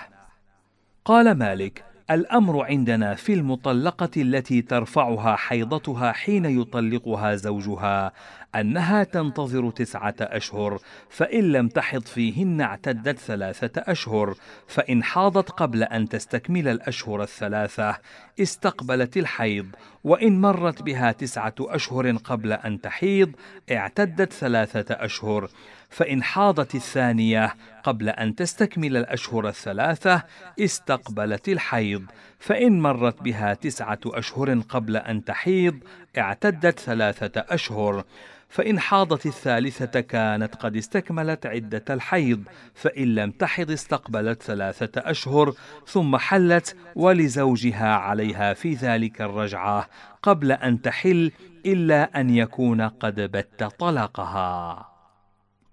قال 1.05 1.39
مالك 1.39 1.85
الأمر 2.11 2.65
عندنا 2.65 3.15
في 3.15 3.35
المطلقة 3.35 4.11
التي 4.17 4.63
ترفعها 4.63 5.37
حيضتها 5.37 6.13
حين 6.13 6.45
يطلقها 6.45 7.35
زوجها 7.35 8.13
أنها 8.61 9.05
تنتظر 9.05 9.71
تسعة 9.71 10.15
أشهر 10.21 10.79
فإن 11.09 11.53
لم 11.53 11.69
تحض 11.69 12.03
فيهن 12.03 12.61
اعتدت 12.61 13.19
ثلاثة 13.19 13.83
أشهر 13.87 14.35
فإن 14.67 15.05
حاضت 15.05 15.51
قبل 15.51 15.83
أن 15.83 16.09
تستكمل 16.09 16.69
الأشهر 16.69 17.23
الثلاثة. 17.23 17.99
استقبلت 18.41 19.17
الحيض 19.17 19.67
وإن 20.05 20.41
مرت 20.41 20.83
بها 20.83 21.13
تسعة 21.13 21.55
أشهر 21.61 22.17
قبل 22.17 22.53
أن 22.53 22.81
تحيض 22.81 23.33
اعتدت 23.71 24.33
ثلاثة 24.33 24.95
أشهر. 24.95 25.49
فإن 25.91 26.23
حاضت 26.23 26.75
الثانية 26.75 27.55
قبل 27.85 28.09
أن 28.09 28.35
تستكمل 28.35 28.97
الأشهر 28.97 29.49
الثلاثة 29.49 30.23
استقبلت 30.61 31.49
الحيض، 31.49 32.05
فإن 32.39 32.81
مرت 32.81 33.23
بها 33.23 33.55
تسعة 33.55 34.01
أشهر 34.07 34.61
قبل 34.61 34.97
أن 34.97 35.25
تحيض 35.25 35.79
اعتدت 36.19 36.81
ثلاثة 36.81 37.45
أشهر، 37.49 38.05
فإن 38.49 38.81
حاضت 38.81 39.27
الثالثة 39.27 40.01
كانت 40.01 40.55
قد 40.55 40.77
استكملت 40.77 41.47
عدة 41.47 41.85
الحيض، 41.91 42.43
فإن 42.75 43.15
لم 43.15 43.31
تحض 43.31 43.71
استقبلت 43.71 44.43
ثلاثة 44.43 45.11
أشهر 45.11 45.55
ثم 45.87 46.17
حلت 46.17 46.77
ولزوجها 46.97 47.95
عليها 47.95 48.55
في 48.55 48.75
ذلك 48.75 49.23
الرجعة 49.23 49.89
قبل 50.23 50.53
أن 50.53 50.83
تحل 50.83 51.33
إلا 51.67 52.21
أن 52.21 52.31
يكون 52.31 52.81
قد 52.81 53.21
بت 53.21 53.65
طلقها. 53.79 54.94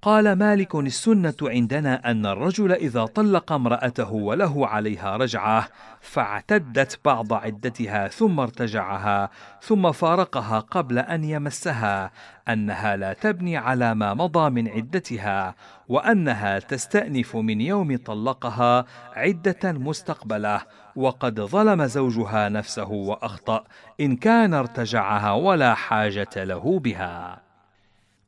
قال 0.02 0.34
مالك 0.34 0.76
السنة 0.76 1.36
عندنا 1.42 2.12
أن 2.12 2.26
الرجل 2.26 2.72
إذا 2.72 3.06
طلق 3.06 3.52
امرأته 3.52 4.12
وله 4.12 4.68
عليها 4.68 5.18
رجعة 5.18 5.68
فاعتدت 6.02 7.00
بعض 7.06 7.34
عدتها 7.34 8.08
ثم 8.08 8.40
ارتجعها 8.40 9.30
ثم 9.62 9.92
فارقها 9.92 10.60
قبل 10.60 11.00
أن 11.00 11.24
يمسها 11.24 12.12
أنها 12.50 12.96
لا 12.96 13.14
تبني 13.14 13.58
على 13.58 13.96
ما 13.96 14.14
مضى 14.14 14.50
من 14.50 14.68
عدتها 14.68 15.56
وأنها 15.90 16.60
تستأنف 16.60 17.36
من 17.36 17.62
يوم 17.62 17.98
طلقها 17.98 18.86
عدة 19.16 19.72
مستقبلة 19.72 20.62
وقد 20.96 21.42
ظلم 21.42 21.86
زوجها 21.86 22.50
نفسه 22.50 22.90
وأخطأ 22.92 23.64
إن 24.00 24.16
كان 24.16 24.54
ارتجعها 24.54 25.32
ولا 25.32 25.74
حاجة 25.74 26.44
له 26.44 26.80
بها. 26.80 27.51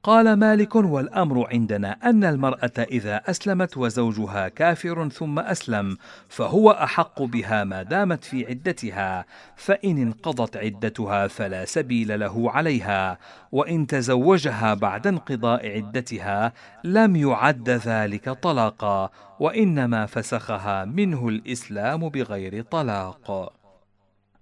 قال 0.03 0.33
مالك 0.33 0.75
والأمر 0.75 1.47
عندنا 1.51 1.97
أن 2.03 2.23
المرأة 2.23 2.71
إذا 2.77 3.21
أسلمت 3.25 3.77
وزوجها 3.77 4.47
كافر 4.47 5.09
ثم 5.09 5.39
أسلم 5.39 5.97
فهو 6.29 6.71
أحق 6.71 7.21
بها 7.21 7.63
ما 7.63 7.83
دامت 7.83 8.23
في 8.23 8.45
عدتها 8.45 9.25
فإن 9.55 9.97
انقضت 9.97 10.57
عدتها 10.57 11.27
فلا 11.27 11.65
سبيل 11.65 12.19
له 12.19 12.51
عليها 12.51 13.17
وإن 13.51 13.87
تزوجها 13.87 14.73
بعد 14.73 15.07
انقضاء 15.07 15.67
عدتها 15.75 16.53
لم 16.83 17.15
يعد 17.15 17.69
ذلك 17.69 18.29
طلاقا 18.29 19.09
وإنما 19.39 20.05
فسخها 20.05 20.85
منه 20.85 21.27
الإسلام 21.27 22.09
بغير 22.09 22.61
طلاق. 22.63 23.53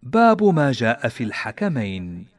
باب 0.03 0.43
ما 0.43 0.72
جاء 0.72 1.07
في 1.07 1.24
الحكمين. 1.24 2.31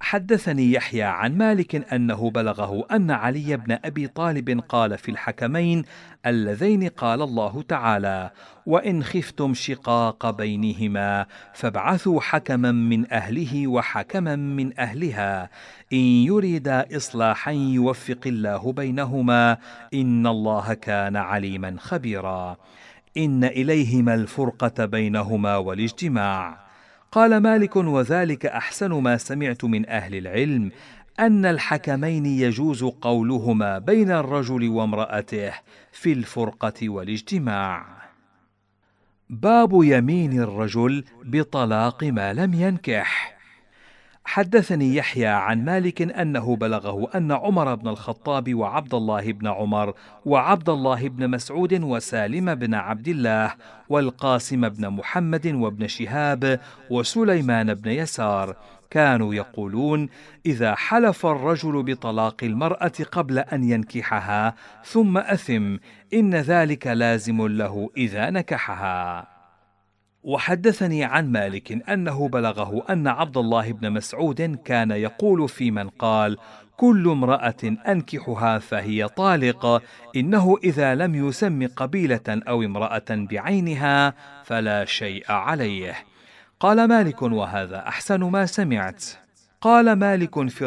حدثني 0.00 0.72
يحيى 0.72 1.02
عن 1.02 1.38
مالك 1.38 1.92
أنه 1.92 2.30
بلغه 2.30 2.86
أن 2.90 3.10
علي 3.10 3.56
بن 3.56 3.78
أبي 3.84 4.06
طالب 4.06 4.60
قال 4.68 4.98
في 4.98 5.10
الحكمين 5.10 5.84
اللذين 6.26 6.88
قال 6.88 7.22
الله 7.22 7.62
تعالى 7.62 8.30
وإن 8.66 9.04
خفتم 9.04 9.54
شقاق 9.54 10.30
بينهما 10.30 11.26
فابعثوا 11.54 12.20
حكما 12.20 12.72
من 12.72 13.12
أهله 13.12 13.66
وحكما 13.66 14.36
من 14.36 14.78
أهلها. 14.78 15.50
إن 15.92 15.98
يريدا 15.98 16.96
إصلاحا 16.96 17.50
يوفق 17.52 18.20
الله 18.26 18.72
بينهما 18.72 19.58
إن 19.94 20.26
الله 20.26 20.74
كان 20.74 21.16
عليما 21.16 21.76
خبيرا. 21.78 22.56
إن 23.16 23.44
إليهما 23.44 24.14
الفرقة 24.14 24.84
بينهما 24.84 25.56
والاجتماع. 25.56 26.69
قال 27.12 27.36
مالك 27.36 27.76
وذلك 27.76 28.46
أحسن 28.46 28.92
ما 28.92 29.16
سمعت 29.16 29.64
من 29.64 29.88
أهل 29.88 30.14
العلم 30.14 30.70
أن 31.20 31.46
الحكمين 31.46 32.26
يجوز 32.26 32.84
قولهما 32.84 33.78
بين 33.78 34.10
الرجل 34.10 34.68
وامرأته 34.68 35.52
في 35.92 36.12
الفرقة 36.12 36.88
والاجتماع. 36.88 37.86
باب 39.30 39.70
يمين 39.72 40.40
الرجل 40.40 41.04
بطلاق 41.24 42.04
ما 42.04 42.32
لم 42.32 42.54
ينكح. 42.54 43.39
حدثني 44.30 44.96
يحيى 44.96 45.26
عن 45.26 45.64
مالك 45.64 46.02
أنه 46.02 46.56
بلغه 46.56 47.10
أن 47.14 47.32
عمر 47.32 47.74
بن 47.74 47.88
الخطاب 47.88 48.54
وعبد 48.54 48.94
الله 48.94 49.32
بن 49.32 49.46
عمر 49.46 49.94
وعبد 50.24 50.68
الله 50.68 51.08
بن 51.08 51.30
مسعود 51.30 51.82
وسالم 51.82 52.54
بن 52.54 52.74
عبد 52.74 53.08
الله 53.08 53.54
والقاسم 53.88 54.68
بن 54.68 54.88
محمد 54.88 55.46
وابن 55.46 55.86
شهاب 55.86 56.60
وسليمان 56.90 57.74
بن 57.74 57.90
يسار 57.90 58.56
كانوا 58.90 59.34
يقولون 59.34 60.08
إذا 60.46 60.74
حلف 60.74 61.26
الرجل 61.26 61.82
بطلاق 61.82 62.36
المرأة 62.42 62.92
قبل 63.12 63.38
أن 63.38 63.64
ينكحها 63.64 64.54
ثم 64.84 65.18
أثم 65.18 65.76
إن 66.14 66.34
ذلك 66.34 66.86
لازم 66.86 67.46
له 67.46 67.90
إذا 67.96 68.30
نكحها. 68.30 69.39
وحدثني 70.24 71.04
عن 71.04 71.32
مالك 71.32 71.90
أنه 71.90 72.28
بلغه 72.28 72.84
أن 72.90 73.08
عبد 73.08 73.36
الله 73.36 73.72
بن 73.72 73.90
مسعود 73.90 74.42
كان 74.64 74.90
يقول 74.90 75.48
في 75.48 75.70
من 75.70 75.88
قال 75.88 76.36
كل 76.76 77.08
امرأة 77.08 77.76
أنكحها 77.88 78.58
فهي 78.58 79.08
طالق 79.08 79.82
إنه 80.16 80.56
إذا 80.64 80.94
لم 80.94 81.14
يسم 81.14 81.66
قبيلة 81.76 82.20
أو 82.28 82.62
امرأة 82.62 83.04
بعينها 83.10 84.14
فلا 84.44 84.84
شيء 84.84 85.32
عليه. 85.32 85.94
قال 86.60 86.88
مالك 86.88 87.22
وهذا 87.22 87.78
أحسن 87.88 88.20
ما 88.20 88.46
سمعت. 88.46 89.04
قال 89.60 89.92
مالك 89.92 90.48
في 90.48 90.58